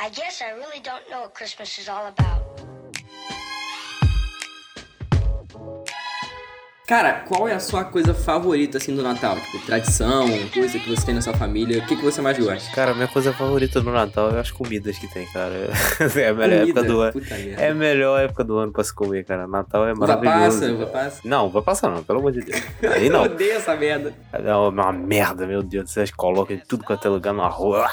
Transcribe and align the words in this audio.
I 0.00 0.10
guess 0.10 0.40
I 0.40 0.50
really 0.52 0.80
don't 0.80 1.08
know 1.10 1.22
what 1.22 1.34
Christmas 1.34 1.76
is 1.78 1.88
all 1.88 2.06
about. 2.06 2.38
Cara, 6.86 7.20
qual 7.28 7.46
é 7.46 7.52
a 7.52 7.60
sua 7.60 7.84
coisa 7.84 8.14
favorita, 8.14 8.78
assim, 8.78 8.96
do 8.96 9.02
Natal? 9.02 9.36
Tipo, 9.38 9.58
tradição, 9.66 10.26
coisa 10.54 10.78
que 10.78 10.88
você 10.88 11.04
tem 11.04 11.14
na 11.14 11.20
sua 11.20 11.34
família, 11.34 11.80
o 11.82 11.86
que, 11.86 11.94
que 11.94 12.02
você 12.02 12.22
mais 12.22 12.38
gosta? 12.38 12.74
Cara, 12.74 12.94
minha 12.94 13.06
coisa 13.08 13.30
favorita 13.30 13.78
do 13.82 13.90
Natal 13.90 14.30
é 14.34 14.40
as 14.40 14.50
comidas 14.50 14.96
que 14.96 15.06
tem, 15.06 15.26
cara. 15.26 15.52
É 16.16 16.28
a 16.28 16.32
melhor 16.32 16.60
Comida? 16.60 16.80
época 16.80 16.82
do 16.84 17.00
ano. 17.02 17.22
É 17.58 17.68
a 17.68 17.74
melhor 17.74 18.20
época 18.22 18.42
do 18.44 18.56
ano 18.56 18.72
pra 18.72 18.82
se 18.82 18.94
comer, 18.94 19.22
cara. 19.26 19.46
Natal 19.46 19.86
é 19.86 19.92
Uva 19.92 20.00
maravilhoso. 20.06 20.60
passa, 20.60 20.72
uva 20.72 20.86
passa. 20.86 21.20
Não, 21.24 21.50
vai 21.50 21.60
passar 21.62 21.90
não, 21.90 22.02
pelo 22.02 22.20
amor 22.20 22.32
de 22.32 22.40
Deus. 22.40 22.62
Aí 22.94 23.04
Eu 23.08 23.12
não. 23.12 23.22
odeio 23.24 23.52
essa 23.58 23.76
merda. 23.76 24.14
É 24.32 24.54
uma 24.54 24.90
merda, 24.90 25.46
meu 25.46 25.62
Deus. 25.62 25.90
Vocês 25.90 26.10
colocam 26.10 26.58
tudo 26.66 26.84
quanto 26.84 27.06
é 27.06 27.10
lugar 27.10 27.34
no 27.34 27.42
arroz. 27.42 27.86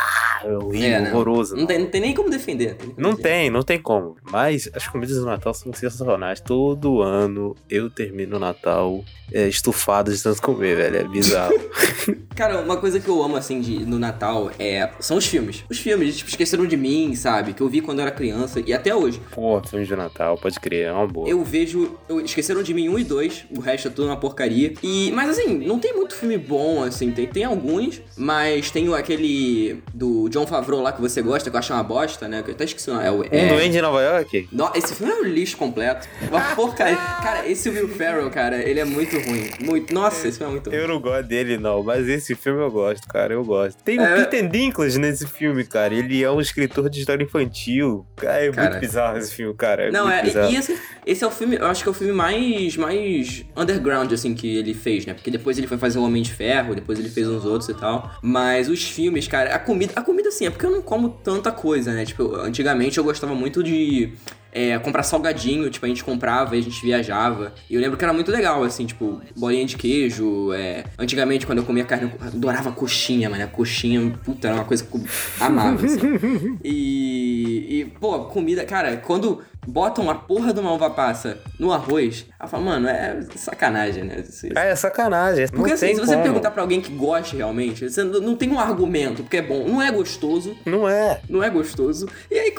É 0.45 0.57
horrível, 0.57 0.87
É, 0.87 1.01
né? 1.01 1.11
horroroso. 1.11 1.55
Não 1.55 1.65
tem, 1.65 1.79
não 1.79 1.87
tem 1.87 2.01
nem 2.01 2.13
como 2.13 2.29
defender. 2.29 2.75
tem 2.75 2.93
Não 2.97 3.15
tem, 3.15 3.49
não 3.49 3.63
tem 3.63 3.79
como. 3.79 4.15
Mas 4.31 4.69
as 4.73 4.87
comidas 4.87 5.17
do 5.17 5.25
Natal 5.25 5.53
são 5.53 5.73
sensacionais. 5.73 6.39
Todo 6.39 7.01
ano 7.01 7.55
eu 7.69 7.89
termino 7.89 8.37
o 8.37 8.39
Natal 8.39 9.03
é, 9.33 9.47
estufado 9.47 10.13
de 10.13 10.21
tanto 10.21 10.41
comer, 10.41 10.75
velho. 10.77 10.97
É 10.97 11.03
bizarro. 11.03 11.53
Cara, 12.35 12.61
uma 12.61 12.77
coisa 12.77 12.99
que 12.99 13.07
eu 13.07 13.23
amo, 13.23 13.35
assim, 13.37 13.61
de, 13.61 13.85
no 13.85 13.97
Natal 13.97 14.51
é, 14.59 14.89
são 14.99 15.17
os 15.17 15.25
filmes. 15.25 15.63
Os 15.69 15.79
filmes, 15.79 16.17
tipo, 16.17 16.29
Esqueceram 16.29 16.65
de 16.65 16.75
Mim, 16.77 17.15
sabe? 17.15 17.53
Que 17.53 17.61
eu 17.61 17.69
vi 17.69 17.81
quando 17.81 17.99
eu 17.99 18.03
era 18.03 18.11
criança 18.11 18.61
e 18.65 18.73
até 18.73 18.93
hoje. 18.93 19.21
Pô, 19.31 19.61
filme 19.63 19.85
de 19.85 19.95
Natal, 19.95 20.37
pode 20.37 20.59
crer, 20.59 20.87
é 20.87 20.91
uma 20.91 21.07
boa. 21.07 21.27
Eu 21.27 21.43
vejo. 21.43 21.97
Eu, 22.09 22.19
Esqueceram 22.19 22.61
de 22.61 22.73
Mim 22.73 22.89
1 22.89 22.99
e 22.99 23.03
2, 23.03 23.45
o 23.55 23.59
resto 23.61 23.87
é 23.87 23.91
tudo 23.91 24.07
uma 24.07 24.17
porcaria. 24.17 24.73
E, 24.83 25.11
mas 25.11 25.29
assim, 25.29 25.57
não 25.65 25.79
tem 25.79 25.93
muito 25.93 26.13
filme 26.15 26.37
bom, 26.37 26.83
assim, 26.83 27.11
tem, 27.11 27.25
tem 27.25 27.43
alguns, 27.43 28.01
mas 28.17 28.69
tem 28.69 28.93
aquele 28.93 29.81
do 29.93 30.27
John 30.35 30.45
Favreau 30.47 30.81
lá 30.81 30.91
que 30.91 30.99
você 31.01 31.21
gosta, 31.21 31.49
que 31.49 31.55
eu 31.55 31.59
acho 31.59 31.71
uma 31.73 31.83
bosta, 31.83 32.27
né? 32.27 32.43
Que 32.43 32.51
eu 32.51 32.55
até 32.55 32.65
esqueci 32.65 32.89
o 32.89 32.93
nome. 32.93 33.05
É, 33.05 33.11
o- 33.11 33.21
Um 33.21 33.23
é, 33.31 33.47
doente 33.47 33.77
em 33.77 33.81
Nova 33.81 34.01
York? 34.01 34.49
No- 34.51 34.69
esse 34.75 34.93
filme 34.93 35.13
é 35.13 35.15
um 35.15 35.23
lixo 35.23 35.55
completo. 35.57 36.07
Uma 36.29 36.41
porcaria. 36.55 36.97
Cara, 36.97 37.47
esse 37.47 37.69
Will 37.69 37.87
Ferrell, 37.87 38.29
cara, 38.29 38.57
ele 38.61 38.79
é 38.79 38.85
muito 38.85 39.17
ruim. 39.19 39.49
Muito. 39.61 39.93
Nossa, 39.93 40.27
esse 40.27 40.37
filme 40.37 40.51
é 40.51 40.55
muito 40.55 40.69
ruim. 40.69 40.79
Eu 40.79 40.87
não 40.87 40.99
gosto 40.99 41.23
dele, 41.27 41.57
não, 41.57 41.81
mas 41.83 42.07
esse 42.09 42.35
filme 42.35 42.61
eu 42.61 42.69
gosto, 42.71 43.07
cara, 43.07 43.33
eu 43.33 43.43
gosto. 43.43 43.81
Tem 43.83 43.97
o 43.99 44.03
É. 44.03 44.15
Peter 44.25 44.47
Dinklage 44.49 44.99
nesse 44.99 45.25
filme, 45.27 45.63
cara. 45.63 45.93
Ele 45.93 46.21
é 46.23 46.29
um 46.29 46.41
escritor 46.41 46.89
de 46.89 46.99
história 46.99 47.23
infantil. 47.23 48.05
Cara, 48.17 48.45
é 48.45 48.51
Cara. 48.51 48.69
muito 48.71 48.81
bizarro 48.81 49.17
esse 49.17 49.33
filme, 49.33 49.53
cara. 49.55 49.83
É 49.87 49.91
Não, 49.91 50.09
é. 50.09 50.21
bizarro. 50.21 50.51
E 50.51 50.55
esse, 50.57 50.77
esse 51.05 51.23
é 51.23 51.27
o 51.27 51.31
filme, 51.31 51.55
eu 51.55 51.67
acho 51.67 51.81
que 51.83 51.89
é 51.89 51.91
o 51.91 51.95
filme 51.95 52.13
mais, 52.13 52.75
mais 52.77 53.45
underground, 53.55 54.11
assim, 54.11 54.33
que 54.33 54.57
ele 54.57 54.73
fez, 54.73 55.05
né? 55.05 55.13
Porque 55.13 55.31
depois 55.31 55.57
ele 55.57 55.67
foi 55.67 55.77
fazer 55.77 55.99
o 55.99 56.03
Homem 56.03 56.21
de 56.21 56.33
Ferro, 56.33 56.75
depois 56.75 56.99
ele 56.99 57.09
fez 57.09 57.27
uns 57.27 57.45
outros 57.45 57.69
e 57.69 57.73
tal. 57.73 58.11
Mas 58.21 58.67
os 58.69 58.83
filmes, 58.83 59.27
cara, 59.27 59.55
a 59.55 59.59
comida. 59.59 59.93
A 59.95 60.01
comida, 60.01 60.24
assim, 60.27 60.45
é 60.45 60.49
porque 60.49 60.65
eu 60.65 60.71
não 60.71 60.81
como 60.81 61.09
tanta 61.09 61.51
coisa, 61.51 61.93
né? 61.93 62.05
Tipo, 62.05 62.35
antigamente 62.35 62.97
eu 62.97 63.03
gostava 63.03 63.33
muito 63.35 63.63
de. 63.63 64.13
é, 64.51 64.79
comprar 64.79 65.03
salgadinho, 65.03 65.69
tipo, 65.69 65.85
a 65.85 65.89
gente 65.89 66.03
comprava 66.03 66.55
e 66.55 66.59
a 66.59 66.61
gente 66.61 66.81
viajava. 66.81 67.53
E 67.69 67.75
eu 67.75 67.81
lembro 67.81 67.97
que 67.97 68.03
era 68.03 68.13
muito 68.13 68.31
legal, 68.31 68.63
assim, 68.63 68.85
tipo, 68.85 69.21
bolinha 69.35 69.65
de 69.65 69.75
queijo. 69.75 70.53
é. 70.53 70.85
Antigamente, 70.97 71.45
quando 71.45 71.59
eu 71.59 71.65
comia 71.65 71.83
carne, 71.83 72.11
eu 72.11 72.27
adorava 72.27 72.71
coxinha, 72.71 73.29
mano. 73.29 73.43
A 73.43 73.47
coxinha, 73.47 74.11
puta, 74.23 74.47
era 74.47 74.55
uma 74.55 74.65
coisa 74.65 74.83
que 74.83 74.95
eu 74.95 75.01
amava, 75.39 75.85
assim. 75.85 75.99
E, 76.63 77.81
e, 77.81 77.85
pô, 77.99 78.25
comida, 78.25 78.65
cara, 78.65 78.97
quando 78.97 79.41
botam 79.67 80.09
a 80.09 80.15
porra 80.15 80.53
de 80.53 80.59
uma 80.59 80.71
uva 80.73 80.89
passa 80.89 81.37
no 81.59 81.71
arroz, 81.71 82.25
eu 82.41 82.47
falo, 82.47 82.65
mano, 82.65 82.87
é 82.87 83.21
sacanagem, 83.35 84.03
né? 84.03 84.19
Isso- 84.19 84.47
isso- 84.47 84.57
É, 84.57 84.71
é 84.71 84.75
sacanagem. 84.75 85.47
Porque 85.47 85.73
assim, 85.73 85.95
se 85.95 85.99
você 85.99 86.11
como. 86.13 86.23
perguntar 86.23 86.51
pra 86.51 86.61
alguém 86.61 86.81
que 86.81 86.91
goste 86.91 87.35
realmente, 87.35 87.89
você 87.89 88.03
não 88.03 88.35
tem 88.35 88.49
um 88.51 88.59
argumento, 88.59 89.23
porque 89.23 89.37
é 89.37 89.41
bom, 89.41 89.67
não 89.67 89.81
é 89.81 89.91
gostoso, 89.91 90.55
Não 90.65 90.87
é. 90.87 91.19
não 91.29 91.43
é 91.43 91.49
gostoso, 91.49 92.07
e 92.29 92.35
aí 92.37 92.53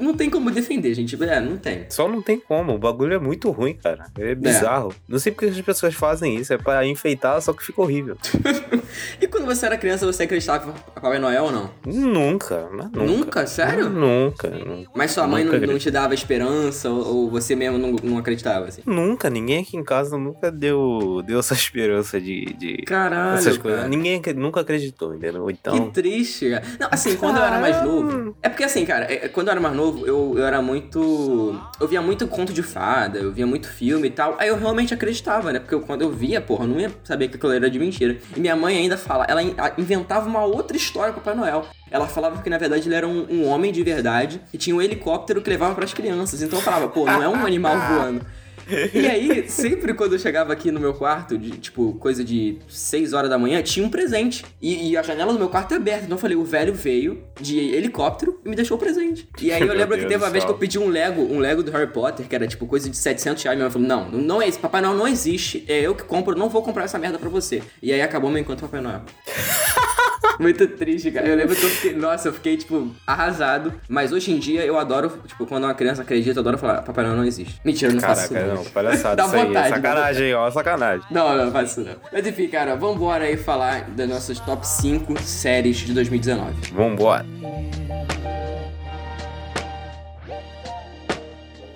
não 0.00 0.14
tem 0.14 0.28
como 0.30 0.50
defender, 0.50 0.94
gente. 0.94 1.20
É, 1.22 1.40
não 1.40 1.56
tem. 1.56 1.86
Só 1.88 2.08
não 2.08 2.20
tem 2.22 2.38
como. 2.38 2.74
O 2.74 2.78
bagulho 2.78 3.14
é 3.14 3.18
muito 3.18 3.50
ruim, 3.50 3.74
cara. 3.74 4.06
É 4.18 4.34
bizarro. 4.34 4.94
Não 5.08 5.18
sei 5.18 5.32
porque 5.32 5.46
as 5.46 5.60
pessoas 5.60 5.94
fazem 5.94 6.36
isso. 6.36 6.52
É 6.52 6.58
pra 6.58 6.84
enfeitar, 6.86 7.40
só 7.40 7.52
que 7.52 7.64
fica 7.64 7.80
horrível. 7.80 8.16
E 9.20 9.26
quando 9.26 9.46
você 9.46 9.64
era 9.64 9.78
criança, 9.78 10.04
você 10.04 10.24
acreditava 10.24 10.68
em 10.70 10.92
Papai 10.94 11.18
Noel 11.18 11.44
ou 11.44 11.52
não? 11.52 11.70
Nunca, 11.86 12.68
nunca. 12.70 12.98
Nunca? 13.02 13.46
Sério? 13.46 13.88
Nunca, 13.88 14.48
nunca. 14.50 14.90
Mas 14.94 15.12
sua 15.12 15.26
mãe 15.26 15.44
Nunca 15.44 15.58
não, 15.60 15.68
não 15.68 15.78
te 15.78 15.90
dava 15.90 16.12
esperança, 16.12 16.51
ou, 16.84 17.16
ou 17.16 17.30
você 17.30 17.54
mesmo 17.56 17.78
não, 17.78 17.92
não 18.02 18.18
acreditava, 18.18 18.66
assim? 18.66 18.82
Nunca, 18.86 19.28
ninguém 19.30 19.62
aqui 19.62 19.76
em 19.76 19.84
casa 19.84 20.16
nunca 20.18 20.50
deu, 20.50 21.22
deu 21.24 21.38
essa 21.38 21.54
esperança 21.54 22.20
de, 22.20 22.44
de 22.54 22.76
Caralho, 22.78 23.38
essas 23.38 23.58
coisas. 23.58 23.80
cara. 23.80 23.88
Ninguém 23.90 24.20
nunca 24.36 24.60
acreditou, 24.60 25.14
entendeu? 25.14 25.48
Então, 25.50 25.86
Que 25.88 25.92
triste, 25.92 26.50
cara. 26.50 26.62
Não, 26.78 26.88
assim, 26.90 27.16
quando 27.16 27.36
eu 27.38 27.42
era 27.44 27.58
mais 27.60 27.82
novo. 27.82 28.36
É 28.42 28.48
porque, 28.48 28.64
assim, 28.64 28.84
cara, 28.84 29.04
é- 29.12 29.28
quando 29.28 29.48
eu 29.48 29.52
era 29.52 29.60
mais 29.60 29.74
novo, 29.74 30.06
eu, 30.06 30.34
eu 30.36 30.44
era 30.46 30.60
muito. 30.60 31.58
Eu 31.80 31.88
via 31.88 32.00
muito 32.02 32.26
conto 32.26 32.52
de 32.52 32.62
fada, 32.62 33.18
eu 33.18 33.32
via 33.32 33.46
muito 33.46 33.68
filme 33.68 34.08
e 34.08 34.10
tal. 34.10 34.36
Aí 34.38 34.48
eu 34.48 34.56
realmente 34.58 34.92
acreditava, 34.94 35.52
né? 35.52 35.58
Porque 35.58 35.74
eu- 35.74 35.80
quando 35.80 36.02
eu 36.02 36.10
via, 36.10 36.40
porra, 36.40 36.64
eu 36.64 36.68
não 36.68 36.80
ia 36.80 36.90
saber 37.04 37.28
que 37.28 37.36
aquilo 37.36 37.52
era 37.52 37.70
de 37.70 37.78
mentira. 37.78 38.16
E 38.36 38.40
minha 38.40 38.56
mãe 38.56 38.76
ainda 38.76 38.96
fala, 38.96 39.24
ela 39.28 39.42
inventava 39.78 40.28
uma 40.28 40.44
outra 40.44 40.76
história 40.76 41.12
pro 41.12 41.22
Papai 41.22 41.34
Noel. 41.36 41.66
Ela 41.92 42.08
falava 42.08 42.42
que, 42.42 42.48
na 42.48 42.58
verdade, 42.58 42.88
ele 42.88 42.94
era 42.94 43.06
um, 43.06 43.26
um 43.30 43.46
homem 43.46 43.70
de 43.70 43.82
verdade 43.82 44.40
e 44.52 44.58
tinha 44.58 44.74
um 44.74 44.80
helicóptero 44.80 45.42
que 45.42 45.50
levava 45.50 45.74
pras 45.74 45.92
crianças. 45.92 46.40
Então 46.42 46.58
eu 46.58 46.64
falava, 46.64 46.88
pô, 46.88 47.04
não 47.04 47.22
é 47.22 47.28
um 47.28 47.46
animal 47.46 47.76
voando. 47.78 48.24
E 48.94 49.06
aí, 49.06 49.48
sempre 49.48 49.94
quando 49.94 50.14
eu 50.14 50.18
chegava 50.18 50.52
aqui 50.52 50.70
no 50.70 50.80
meu 50.80 50.94
quarto, 50.94 51.36
de, 51.36 51.50
tipo, 51.52 51.94
coisa 51.94 52.24
de 52.24 52.58
6 52.68 53.12
horas 53.12 53.28
da 53.28 53.38
manhã, 53.38 53.62
tinha 53.62 53.84
um 53.84 53.90
presente. 53.90 54.44
E, 54.60 54.90
e 54.90 54.96
a 54.96 55.02
janela 55.02 55.32
do 55.32 55.38
meu 55.38 55.48
quarto 55.48 55.72
é 55.72 55.76
aberta. 55.76 56.04
Então 56.04 56.16
eu 56.16 56.20
falei, 56.20 56.36
o 56.36 56.44
velho 56.44 56.72
veio 56.72 57.22
de 57.40 57.58
helicóptero 57.58 58.40
e 58.44 58.48
me 58.48 58.56
deixou 58.56 58.76
o 58.76 58.80
presente. 58.80 59.28
E 59.40 59.52
aí 59.52 59.60
eu 59.60 59.74
lembro 59.74 59.98
que 59.98 60.06
teve 60.06 60.22
uma 60.22 60.30
vez 60.30 60.44
que 60.44 60.50
eu 60.50 60.56
pedi 60.56 60.78
um 60.78 60.88
Lego, 60.88 61.22
um 61.22 61.38
Lego 61.38 61.62
do 61.62 61.70
Harry 61.70 61.90
Potter, 61.90 62.26
que 62.26 62.34
era 62.34 62.46
tipo 62.46 62.66
coisa 62.66 62.88
de 62.88 62.96
700 62.96 63.42
reais. 63.42 63.58
Minha 63.58 63.68
mãe 63.68 63.72
falou, 63.72 63.88
não, 63.88 64.10
não 64.10 64.42
é 64.42 64.48
isso. 64.48 64.58
Papai 64.58 64.80
Noel 64.80 64.96
não 64.96 65.08
existe. 65.08 65.64
É 65.68 65.80
eu 65.80 65.94
que 65.94 66.04
compro, 66.04 66.36
não 66.36 66.48
vou 66.48 66.62
comprar 66.62 66.84
essa 66.84 66.98
merda 66.98 67.18
pra 67.18 67.28
você. 67.28 67.62
E 67.82 67.92
aí 67.92 68.00
acabou 68.00 68.30
meu 68.30 68.40
encontro 68.40 68.66
com 68.66 68.70
Papai 68.70 68.80
Noel. 68.80 69.02
Muito 70.38 70.66
triste, 70.68 71.10
cara. 71.10 71.26
Eu 71.28 71.36
lembro 71.36 71.54
que 71.54 71.62
eu 71.64 71.68
fiquei, 71.68 71.92
nossa, 71.94 72.28
eu 72.28 72.32
fiquei, 72.32 72.56
tipo, 72.56 72.94
arrasado. 73.06 73.72
Mas 73.88 74.12
hoje 74.12 74.32
em 74.32 74.38
dia 74.38 74.64
eu 74.64 74.78
adoro, 74.78 75.10
tipo, 75.26 75.46
quando 75.46 75.64
uma 75.64 75.74
criança 75.74 76.02
acredita, 76.02 76.38
eu 76.38 76.40
adoro 76.40 76.58
falar, 76.58 76.82
Papai 76.82 77.04
Noel 77.04 77.16
não 77.16 77.24
existe. 77.24 77.60
Mentira, 77.64 77.90
eu 77.90 77.94
não 77.94 78.00
faço 78.00 78.32
caraca, 78.32 78.54
isso. 78.54 78.64
não, 78.64 78.70
palhaçada 78.72 79.16
Dá 79.16 79.26
isso 79.26 79.36
aí. 79.36 79.46
vontade, 79.46 79.66
é 79.66 79.70
dá 79.70 79.76
sacanagem, 79.76 80.34
ó, 80.34 80.50
sacanagem. 80.50 81.06
Não, 81.10 81.36
não, 81.36 81.44
não 81.46 81.52
faço 81.52 81.80
isso 81.80 81.90
não. 81.90 81.96
Mas 82.12 82.26
enfim, 82.26 82.48
cara, 82.48 82.74
vambora 82.76 83.24
aí 83.24 83.36
falar 83.36 83.90
das 83.90 84.08
nossas 84.08 84.40
top 84.40 84.66
5 84.66 85.20
séries 85.22 85.76
de 85.78 85.92
2019. 85.92 86.72
Vambora. 86.72 87.24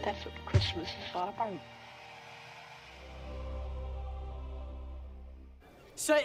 That's 0.04 0.24
what 0.24 0.34
Christmas 0.46 0.88
is 0.88 1.14
all 1.14 1.28
about. 1.28 1.58
Sir 5.94 6.16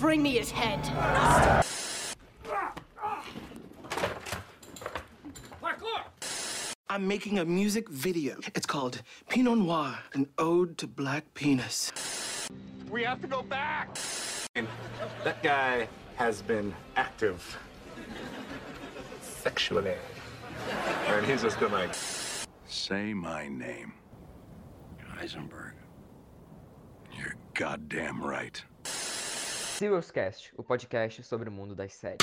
bring 0.00 0.22
me 0.22 0.30
his 0.30 0.50
head. 0.50 0.80
I'm 6.88 7.06
making 7.06 7.38
a 7.38 7.44
music 7.44 7.88
video. 7.88 8.36
It's 8.54 8.66
called 8.66 9.02
Pinot 9.28 9.58
Noir, 9.58 9.96
an 10.14 10.26
ode 10.38 10.76
to 10.78 10.86
black 10.86 11.32
penis. 11.34 11.92
We 12.90 13.04
have 13.04 13.20
to 13.20 13.28
go 13.28 13.42
back. 13.42 13.96
That 15.22 15.42
guy 15.42 15.86
has 16.16 16.42
been 16.42 16.74
active 16.96 17.58
sexually. 19.22 19.94
And 21.06 21.26
he's 21.26 21.42
just 21.42 21.60
been 21.60 21.72
like, 21.72 21.94
Say 22.66 23.12
my 23.14 23.48
name. 23.48 23.92
Heisenberg. 25.16 25.72
You're 27.16 27.36
goddamn 27.54 28.22
right. 28.22 28.62
Serialscast, 29.80 30.52
o 30.58 30.62
podcast 30.62 31.22
sobre 31.22 31.48
o 31.48 31.52
mundo 31.52 31.74
das 31.74 31.94
séries. 31.94 32.18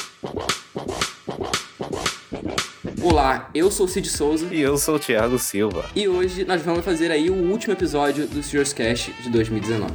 Olá, 3.01 3.49
eu 3.51 3.71
sou 3.71 3.87
o 3.87 3.89
Cid 3.89 4.07
Souza 4.09 4.53
E 4.53 4.61
eu 4.61 4.77
sou 4.77 4.97
o 4.97 4.99
Thiago 4.99 5.39
Silva. 5.39 5.89
e 5.95 6.07
hoje 6.07 6.45
nós 6.45 6.61
vamos 6.61 6.85
fazer 6.85 7.09
aí 7.09 7.31
o 7.31 7.49
último 7.49 7.73
episódio 7.73 8.27
do 8.27 8.43
Serious 8.43 8.73
Cast 8.73 9.11
de 9.23 9.31
2019. 9.31 9.91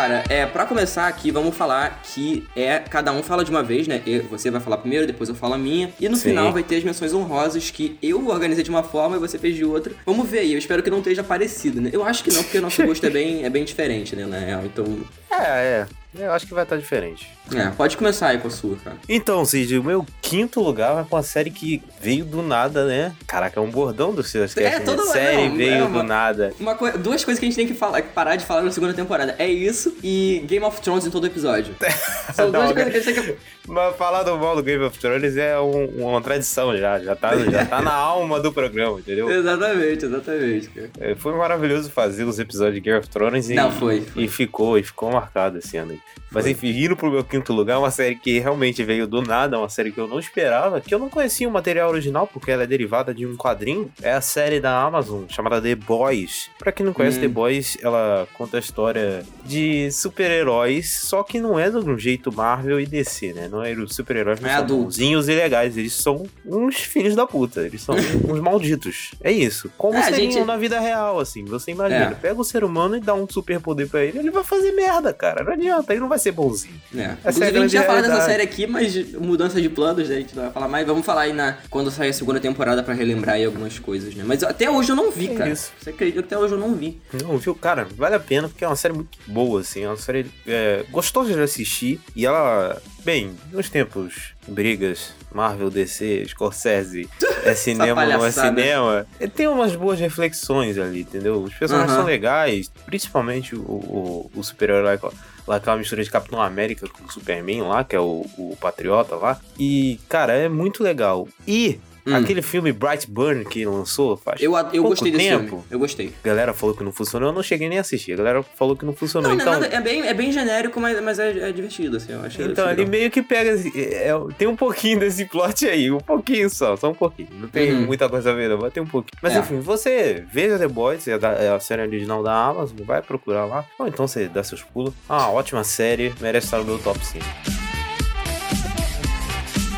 Cara, 0.00 0.24
é, 0.30 0.46
para 0.46 0.64
começar 0.64 1.06
aqui, 1.08 1.30
vamos 1.30 1.54
falar 1.54 2.00
que 2.02 2.46
é 2.56 2.78
cada 2.78 3.12
um 3.12 3.22
fala 3.22 3.44
de 3.44 3.50
uma 3.50 3.62
vez, 3.62 3.86
né? 3.86 4.00
Eu- 4.06 4.22
você 4.24 4.50
vai 4.50 4.58
falar 4.60 4.78
primeiro, 4.78 5.06
depois 5.06 5.28
eu 5.28 5.34
falo 5.34 5.52
a 5.54 5.58
minha. 5.58 5.92
E 6.00 6.08
no 6.08 6.16
Sim. 6.16 6.30
final 6.30 6.50
vai 6.52 6.62
ter 6.62 6.76
as 6.76 6.84
menções 6.84 7.12
honrosas 7.12 7.70
que 7.70 7.98
eu 8.02 8.26
organizei 8.28 8.64
de 8.64 8.70
uma 8.70 8.82
forma 8.82 9.16
e 9.16 9.18
você 9.18 9.38
fez 9.38 9.54
de 9.54 9.64
outra. 9.64 9.92
Vamos 10.06 10.26
ver 10.28 10.38
aí, 10.38 10.52
eu 10.54 10.58
espero 10.58 10.82
que 10.82 10.88
não 10.88 10.98
esteja 10.98 11.22
parecido, 11.22 11.82
né? 11.82 11.90
Eu 11.92 12.02
acho 12.02 12.24
que 12.24 12.32
não, 12.32 12.42
porque 12.42 12.56
o 12.58 12.62
nosso 12.62 12.82
gosto 12.86 13.04
é 13.04 13.10
bem, 13.10 13.44
é 13.44 13.50
bem 13.50 13.62
diferente, 13.64 14.16
né, 14.16 14.24
na 14.24 14.38
real. 14.38 14.62
Então, 14.64 14.86
É, 15.30 15.36
é. 15.42 15.86
Eu 16.18 16.32
acho 16.32 16.46
que 16.46 16.52
vai 16.54 16.64
estar 16.64 16.76
diferente. 16.76 17.28
É, 17.54 17.68
pode 17.70 17.96
começar 17.96 18.28
aí 18.28 18.38
com 18.38 18.48
a 18.48 18.50
sua, 18.50 18.76
cara. 18.76 18.96
Então, 19.08 19.44
Cid, 19.44 19.78
o 19.78 19.84
meu 19.84 20.04
quinto 20.20 20.60
lugar 20.60 20.94
vai 20.94 21.04
pra 21.04 21.16
uma 21.18 21.22
série 21.22 21.50
que 21.50 21.82
veio 22.00 22.24
do 22.24 22.42
nada, 22.42 22.84
né? 22.86 23.12
Caraca, 23.26 23.58
é 23.60 23.62
um 23.62 23.70
bordão 23.70 24.12
do 24.12 24.22
Silas 24.22 24.56
É, 24.56 24.70
Cast, 24.70 24.84
todo- 24.84 25.04
né? 25.06 25.12
Série 25.12 25.48
não, 25.48 25.56
veio 25.56 25.72
é 25.74 25.82
uma- 25.84 26.02
do 26.02 26.06
nada. 26.06 26.52
Uma 26.58 26.74
coi- 26.74 26.98
duas 26.98 27.24
coisas 27.24 27.38
que 27.38 27.46
a 27.46 27.48
gente 27.48 27.56
tem 27.56 27.66
que 27.66 27.74
falar, 27.74 28.02
parar 28.02 28.36
de 28.36 28.44
falar 28.44 28.62
na 28.62 28.70
segunda 28.72 28.92
temporada. 28.94 29.34
É 29.38 29.48
isso 29.48 29.96
e 30.02 30.42
Game 30.46 30.64
of 30.64 30.80
Thrones 30.80 31.06
em 31.06 31.10
todo 31.10 31.26
episódio. 31.26 31.74
São 32.34 32.50
duas 32.50 32.66
Não, 32.68 32.74
coisas 32.74 32.92
que 32.92 32.98
a 32.98 33.02
gente 33.02 33.24
tem 33.24 33.34
que... 33.34 33.40
Mas 33.68 33.94
falar 33.96 34.24
do 34.24 34.36
mal 34.36 34.56
do 34.56 34.62
Game 34.64 34.82
of 34.82 34.98
Thrones 34.98 35.36
é 35.36 35.58
um- 35.60 36.08
uma 36.08 36.20
tradição 36.20 36.76
já. 36.76 36.98
Já 36.98 37.14
tá, 37.14 37.36
já 37.36 37.64
tá 37.66 37.80
na 37.80 37.92
alma 37.92 38.40
do 38.40 38.52
programa, 38.52 38.98
entendeu? 38.98 39.30
Exatamente, 39.30 40.04
exatamente, 40.06 40.68
cara. 40.70 40.90
É, 40.98 41.14
Foi 41.14 41.34
maravilhoso 41.36 41.88
fazer 41.90 42.24
os 42.24 42.38
episódios 42.40 42.74
de 42.74 42.80
Game 42.80 42.98
of 42.98 43.08
Thrones 43.08 43.48
e, 43.48 43.54
Não, 43.54 43.70
foi, 43.70 44.00
foi. 44.02 44.24
e 44.24 44.28
ficou, 44.28 44.76
e 44.78 44.82
ficou 44.82 45.12
marcado 45.12 45.58
esse 45.58 45.76
ano 45.76 45.99
aí. 46.04 46.20
Mas 46.32 46.46
enfim, 46.46 46.68
indo 46.68 46.96
pro 46.96 47.10
meu 47.10 47.24
quinto 47.24 47.52
lugar, 47.52 47.78
uma 47.78 47.90
série 47.90 48.14
que 48.14 48.38
realmente 48.38 48.84
veio 48.84 49.06
do 49.06 49.20
nada, 49.20 49.58
uma 49.58 49.68
série 49.68 49.90
que 49.90 49.98
eu 49.98 50.06
não 50.06 50.18
esperava, 50.20 50.80
que 50.80 50.94
eu 50.94 50.98
não 50.98 51.08
conhecia 51.10 51.48
o 51.48 51.50
material 51.50 51.90
original, 51.90 52.26
porque 52.26 52.50
ela 52.52 52.62
é 52.62 52.66
derivada 52.68 53.12
de 53.12 53.26
um 53.26 53.36
quadrinho, 53.36 53.90
é 54.00 54.12
a 54.12 54.20
série 54.20 54.60
da 54.60 54.80
Amazon, 54.80 55.24
chamada 55.28 55.60
The 55.60 55.74
Boys. 55.74 56.48
Pra 56.58 56.70
quem 56.70 56.86
não 56.86 56.92
conhece 56.92 57.18
Hum. 57.18 57.22
The 57.22 57.28
Boys, 57.28 57.76
ela 57.82 58.28
conta 58.34 58.58
a 58.58 58.60
história 58.60 59.24
de 59.44 59.90
super-heróis, 59.90 61.00
só 61.00 61.22
que 61.24 61.40
não 61.40 61.58
é 61.58 61.68
de 61.70 61.76
um 61.78 61.98
jeito 61.98 62.32
Marvel 62.32 62.78
e 62.80 62.86
DC, 62.86 63.32
né? 63.32 63.48
Não 63.50 63.64
é 63.64 63.72
os 63.72 63.94
super-heróis 63.94 64.40
não 64.40 64.48
É 64.48 64.56
são 64.58 64.66
bonzinhos 64.66 65.28
e 65.28 65.34
legais, 65.34 65.76
eles 65.76 65.92
são 65.94 66.26
uns 66.46 66.76
filhos 66.76 67.16
da 67.16 67.26
puta, 67.26 67.62
eles 67.62 67.82
são 67.82 67.94
uns 68.28 68.40
malditos. 68.40 69.10
É 69.22 69.32
isso. 69.32 69.70
Como 69.76 69.96
É, 69.98 70.02
seriam 70.02 70.30
gente- 70.30 70.44
na 70.44 70.56
vida 70.56 70.78
real, 70.78 71.18
assim, 71.18 71.44
você 71.44 71.72
imagina. 71.72 72.04
É. 72.12 72.14
Pega 72.14 72.40
o 72.40 72.44
ser 72.44 72.62
humano 72.62 72.96
e 72.96 73.00
dá 73.00 73.14
um 73.14 73.26
superpoder 73.28 73.88
pra 73.88 74.04
ele, 74.04 74.18
ele 74.18 74.30
vai 74.30 74.44
fazer 74.44 74.72
merda, 74.72 75.12
cara. 75.12 75.42
Não 75.42 75.52
adianta, 75.52 75.89
ele 75.94 76.00
não 76.00 76.08
vai 76.08 76.18
ser 76.18 76.32
bonzinho. 76.32 76.80
É. 76.94 77.16
Essa 77.24 77.44
é 77.44 77.48
a 77.48 77.50
a 77.50 77.62
gente 77.62 77.72
já 77.72 77.82
falou 77.84 78.02
dessa 78.02 78.22
série 78.22 78.42
aqui, 78.42 78.66
mas 78.66 78.94
mudança 79.14 79.60
de 79.60 79.68
planos, 79.68 80.08
né? 80.08 80.16
A 80.16 80.18
gente 80.20 80.34
não 80.36 80.44
vai 80.44 80.52
falar 80.52 80.68
mais. 80.68 80.86
Vamos 80.86 81.04
falar 81.04 81.22
aí 81.22 81.32
na, 81.32 81.58
quando 81.68 81.90
sair 81.90 82.10
a 82.10 82.12
segunda 82.12 82.40
temporada 82.40 82.82
pra 82.82 82.94
relembrar 82.94 83.36
aí 83.36 83.44
algumas 83.44 83.78
coisas, 83.78 84.14
né? 84.14 84.24
Mas 84.26 84.42
até 84.42 84.70
hoje 84.70 84.90
eu 84.92 84.96
não 84.96 85.10
vi, 85.10 85.28
É 85.30 85.34
cara. 85.34 85.50
isso. 85.50 85.72
Você 85.80 85.90
acredita 85.90 86.22
que 86.22 86.34
até 86.34 86.38
hoje 86.38 86.54
eu 86.54 86.58
não 86.58 86.74
vi? 86.74 87.00
Não, 87.22 87.38
viu? 87.38 87.54
Cara, 87.54 87.86
vale 87.96 88.14
a 88.14 88.20
pena 88.20 88.48
porque 88.48 88.64
é 88.64 88.68
uma 88.68 88.76
série 88.76 88.94
muito 88.94 89.18
boa, 89.26 89.60
assim. 89.60 89.82
É 89.84 89.88
uma 89.88 89.96
série 89.96 90.26
é, 90.46 90.84
gostosa 90.90 91.32
de 91.32 91.40
assistir. 91.40 92.00
E 92.14 92.26
ela, 92.26 92.80
bem, 93.04 93.32
nos 93.52 93.68
tempos 93.68 94.34
brigas, 94.48 95.12
Marvel, 95.32 95.70
DC, 95.70 96.26
Scorsese, 96.28 97.08
é 97.44 97.54
cinema, 97.54 98.04
não 98.04 98.24
é 98.24 98.30
cinema, 98.30 99.06
é, 99.18 99.26
tem 99.26 99.46
umas 99.46 99.76
boas 99.76 99.98
reflexões 100.00 100.76
ali, 100.78 101.02
entendeu? 101.02 101.42
Os 101.42 101.54
personagens 101.54 101.92
Aham. 101.92 102.00
são 102.00 102.06
legais, 102.06 102.70
principalmente 102.86 103.54
o, 103.54 103.60
o, 103.60 104.30
o 104.34 104.42
super-herói 104.42 104.98
lá, 105.46 105.56
lá 105.56 105.56
aquela 105.56 105.76
mistura 105.76 106.02
de 106.02 106.10
Capitão 106.10 106.40
América 106.40 106.88
com 106.88 107.08
Superman 107.08 107.62
lá, 107.62 107.84
que 107.84 107.96
é 107.96 108.00
o, 108.00 108.24
o 108.36 108.56
Patriota 108.60 109.16
lá. 109.16 109.40
E, 109.58 109.98
cara, 110.08 110.32
é 110.32 110.48
muito 110.48 110.82
legal. 110.82 111.28
E 111.46 111.80
Hum. 112.06 112.14
aquele 112.14 112.42
filme 112.42 112.72
Brightburn 112.72 113.44
que 113.44 113.64
lançou 113.64 114.16
faz 114.16 114.40
Eu, 114.40 114.56
eu 114.56 114.64
pouco 114.70 114.88
gostei 114.90 115.12
desse 115.12 115.24
tempo. 115.28 115.46
filme. 115.48 115.64
Eu 115.70 115.78
gostei. 115.78 116.12
A 116.24 116.26
galera 116.28 116.52
falou 116.54 116.74
que 116.74 116.82
não 116.84 116.92
funcionou, 116.92 117.28
eu 117.28 117.34
não 117.34 117.42
cheguei 117.42 117.68
nem 117.68 117.78
a 117.78 117.80
assistir. 117.82 118.12
A 118.14 118.16
galera 118.16 118.42
falou 118.42 118.76
que 118.76 118.84
não 118.84 118.92
funcionou. 118.92 119.28
Não, 119.30 119.36
não 119.36 119.42
então, 119.42 119.54
é, 119.54 119.60
nada, 119.60 119.74
é, 119.76 119.80
bem, 119.80 120.06
é 120.06 120.14
bem 120.14 120.32
genérico, 120.32 120.80
mas, 120.80 121.00
mas 121.02 121.18
é, 121.18 121.48
é 121.48 121.52
divertido, 121.52 121.96
assim. 121.96 122.12
Eu 122.12 122.20
acho 122.22 122.40
então 122.42 122.70
ele 122.70 122.84
meio 122.86 123.10
que 123.10 123.22
pega. 123.22 123.50
é, 123.50 124.08
é, 124.08 124.12
tem 124.38 124.48
um 124.48 124.56
pouquinho 124.56 125.00
desse 125.00 125.24
plot 125.26 125.66
aí, 125.68 125.90
um 125.90 125.98
pouquinho 125.98 126.48
só, 126.50 126.76
só 126.76 126.90
um 126.90 126.94
pouquinho. 126.94 127.28
Não 127.32 127.48
tem 127.48 127.72
Uhum. 127.72 127.86
muita 127.86 128.08
coisa 128.08 128.30
a 128.30 128.34
ver, 128.34 128.48
não, 128.48 128.58
mas 128.58 128.72
tem 128.72 128.82
um 128.82 128.86
pouquinho. 128.86 129.18
Mas 129.22 129.34
É. 129.34 129.38
enfim, 129.40 129.60
você 129.60 130.24
veja 130.32 130.58
The 130.58 130.68
Boys, 130.68 131.06
é, 131.08 131.18
da- 131.18 131.32
é 131.32 131.50
a 131.50 131.60
série 131.60 131.82
original 131.82 132.22
da 132.22 132.32
Amazon, 132.34 132.78
vai 132.84 133.02
procurar 133.02 133.44
lá. 133.44 133.64
Ou 133.78 133.86
então 133.86 134.06
você 134.08 134.26
dá 134.28 134.42
seus 134.42 134.62
pulos. 134.62 134.92
Ah, 135.08 135.28
ótima 135.30 135.62
série, 135.64 136.12
merece 136.20 136.46
estar 136.46 136.58
no 136.58 136.64
meu 136.64 136.78
top 136.78 136.98
5. 137.04 137.59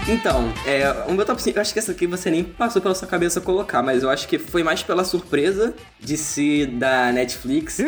Então, 0.09 0.53
é, 0.67 0.91
o 1.09 1.13
meu 1.13 1.25
top 1.25 1.41
5, 1.41 1.57
eu 1.57 1.61
acho 1.61 1.73
que 1.73 1.79
essa 1.79 1.93
aqui 1.93 2.07
você 2.07 2.31
nem 2.31 2.43
passou 2.43 2.83
pela 2.83 2.95
sua 2.95 3.07
cabeça 3.07 3.41
colocar, 3.41 3.83
mas 3.83 4.03
eu 4.03 4.11
acho 4.11 4.27
que 4.27 4.39
foi 4.39 4.63
mais 4.63 4.83
pela 4.83 5.05
surpresa 5.05 5.75
de 6.01 6.17
ser 6.17 6.67
da 6.67 7.13
Netflix. 7.13 7.79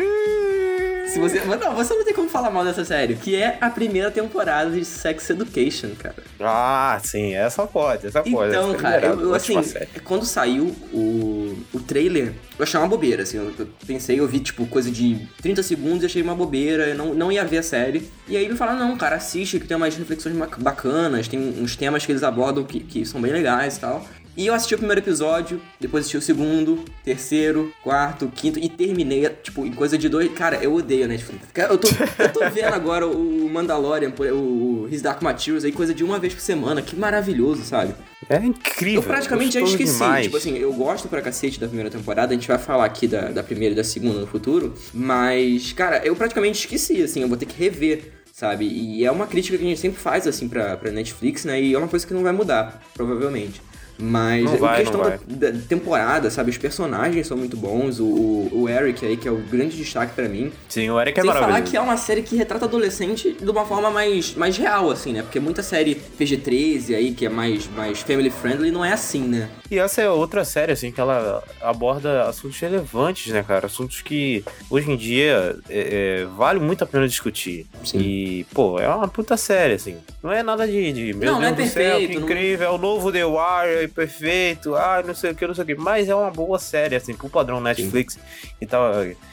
Se 1.07 1.19
você, 1.19 1.41
mas 1.45 1.59
não, 1.59 1.73
você 1.75 1.93
não 1.93 2.03
tem 2.03 2.13
como 2.13 2.27
falar 2.29 2.49
mal 2.49 2.63
dessa 2.65 2.83
série, 2.83 3.15
que 3.15 3.35
é 3.35 3.57
a 3.61 3.69
primeira 3.69 4.11
temporada 4.11 4.69
de 4.71 4.83
Sex 4.83 5.29
Education, 5.29 5.89
cara. 5.97 6.15
Ah, 6.39 6.99
sim, 7.03 7.33
essa 7.33 7.65
pode, 7.65 8.07
essa 8.07 8.21
pode. 8.23 8.49
Então, 8.49 8.69
essa 8.69 8.77
é 8.77 8.81
cara, 8.81 9.05
eu, 9.07 9.21
eu, 9.21 9.33
assim, 9.33 9.61
série. 9.63 9.87
quando 10.03 10.25
saiu 10.25 10.75
o, 10.91 11.57
o 11.73 11.79
trailer, 11.79 12.33
eu 12.57 12.63
achei 12.63 12.79
uma 12.79 12.87
bobeira, 12.87 13.23
assim. 13.23 13.37
Eu, 13.37 13.53
eu 13.57 13.67
pensei, 13.85 14.19
eu 14.19 14.27
vi, 14.27 14.39
tipo, 14.39 14.65
coisa 14.65 14.91
de 14.91 15.27
30 15.41 15.63
segundos 15.63 16.03
e 16.03 16.05
achei 16.07 16.21
uma 16.21 16.35
bobeira, 16.35 16.87
eu 16.89 16.95
não, 16.95 17.13
não 17.13 17.31
ia 17.31 17.45
ver 17.45 17.59
a 17.59 17.63
série. 17.63 18.09
E 18.27 18.35
aí 18.35 18.49
me 18.49 18.55
falaram, 18.57 18.79
não, 18.79 18.97
cara, 18.97 19.15
assiste, 19.15 19.59
que 19.59 19.67
tem 19.67 19.77
umas 19.77 19.95
reflexões 19.95 20.35
ba- 20.35 20.49
bacanas, 20.57 21.27
tem 21.27 21.39
uns 21.39 21.75
temas 21.75 22.05
que 22.05 22.11
eles 22.11 22.23
abordam 22.23 22.63
que, 22.63 22.79
que 22.79 23.05
são 23.05 23.21
bem 23.21 23.31
legais 23.31 23.77
e 23.77 23.79
tal. 23.79 24.05
E 24.37 24.47
eu 24.47 24.53
assisti 24.53 24.75
o 24.75 24.77
primeiro 24.77 24.99
episódio, 24.99 25.61
depois 25.79 26.01
assisti 26.01 26.17
o 26.17 26.21
segundo, 26.21 26.83
terceiro, 27.03 27.73
quarto, 27.81 28.29
quinto 28.35 28.59
e 28.59 28.67
terminei, 28.67 29.29
tipo, 29.29 29.65
em 29.65 29.71
coisa 29.71 29.97
de 29.97 30.09
dois. 30.09 30.31
Cara, 30.33 30.57
eu 30.57 30.73
odeio 30.73 31.05
a 31.05 31.07
Netflix. 31.07 31.45
Cara, 31.53 31.73
eu 31.73 31.77
tô, 31.77 31.87
eu 31.87 32.33
tô 32.33 32.49
vendo 32.49 32.73
agora 32.73 33.07
o 33.07 33.49
Mandalorian, 33.49 34.11
o, 34.33 34.87
His 34.91 35.01
Dark 35.01 35.21
Materials 35.21 35.63
aí, 35.63 35.71
coisa 35.71 35.93
de 35.93 36.03
uma 36.03 36.19
vez 36.19 36.33
por 36.33 36.41
semana. 36.41 36.81
Que 36.81 36.95
maravilhoso, 36.95 37.63
sabe? 37.63 37.95
É 38.29 38.37
incrível. 38.37 39.01
Eu 39.01 39.03
praticamente 39.03 39.53
já 39.53 39.61
esqueci. 39.61 39.93
Demais. 39.93 40.25
Tipo 40.25 40.37
assim, 40.37 40.57
eu 40.57 40.73
gosto 40.73 41.07
pra 41.07 41.21
cacete 41.21 41.59
da 41.59 41.67
primeira 41.67 41.89
temporada, 41.89 42.33
a 42.33 42.35
gente 42.35 42.47
vai 42.47 42.57
falar 42.57 42.85
aqui 42.85 43.07
da, 43.07 43.29
da 43.31 43.43
primeira 43.43 43.73
e 43.73 43.75
da 43.75 43.83
segunda 43.83 44.19
no 44.19 44.27
futuro, 44.27 44.73
mas, 44.93 45.71
cara, 45.73 46.05
eu 46.05 46.15
praticamente 46.15 46.59
esqueci, 46.59 47.01
assim, 47.01 47.21
eu 47.21 47.27
vou 47.27 47.37
ter 47.37 47.45
que 47.45 47.57
rever, 47.57 48.11
sabe? 48.33 48.65
E 48.65 49.05
é 49.05 49.11
uma 49.11 49.27
crítica 49.27 49.57
que 49.57 49.63
a 49.63 49.67
gente 49.67 49.79
sempre 49.79 49.99
faz, 49.99 50.27
assim, 50.27 50.49
pra, 50.49 50.75
pra 50.75 50.91
Netflix, 50.91 51.45
né? 51.45 51.61
E 51.61 51.73
é 51.73 51.77
uma 51.77 51.87
coisa 51.87 52.05
que 52.05 52.13
não 52.13 52.23
vai 52.23 52.33
mudar, 52.33 52.81
provavelmente. 52.93 53.61
Mas 53.97 54.43
Não 54.43 54.55
em 54.55 54.57
vai, 54.57 54.81
questão 54.81 55.01
não 55.01 55.09
da, 55.27 55.51
da 55.51 55.59
temporada, 55.67 56.29
sabe? 56.29 56.49
Os 56.51 56.57
personagens 56.57 57.25
são 57.27 57.37
muito 57.37 57.55
bons, 57.55 57.99
o, 57.99 58.03
o, 58.05 58.49
o 58.63 58.69
Eric 58.69 59.05
aí, 59.05 59.15
que 59.17 59.27
é 59.27 59.31
o 59.31 59.37
grande 59.37 59.77
destaque 59.77 60.13
pra 60.13 60.27
mim. 60.27 60.51
Sim, 60.67 60.89
o 60.89 60.99
Eric 60.99 61.17
é 61.19 61.21
Sem 61.23 61.29
falar 61.31 61.41
maravilhoso. 61.41 61.71
que 61.71 61.77
é 61.77 61.81
uma 61.81 61.97
série 61.97 62.21
que 62.21 62.35
retrata 62.35 62.65
adolescente 62.65 63.31
de 63.39 63.49
uma 63.49 63.65
forma 63.65 63.89
mais, 63.89 64.33
mais 64.35 64.57
real, 64.57 64.89
assim, 64.91 65.13
né? 65.13 65.21
Porque 65.21 65.39
muita 65.39 65.63
série 65.63 65.95
PG-13 66.19 66.95
aí, 66.95 67.11
que 67.13 67.25
é 67.25 67.29
mais, 67.29 67.67
mais 67.69 68.01
family 68.01 68.29
friendly, 68.29 68.71
não 68.71 68.83
é 68.83 68.91
assim, 68.93 69.21
né? 69.21 69.49
E 69.71 69.79
essa 69.79 70.01
é 70.01 70.09
outra 70.09 70.43
série, 70.45 70.71
assim, 70.71 70.91
que 70.91 70.99
ela 70.99 71.43
aborda 71.61 72.23
assuntos 72.23 72.59
relevantes, 72.59 73.31
né, 73.33 73.43
cara? 73.43 73.65
Assuntos 73.65 74.01
que 74.01 74.43
hoje 74.69 74.91
em 74.91 74.95
dia 74.97 75.55
é, 75.69 76.21
é, 76.21 76.25
vale 76.35 76.59
muito 76.59 76.83
a 76.83 76.87
pena 76.87 77.07
discutir. 77.07 77.65
Sim. 77.83 77.97
E, 77.99 78.43
pô, 78.53 78.79
é 78.79 78.87
uma 78.87 79.07
puta 79.07 79.35
série, 79.37 79.73
assim. 79.73 79.95
Não 80.21 80.31
é 80.31 80.43
nada 80.43 80.67
de, 80.67 80.91
de 80.91 81.13
meu 81.13 81.33
Não, 81.33 81.41
não 81.41 81.51
Deus 81.53 81.59
é 81.59 81.63
do 81.69 81.73
céu, 81.73 81.83
que 81.83 81.89
perfeito, 82.07 82.19
não- 82.19 82.27
incrível, 82.27 82.67
é 82.67 82.71
o 82.71 82.77
novo 82.77 83.11
The 83.11 83.25
Wire, 83.25 83.84
perfeito, 83.87 84.75
ah, 84.75 85.03
não 85.05 85.13
sei 85.15 85.31
o 85.31 85.35
que, 85.35 85.45
não 85.47 85.53
sei 85.55 85.63
o 85.63 85.67
que. 85.67 85.75
Mas 85.75 86.07
é 86.09 86.15
uma 86.15 86.31
boa 86.31 86.59
série, 86.59 86.95
assim, 86.95 87.13
pro 87.13 87.29
padrão 87.29 87.59
Netflix. 87.61 88.17
E 88.59 88.65
tal, 88.65 88.91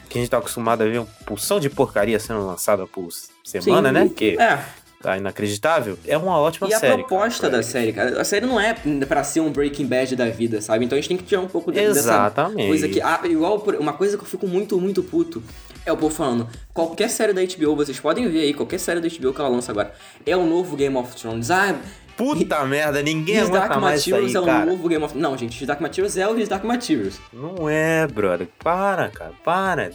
que 0.09 0.17
a 0.17 0.21
gente 0.21 0.29
tá 0.29 0.37
acostumado 0.37 0.81
a 0.83 0.85
ver 0.85 0.99
uma 0.99 1.07
porção 1.25 1.59
de 1.59 1.69
porcaria 1.69 2.19
sendo 2.19 2.45
lançada 2.45 2.85
por 2.87 3.09
semana, 3.43 3.89
Sim, 3.89 3.93
né? 3.93 4.05
e- 4.05 4.09
Que 4.09 4.37
É, 4.41 4.59
tá 5.01 5.17
inacreditável. 5.17 5.97
É 6.07 6.17
uma 6.17 6.37
ótima 6.39 6.69
e 6.69 6.73
a 6.73 6.79
série. 6.79 7.03
proposta 7.03 7.41
cara, 7.49 7.57
da 7.57 7.63
série, 7.63 7.91
cara, 7.93 8.21
a 8.21 8.23
série 8.25 8.45
não 8.45 8.59
é 8.59 8.73
pra 9.07 9.23
ser 9.23 9.39
um 9.41 9.51
Breaking 9.51 9.85
Bad 9.85 10.15
da 10.15 10.29
vida, 10.29 10.61
sabe? 10.61 10.85
Então 10.85 10.97
a 10.97 11.01
gente 11.01 11.09
tem 11.09 11.17
que 11.17 11.23
tirar 11.23 11.41
um 11.41 11.47
pouco 11.47 11.71
de- 11.71 11.79
Exatamente. 11.79 12.67
coisa 12.67 12.87
que. 12.87 13.01
Ah, 13.01 13.19
igual 13.25 13.57
uma 13.79 13.93
coisa 13.93 14.17
que 14.17 14.23
eu 14.23 14.27
fico 14.27 14.47
muito, 14.47 14.79
muito 14.79 15.03
puto 15.03 15.43
é 15.85 15.91
o 15.91 15.97
povo 15.97 16.15
falando: 16.15 16.47
qualquer 16.73 17.09
série 17.09 17.33
da 17.33 17.41
HBO, 17.41 17.75
vocês 17.75 17.99
podem 17.99 18.29
ver 18.29 18.41
aí, 18.43 18.53
qualquer 18.53 18.79
série 18.79 19.01
da 19.01 19.07
HBO 19.09 19.33
que 19.33 19.41
ela 19.41 19.49
lança 19.49 19.71
agora, 19.73 19.93
é 20.25 20.37
o 20.37 20.45
novo 20.45 20.75
Game 20.77 20.95
of 20.95 21.13
Thrones. 21.15 21.51
Ah, 21.51 21.75
Puta 22.17 22.63
merda, 22.65 23.01
ninguém 23.01 23.37
His 23.41 23.49
Dark 23.49 23.65
aguenta 23.65 23.79
mais 23.81 24.01
isso 24.05 24.15
aí, 24.15 24.33
é 24.33 24.39
o 24.39 24.45
cara. 24.45 24.65
novo 24.65 24.87
Game 24.87 25.03
of 25.03 25.17
Não, 25.17 25.37
gente, 25.37 25.59
His 25.59 25.67
Dark 25.67 25.81
Materials 25.81 26.15
é 26.17 26.27
o 26.27 26.37
His 26.37 26.47
Dark 26.47 26.63
Materials. 26.63 27.19
Não 27.31 27.67
é, 27.67 28.05
brother. 28.07 28.47
Para, 28.63 29.09
cara, 29.09 29.31
para. 29.43 29.91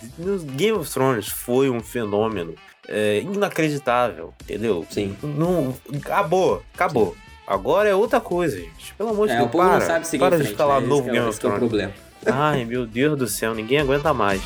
Game 0.57 0.77
of 0.79 0.91
Thrones 0.91 1.29
foi 1.29 1.71
um 1.71 1.81
fenômeno 1.81 2.55
é, 2.89 3.21
inacreditável, 3.21 4.33
entendeu? 4.43 4.87
Sim. 4.91 5.17
Não, 5.23 5.75
acabou, 5.97 6.63
acabou. 6.75 7.17
Agora 7.47 7.89
é 7.89 7.95
outra 7.95 8.21
coisa, 8.21 8.59
gente. 8.59 8.95
Pelo 8.95 9.11
amor 9.11 9.27
de 9.29 9.33
É, 9.35 9.37
Deus, 9.37 9.49
o 9.49 9.51
povo 9.53 9.65
para. 9.65 9.79
não 9.79 9.87
sabe 9.87 10.07
seguir 10.07 10.21
para 10.21 10.39
de 10.39 10.55
falar 10.55 10.81
né? 10.81 10.87
novo 10.87 11.03
esse 11.03 11.11
é, 11.11 11.13
Game 11.13 11.27
o- 11.27 11.31
of 11.31 11.41
que 11.41 11.47
é 11.47 11.49
o 11.49 11.53
Thrones. 11.53 11.69
problema. 11.71 11.93
Ai, 12.27 12.65
meu 12.65 12.85
Deus 12.87 13.17
do 13.19 13.27
céu, 13.27 13.55
ninguém 13.55 13.79
aguenta 13.79 14.13
mais. 14.13 14.43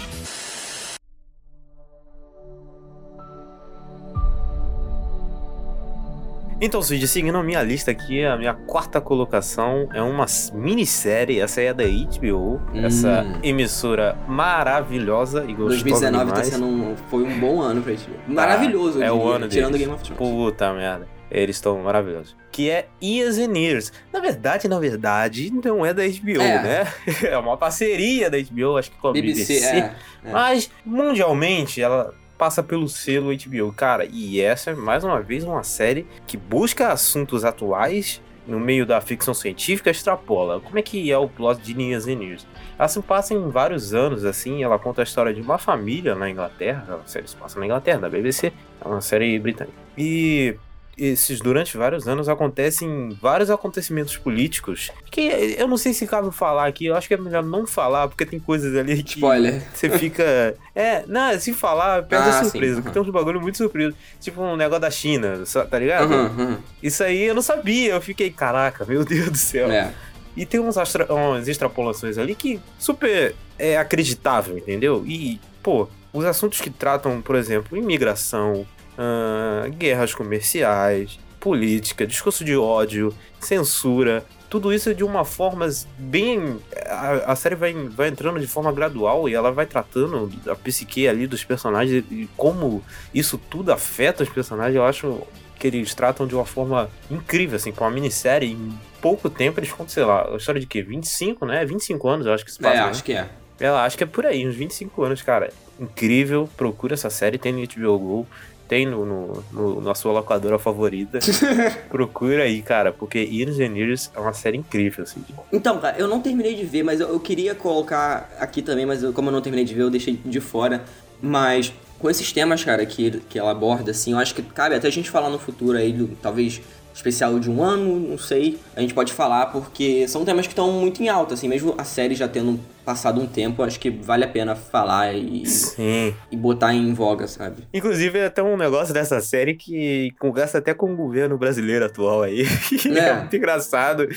Então, 6.64 6.80
Cid, 6.80 7.08
seguindo 7.08 7.36
a 7.36 7.42
minha 7.42 7.60
lista 7.60 7.90
aqui, 7.90 8.24
a 8.24 8.36
minha 8.36 8.54
quarta 8.54 9.00
colocação 9.00 9.88
é 9.92 10.00
uma 10.00 10.26
minissérie, 10.54 11.40
essa 11.40 11.60
é 11.60 11.74
da 11.74 11.82
HBO, 11.82 12.60
essa 12.72 13.22
Hum. 13.22 13.40
emissora 13.42 14.16
maravilhosa 14.28 15.40
e 15.48 15.54
gostosa 15.54 15.82
2019 15.82 16.32
tá 16.32 16.44
sendo 16.44 16.66
um, 16.66 16.96
foi 17.10 17.24
um 17.24 17.40
bom 17.40 17.60
ano 17.60 17.82
pra 17.82 17.92
HBO. 17.92 18.14
Maravilhoso, 18.28 19.02
é 19.02 19.08
eu 19.08 19.16
o 19.18 19.28
ano 19.28 19.48
tirando 19.48 19.72
deles. 19.72 19.88
Game 19.88 19.92
of 20.00 20.04
Thrones. 20.04 20.18
Puta 20.52 20.72
merda. 20.72 21.08
Eles 21.28 21.56
estão 21.56 21.82
maravilhosos. 21.82 22.36
Que 22.52 22.70
é 22.70 22.86
Years 23.02 23.38
and 23.38 23.56
Years. 23.58 23.92
Na 24.12 24.20
verdade, 24.20 24.68
na 24.68 24.78
verdade, 24.78 25.50
não 25.64 25.84
é 25.84 25.92
da 25.92 26.02
HBO, 26.06 26.40
É. 26.42 26.62
né? 26.62 26.92
É 27.28 27.36
uma 27.38 27.56
parceria 27.56 28.30
da 28.30 28.38
HBO, 28.38 28.76
acho 28.76 28.90
que 28.92 28.98
com 28.98 29.08
a 29.08 29.12
BBC. 29.12 29.54
BBC, 29.54 29.66
é. 29.66 29.78
é. 29.78 29.94
Mas, 30.30 30.70
mundialmente, 30.86 31.82
ela 31.82 32.14
passa 32.42 32.60
pelo 32.60 32.88
selo 32.88 33.30
HBO. 33.30 33.72
Cara, 33.72 34.04
e 34.04 34.40
essa 34.40 34.72
é 34.72 34.74
mais 34.74 35.04
uma 35.04 35.20
vez 35.20 35.44
uma 35.44 35.62
série 35.62 36.04
que 36.26 36.36
busca 36.36 36.88
assuntos 36.88 37.44
atuais 37.44 38.20
no 38.44 38.58
meio 38.58 38.84
da 38.84 39.00
ficção 39.00 39.32
científica, 39.32 39.92
extrapola. 39.92 40.60
Como 40.60 40.76
é 40.76 40.82
que 40.82 41.12
é 41.12 41.16
o 41.16 41.28
plot 41.28 41.62
de 41.62 41.72
Ninhas 41.72 42.08
e 42.08 42.16
News? 42.16 42.44
Ela 42.76 42.88
se 42.88 43.00
passa 43.00 43.32
em 43.32 43.48
vários 43.48 43.94
anos, 43.94 44.24
assim, 44.24 44.64
ela 44.64 44.76
conta 44.76 45.02
a 45.02 45.04
história 45.04 45.32
de 45.32 45.40
uma 45.40 45.56
família 45.56 46.16
na 46.16 46.28
Inglaterra, 46.28 46.98
a 47.04 47.06
série 47.06 47.28
se 47.28 47.36
passa 47.36 47.60
na 47.60 47.64
Inglaterra, 47.64 48.00
da 48.00 48.08
BBC, 48.08 48.52
é 48.84 48.88
uma 48.88 49.00
série 49.00 49.38
britânica. 49.38 49.76
E 49.96 50.56
esses 50.96 51.40
durante 51.40 51.76
vários 51.76 52.06
anos 52.06 52.28
acontecem 52.28 53.16
vários 53.20 53.50
acontecimentos 53.50 54.16
políticos 54.16 54.90
que 55.10 55.20
eu 55.58 55.66
não 55.66 55.76
sei 55.76 55.92
se 55.92 56.06
cabe 56.06 56.30
falar 56.34 56.66
aqui, 56.66 56.86
eu 56.86 56.96
acho 56.96 57.08
que 57.08 57.14
é 57.14 57.16
melhor 57.16 57.42
não 57.42 57.66
falar, 57.66 58.08
porque 58.08 58.24
tem 58.26 58.38
coisas 58.38 58.74
ali 58.76 59.02
que 59.02 59.14
Spoiler. 59.16 59.62
você 59.74 59.90
fica. 59.90 60.54
É, 60.74 61.04
não, 61.06 61.38
se 61.38 61.52
falar, 61.52 62.02
perde 62.04 62.28
Ah, 62.28 62.40
a 62.40 62.44
sim, 62.44 62.50
surpresa, 62.50 62.74
aham. 62.74 62.82
porque 62.82 62.92
tem 62.98 63.02
uns 63.02 63.10
bagulho 63.10 63.40
muito 63.40 63.58
surpreso. 63.58 63.96
Tipo 64.20 64.42
um 64.42 64.56
negócio 64.56 64.80
da 64.80 64.90
China, 64.90 65.42
tá 65.70 65.78
ligado? 65.78 66.10
Uhum, 66.12 66.44
uhum. 66.52 66.58
Isso 66.82 67.02
aí 67.04 67.22
eu 67.24 67.34
não 67.34 67.42
sabia, 67.42 67.92
eu 67.92 68.00
fiquei, 68.00 68.30
caraca, 68.30 68.84
meu 68.84 69.04
Deus 69.04 69.30
do 69.30 69.36
céu. 69.38 69.70
É. 69.70 69.92
E 70.36 70.46
tem 70.46 70.60
uns 70.60 70.78
astra- 70.78 71.12
umas 71.12 71.46
extrapolações 71.48 72.16
ali 72.16 72.34
que 72.34 72.58
super 72.78 73.34
é 73.58 73.76
acreditável, 73.76 74.56
entendeu? 74.56 75.04
E, 75.06 75.38
pô, 75.62 75.88
os 76.12 76.24
assuntos 76.24 76.58
que 76.60 76.70
tratam, 76.70 77.20
por 77.20 77.36
exemplo, 77.36 77.76
imigração, 77.76 78.66
ah, 79.02 79.68
guerras 79.68 80.14
comerciais, 80.14 81.18
política, 81.40 82.06
discurso 82.06 82.44
de 82.44 82.56
ódio, 82.56 83.12
censura, 83.40 84.24
tudo 84.48 84.70
isso 84.72 84.90
é 84.90 84.94
de 84.94 85.02
uma 85.02 85.24
forma 85.24 85.66
bem. 85.98 86.60
A, 86.86 87.32
a 87.32 87.36
série 87.36 87.54
vai, 87.54 87.72
vai 87.72 88.08
entrando 88.08 88.38
de 88.38 88.46
forma 88.46 88.70
gradual 88.70 89.26
e 89.26 89.34
ela 89.34 89.50
vai 89.50 89.64
tratando 89.64 90.30
a 90.46 90.54
psique 90.54 91.08
ali 91.08 91.26
dos 91.26 91.42
personagens 91.42 92.04
e 92.10 92.28
como 92.36 92.84
isso 93.14 93.38
tudo 93.38 93.72
afeta 93.72 94.22
os 94.22 94.28
personagens. 94.28 94.76
Eu 94.76 94.84
acho 94.84 95.22
que 95.58 95.66
eles 95.66 95.94
tratam 95.94 96.26
de 96.26 96.34
uma 96.34 96.44
forma 96.44 96.90
incrível, 97.10 97.56
assim, 97.56 97.72
com 97.72 97.82
uma 97.82 97.90
minissérie. 97.90 98.52
Em 98.52 98.78
pouco 99.00 99.30
tempo 99.30 99.58
eles 99.58 99.70
contam, 99.70 99.88
sei 99.88 100.04
lá, 100.04 100.28
a 100.30 100.36
história 100.36 100.60
de 100.60 100.66
quê? 100.66 100.82
25, 100.82 101.46
né? 101.46 101.64
25 101.64 102.08
anos, 102.08 102.26
eu 102.26 102.34
acho 102.34 102.44
que 102.44 102.52
se 102.52 102.58
passa. 102.58 102.76
É, 102.76 102.80
né? 102.80 102.90
acho 102.90 103.02
que 103.02 103.14
é. 103.14 103.28
Ela 103.58 103.84
acho 103.84 103.96
que 103.96 104.04
é 104.04 104.06
por 104.06 104.26
aí, 104.26 104.46
uns 104.46 104.54
25 104.54 105.02
anos, 105.02 105.22
cara. 105.22 105.50
Incrível, 105.80 106.46
procura 106.58 106.92
essa 106.92 107.08
série, 107.08 107.38
tem 107.38 107.52
no 107.52 107.66
HBO 107.66 107.98
Go, 107.98 108.26
tem 108.72 108.86
no, 108.86 109.04
no, 109.04 109.44
no- 109.52 109.80
na 109.82 109.94
sua 109.94 110.12
locadora 110.12 110.58
favorita. 110.58 111.18
procura 111.90 112.44
aí, 112.44 112.62
cara, 112.62 112.90
porque 112.90 113.18
Years 113.18 113.60
and 113.60 113.76
Years 113.76 114.10
é 114.16 114.18
uma 114.18 114.32
série 114.32 114.56
incrível, 114.56 115.04
assim. 115.04 115.22
Então, 115.52 115.78
cara, 115.78 115.98
eu 115.98 116.08
não 116.08 116.22
terminei 116.22 116.54
de 116.54 116.64
ver, 116.64 116.82
mas 116.82 116.98
eu, 116.98 117.08
eu 117.08 117.20
queria 117.20 117.54
colocar 117.54 118.30
aqui 118.40 118.62
também, 118.62 118.86
mas 118.86 119.02
eu- 119.02 119.12
como 119.12 119.28
eu 119.28 119.32
não 119.32 119.42
terminei 119.42 119.66
de 119.66 119.74
ver, 119.74 119.82
eu 119.82 119.90
deixei 119.90 120.14
de 120.24 120.40
fora. 120.40 120.84
Mas 121.20 121.70
com 121.98 122.08
esses 122.08 122.32
temas, 122.32 122.64
cara, 122.64 122.86
que, 122.86 123.20
que 123.28 123.38
ela 123.38 123.50
aborda, 123.50 123.90
assim, 123.90 124.12
eu 124.12 124.18
acho 124.18 124.34
que 124.34 124.40
cabe 124.42 124.74
até 124.74 124.88
a 124.88 124.90
gente 124.90 125.10
falar 125.10 125.28
no 125.28 125.38
futuro 125.38 125.76
aí, 125.76 125.92
do, 125.92 126.08
talvez 126.22 126.62
especial 126.94 127.38
de 127.38 127.50
um 127.50 127.62
ano, 127.62 127.98
não 127.98 128.18
sei. 128.18 128.58
A 128.76 128.80
gente 128.80 128.94
pode 128.94 129.12
falar, 129.12 129.46
porque 129.46 130.06
são 130.08 130.24
temas 130.24 130.46
que 130.46 130.52
estão 130.52 130.70
muito 130.72 131.02
em 131.02 131.08
alta, 131.08 131.34
assim, 131.34 131.48
mesmo 131.48 131.74
a 131.78 131.84
série 131.84 132.14
já 132.14 132.28
tendo 132.28 132.58
passado 132.84 133.20
um 133.20 133.26
tempo, 133.26 133.62
acho 133.62 133.78
que 133.78 133.90
vale 133.90 134.24
a 134.24 134.28
pena 134.28 134.56
falar 134.56 135.14
e, 135.14 135.46
Sim. 135.46 136.14
e 136.30 136.36
botar 136.36 136.74
em 136.74 136.92
voga, 136.92 137.28
sabe? 137.28 137.62
Inclusive, 137.72 138.18
é 138.18 138.26
até 138.26 138.42
um 138.42 138.56
negócio 138.56 138.92
dessa 138.92 139.20
série 139.20 139.54
que 139.54 140.10
conversa 140.18 140.58
até 140.58 140.74
com 140.74 140.92
o 140.92 140.96
governo 140.96 141.38
brasileiro 141.38 141.84
atual 141.84 142.22
aí. 142.22 142.42
é. 142.94 142.98
É. 142.98 143.14
muito 143.18 143.36
engraçado. 143.36 144.08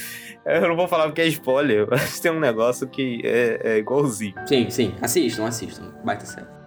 Eu 0.45 0.67
não 0.67 0.75
vou 0.75 0.87
falar 0.87 1.05
porque 1.05 1.21
é 1.21 1.27
spoiler, 1.27 1.87
mas 1.89 2.19
tem 2.19 2.31
um 2.31 2.39
negócio 2.39 2.87
que 2.87 3.21
é, 3.23 3.59
é 3.63 3.77
igualzinho. 3.77 4.33
Sim, 4.45 4.69
sim. 4.69 4.93
Assistam, 5.01 5.45
assistam. 5.45 5.93
Baita 6.03 6.25
série. 6.25 6.64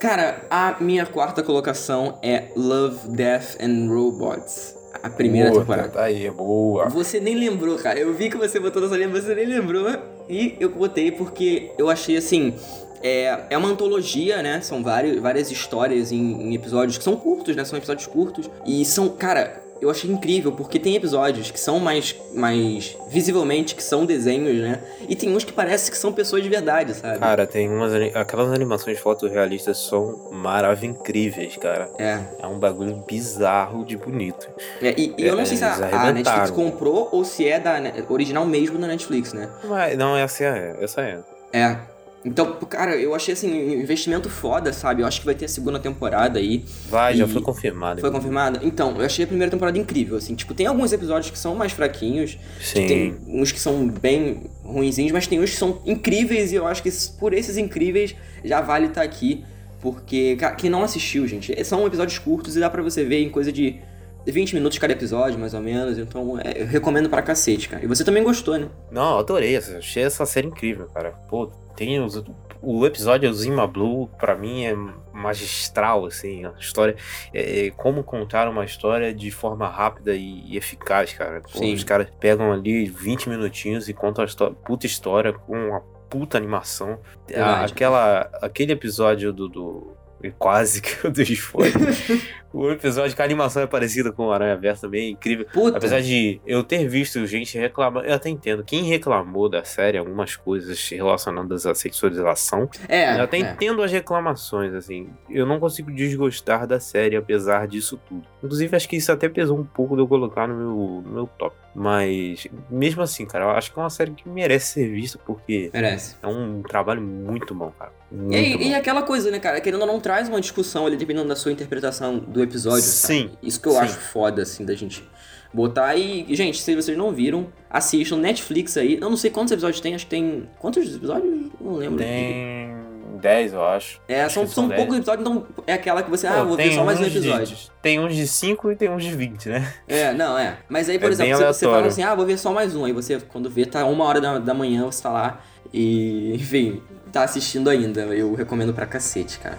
Cara, 0.00 0.40
a 0.48 0.76
minha 0.80 1.04
quarta 1.04 1.42
colocação 1.42 2.18
é 2.22 2.44
Love, 2.56 3.06
Death 3.08 3.58
and 3.60 3.86
Robots. 3.86 4.74
A 5.02 5.10
primeira 5.10 5.50
Boa, 5.50 5.60
temporada. 5.60 5.88
Tá 5.90 6.04
aí, 6.04 6.30
boa. 6.30 6.88
Você 6.88 7.20
nem 7.20 7.34
lembrou, 7.34 7.76
cara. 7.76 8.00
Eu 8.00 8.14
vi 8.14 8.30
que 8.30 8.36
você 8.38 8.58
botou 8.58 8.80
nessa 8.80 8.96
linha, 8.96 9.10
você 9.10 9.34
nem 9.34 9.44
lembrou. 9.44 9.94
E 10.26 10.56
eu 10.58 10.70
botei 10.70 11.12
porque 11.12 11.70
eu 11.76 11.90
achei 11.90 12.16
assim. 12.16 12.54
É, 13.02 13.40
é 13.50 13.58
uma 13.58 13.68
antologia, 13.68 14.42
né? 14.42 14.62
São 14.62 14.82
vários, 14.82 15.20
várias 15.20 15.50
histórias 15.50 16.10
em, 16.10 16.48
em 16.48 16.54
episódios 16.54 16.96
que 16.96 17.04
são 17.04 17.14
curtos, 17.14 17.54
né? 17.54 17.62
São 17.66 17.76
episódios 17.76 18.06
curtos. 18.06 18.50
E 18.64 18.82
são, 18.86 19.10
cara, 19.10 19.62
eu 19.80 19.90
achei 19.90 20.10
incrível 20.10 20.52
porque 20.52 20.78
tem 20.78 20.94
episódios 20.96 21.50
que 21.50 21.58
são 21.60 21.78
mais, 21.78 22.14
mais 22.34 22.96
visivelmente 23.08 23.74
que 23.74 23.82
são 23.82 24.04
desenhos, 24.04 24.56
né? 24.60 24.80
E 25.08 25.14
tem 25.16 25.34
uns 25.34 25.44
que 25.44 25.52
parece 25.52 25.90
que 25.90 25.96
são 25.96 26.12
pessoas 26.12 26.42
de 26.42 26.48
verdade, 26.48 26.94
sabe? 26.94 27.18
Cara, 27.18 27.46
tem 27.46 27.68
umas. 27.68 27.92
Aquelas 28.14 28.52
animações 28.52 28.98
fotorrealistas 28.98 29.78
são 29.78 30.28
maravilhosas, 30.32 30.70
incríveis, 30.82 31.56
cara. 31.56 31.90
É. 31.98 32.18
É 32.38 32.46
um 32.46 32.58
bagulho 32.58 33.02
bizarro 33.06 33.84
de 33.84 33.96
bonito. 33.96 34.48
É, 34.80 34.94
e, 34.96 35.14
e 35.18 35.26
eu 35.26 35.34
não 35.34 35.42
É, 35.42 35.46
sei 35.46 35.56
se 35.56 35.64
a, 35.64 35.74
a. 35.74 36.12
Netflix 36.12 36.50
comprou 36.50 37.08
ou 37.12 37.24
se 37.24 37.46
é 37.46 37.58
da 37.58 37.80
original 38.08 38.44
mesmo 38.46 38.78
da 38.78 38.86
Netflix, 38.86 39.32
né? 39.32 39.48
Mas, 39.64 39.96
não, 39.96 40.16
essa 40.16 40.44
é. 40.44 40.76
Essa 40.80 41.00
é. 41.02 41.18
É. 41.52 41.76
Então, 42.22 42.52
cara, 42.68 42.96
eu 42.96 43.14
achei 43.14 43.32
assim, 43.32 43.50
um 43.50 43.80
investimento 43.80 44.28
foda, 44.28 44.72
sabe? 44.72 45.00
Eu 45.02 45.06
acho 45.06 45.20
que 45.20 45.26
vai 45.26 45.34
ter 45.34 45.46
a 45.46 45.48
segunda 45.48 45.78
temporada 45.78 46.38
aí. 46.38 46.64
Vai, 46.88 47.16
já 47.16 47.26
foi 47.26 47.40
confirmado. 47.40 48.00
Foi 48.00 48.10
confirmada? 48.10 48.60
Então, 48.62 48.94
eu 48.98 49.06
achei 49.06 49.24
a 49.24 49.28
primeira 49.28 49.50
temporada 49.50 49.78
incrível, 49.78 50.18
assim. 50.18 50.34
Tipo, 50.34 50.52
tem 50.52 50.66
alguns 50.66 50.92
episódios 50.92 51.30
que 51.30 51.38
são 51.38 51.54
mais 51.54 51.72
fraquinhos. 51.72 52.38
Sim. 52.60 52.86
Tem 52.86 53.16
uns 53.26 53.52
que 53.52 53.58
são 53.58 53.88
bem 53.88 54.50
ruinzinhos, 54.62 55.12
mas 55.12 55.26
tem 55.26 55.40
uns 55.40 55.50
que 55.50 55.56
são 55.56 55.80
incríveis 55.86 56.52
e 56.52 56.56
eu 56.56 56.66
acho 56.66 56.82
que 56.82 56.90
por 57.18 57.32
esses 57.32 57.56
incríveis 57.56 58.14
já 58.44 58.60
vale 58.60 58.88
estar 58.88 59.02
aqui. 59.02 59.42
Porque, 59.80 60.36
cara, 60.36 60.54
quem 60.54 60.68
não 60.68 60.82
assistiu, 60.82 61.26
gente, 61.26 61.64
são 61.64 61.86
episódios 61.86 62.18
curtos 62.18 62.54
e 62.54 62.60
dá 62.60 62.68
pra 62.68 62.82
você 62.82 63.02
ver 63.02 63.22
em 63.22 63.30
coisa 63.30 63.50
de 63.50 63.80
20 64.26 64.54
minutos 64.54 64.76
cada 64.76 64.92
episódio, 64.92 65.38
mais 65.38 65.54
ou 65.54 65.60
menos. 65.60 65.96
Então, 65.96 66.38
é, 66.38 66.62
eu 66.62 66.66
recomendo 66.66 67.08
pra 67.08 67.22
cacete, 67.22 67.66
cara. 67.66 67.82
E 67.82 67.86
você 67.86 68.04
também 68.04 68.22
gostou, 68.22 68.58
né? 68.58 68.68
Não, 68.90 69.12
eu 69.12 69.18
adorei. 69.20 69.56
Achei 69.56 70.02
essa 70.02 70.26
série 70.26 70.48
incrível, 70.48 70.86
cara. 70.92 71.12
Pô, 71.30 71.50
tem 71.80 71.98
os, 71.98 72.22
o 72.60 72.84
episódio 72.84 73.32
Zima 73.32 73.66
Blue, 73.66 74.06
pra 74.18 74.36
mim, 74.36 74.66
é 74.66 74.74
magistral, 75.14 76.04
assim. 76.04 76.44
A 76.44 76.52
história. 76.58 76.94
É, 77.32 77.68
é 77.68 77.70
como 77.70 78.04
contar 78.04 78.46
uma 78.48 78.64
história 78.66 79.14
de 79.14 79.30
forma 79.30 79.66
rápida 79.66 80.14
e, 80.14 80.44
e 80.46 80.56
eficaz, 80.58 81.14
cara. 81.14 81.40
Pô, 81.40 81.58
os 81.72 81.82
caras 81.84 82.08
pegam 82.20 82.52
ali 82.52 82.84
20 82.84 83.30
minutinhos 83.30 83.88
e 83.88 83.94
contam 83.94 84.22
a 84.22 84.26
histó- 84.26 84.50
puta 84.50 84.84
história 84.84 85.32
com 85.32 85.56
uma 85.68 85.80
puta 86.10 86.36
animação. 86.36 86.98
A- 87.34 87.64
aquela, 87.72 88.20
aquele 88.42 88.72
episódio 88.72 89.32
do. 89.32 89.48
do- 89.48 89.96
Quase 90.38 90.82
que 90.82 91.04
eu 91.04 91.10
dei 91.10 91.24
spoiler. 91.24 91.74
o 92.52 92.70
episódio 92.70 93.14
que 93.14 93.22
a 93.22 93.24
animação 93.24 93.62
é 93.62 93.66
parecida 93.66 94.12
com 94.12 94.26
o 94.26 94.32
Aranha 94.32 94.56
Verso 94.56 94.82
também 94.82 95.06
é 95.06 95.10
incrível. 95.10 95.46
Puta. 95.52 95.78
Apesar 95.78 96.00
de 96.00 96.40
eu 96.46 96.62
ter 96.64 96.86
visto 96.88 97.24
gente 97.26 97.56
reclamar, 97.56 98.04
eu 98.04 98.14
até 98.14 98.28
entendo. 98.28 98.64
Quem 98.64 98.82
reclamou 98.84 99.48
da 99.48 99.64
série, 99.64 99.96
algumas 99.98 100.36
coisas 100.36 100.88
relacionadas 100.88 101.64
à 101.66 101.74
sexualização, 101.74 102.68
É, 102.88 103.18
eu 103.18 103.24
até 103.24 103.38
é. 103.38 103.40
entendo 103.40 103.82
as 103.82 103.92
reclamações, 103.92 104.74
assim. 104.74 105.08
Eu 105.28 105.46
não 105.46 105.60
consigo 105.60 105.90
desgostar 105.90 106.66
da 106.66 106.80
série, 106.80 107.16
apesar 107.16 107.66
disso 107.66 108.00
tudo. 108.08 108.26
Inclusive, 108.42 108.76
acho 108.76 108.88
que 108.88 108.96
isso 108.96 109.12
até 109.12 109.28
pesou 109.28 109.58
um 109.58 109.64
pouco 109.64 109.94
de 109.94 110.02
eu 110.02 110.08
colocar 110.08 110.46
no 110.46 110.54
meu, 110.54 111.02
no 111.02 111.12
meu 111.12 111.26
top. 111.26 111.54
Mas, 111.74 112.46
mesmo 112.68 113.02
assim, 113.02 113.24
cara, 113.24 113.44
eu 113.44 113.50
acho 113.50 113.72
que 113.72 113.78
é 113.78 113.82
uma 113.82 113.90
série 113.90 114.10
que 114.10 114.28
merece 114.28 114.74
ser 114.74 114.90
vista, 114.90 115.18
porque 115.24 115.70
Merece. 115.72 116.16
é 116.20 116.26
um 116.26 116.62
trabalho 116.62 117.00
muito 117.00 117.54
bom, 117.54 117.72
cara. 117.78 117.92
E, 118.12 118.68
e 118.68 118.74
aquela 118.74 119.02
coisa, 119.02 119.30
né, 119.30 119.38
cara? 119.38 119.60
Querendo 119.60 119.80
ou 119.82 119.86
não, 119.86 120.00
traz 120.00 120.28
uma 120.28 120.40
discussão 120.40 120.86
ali, 120.86 120.96
dependendo 120.96 121.28
da 121.28 121.36
sua 121.36 121.52
interpretação 121.52 122.18
do 122.18 122.42
episódio. 122.42 122.82
Sim, 122.82 123.22
sabe? 123.28 123.38
Isso 123.42 123.60
que 123.60 123.68
eu 123.68 123.72
sim. 123.72 123.78
acho 123.78 123.94
foda, 123.98 124.42
assim, 124.42 124.64
da 124.64 124.74
gente 124.74 125.08
botar. 125.52 125.94
E, 125.96 126.26
gente, 126.34 126.60
se 126.60 126.74
vocês 126.74 126.96
não 126.98 127.12
viram, 127.12 127.46
assistam 127.68 128.16
Netflix 128.16 128.76
aí. 128.76 128.98
Eu 129.00 129.08
não 129.10 129.16
sei 129.16 129.30
quantos 129.30 129.52
episódios 129.52 129.80
tem, 129.80 129.94
acho 129.94 130.04
que 130.06 130.10
tem. 130.10 130.48
Quantos 130.58 130.94
episódios? 130.94 131.50
Não 131.60 131.74
lembro. 131.74 131.98
Tem 131.98 132.74
10, 133.20 133.52
eu 133.52 133.64
acho. 133.64 134.00
É, 134.08 134.22
Acho 134.22 134.34
são, 134.34 134.46
são 134.46 134.68
dez. 134.68 134.80
poucos 134.80 134.96
episódios, 134.96 135.28
então 135.28 135.46
é 135.66 135.72
aquela 135.74 136.02
que 136.02 136.08
você, 136.10 136.26
ah, 136.26 136.40
Pô, 136.40 136.46
vou 136.46 136.56
ver 136.56 136.72
só 136.72 136.84
mais 136.84 136.98
um 136.98 137.02
uns 137.02 137.12
de- 137.12 137.18
episódio. 137.18 137.56
tem 137.82 138.00
uns 138.00 138.14
de 138.16 138.26
5 138.26 138.72
e 138.72 138.76
tem 138.76 138.88
uns 138.88 139.04
de 139.04 139.10
20, 139.14 139.48
né? 139.50 139.72
É, 139.86 140.12
não, 140.14 140.38
é. 140.38 140.56
Mas 140.68 140.88
aí, 140.88 140.98
por 140.98 141.08
É 141.08 141.12
exemplo, 141.12 141.36
você, 141.36 141.44
você 141.46 141.66
fala 141.66 141.86
assim, 141.86 142.02
ah, 142.02 142.14
vou 142.14 142.24
ver 142.24 142.38
só 142.38 142.52
mais 142.52 142.74
um. 142.74 142.84
Aí 142.84 142.92
você, 142.92 143.18
quando 143.28 143.50
vê, 143.50 143.66
tá 143.66 143.84
uma 143.84 144.04
hora 144.04 144.20
da, 144.20 144.38
da 144.38 144.54
manhã, 144.54 144.84
você 144.86 145.02
tá 145.02 145.10
lá 145.10 145.40
e, 145.72 146.32
enfim, 146.40 146.80
tá 147.10 147.22
assistindo 147.24 147.68
ainda. 147.68 148.00
Eu 148.02 148.34
recomendo 148.34 148.72
pra 148.72 148.86
cacete, 148.86 149.38
cara. 149.38 149.58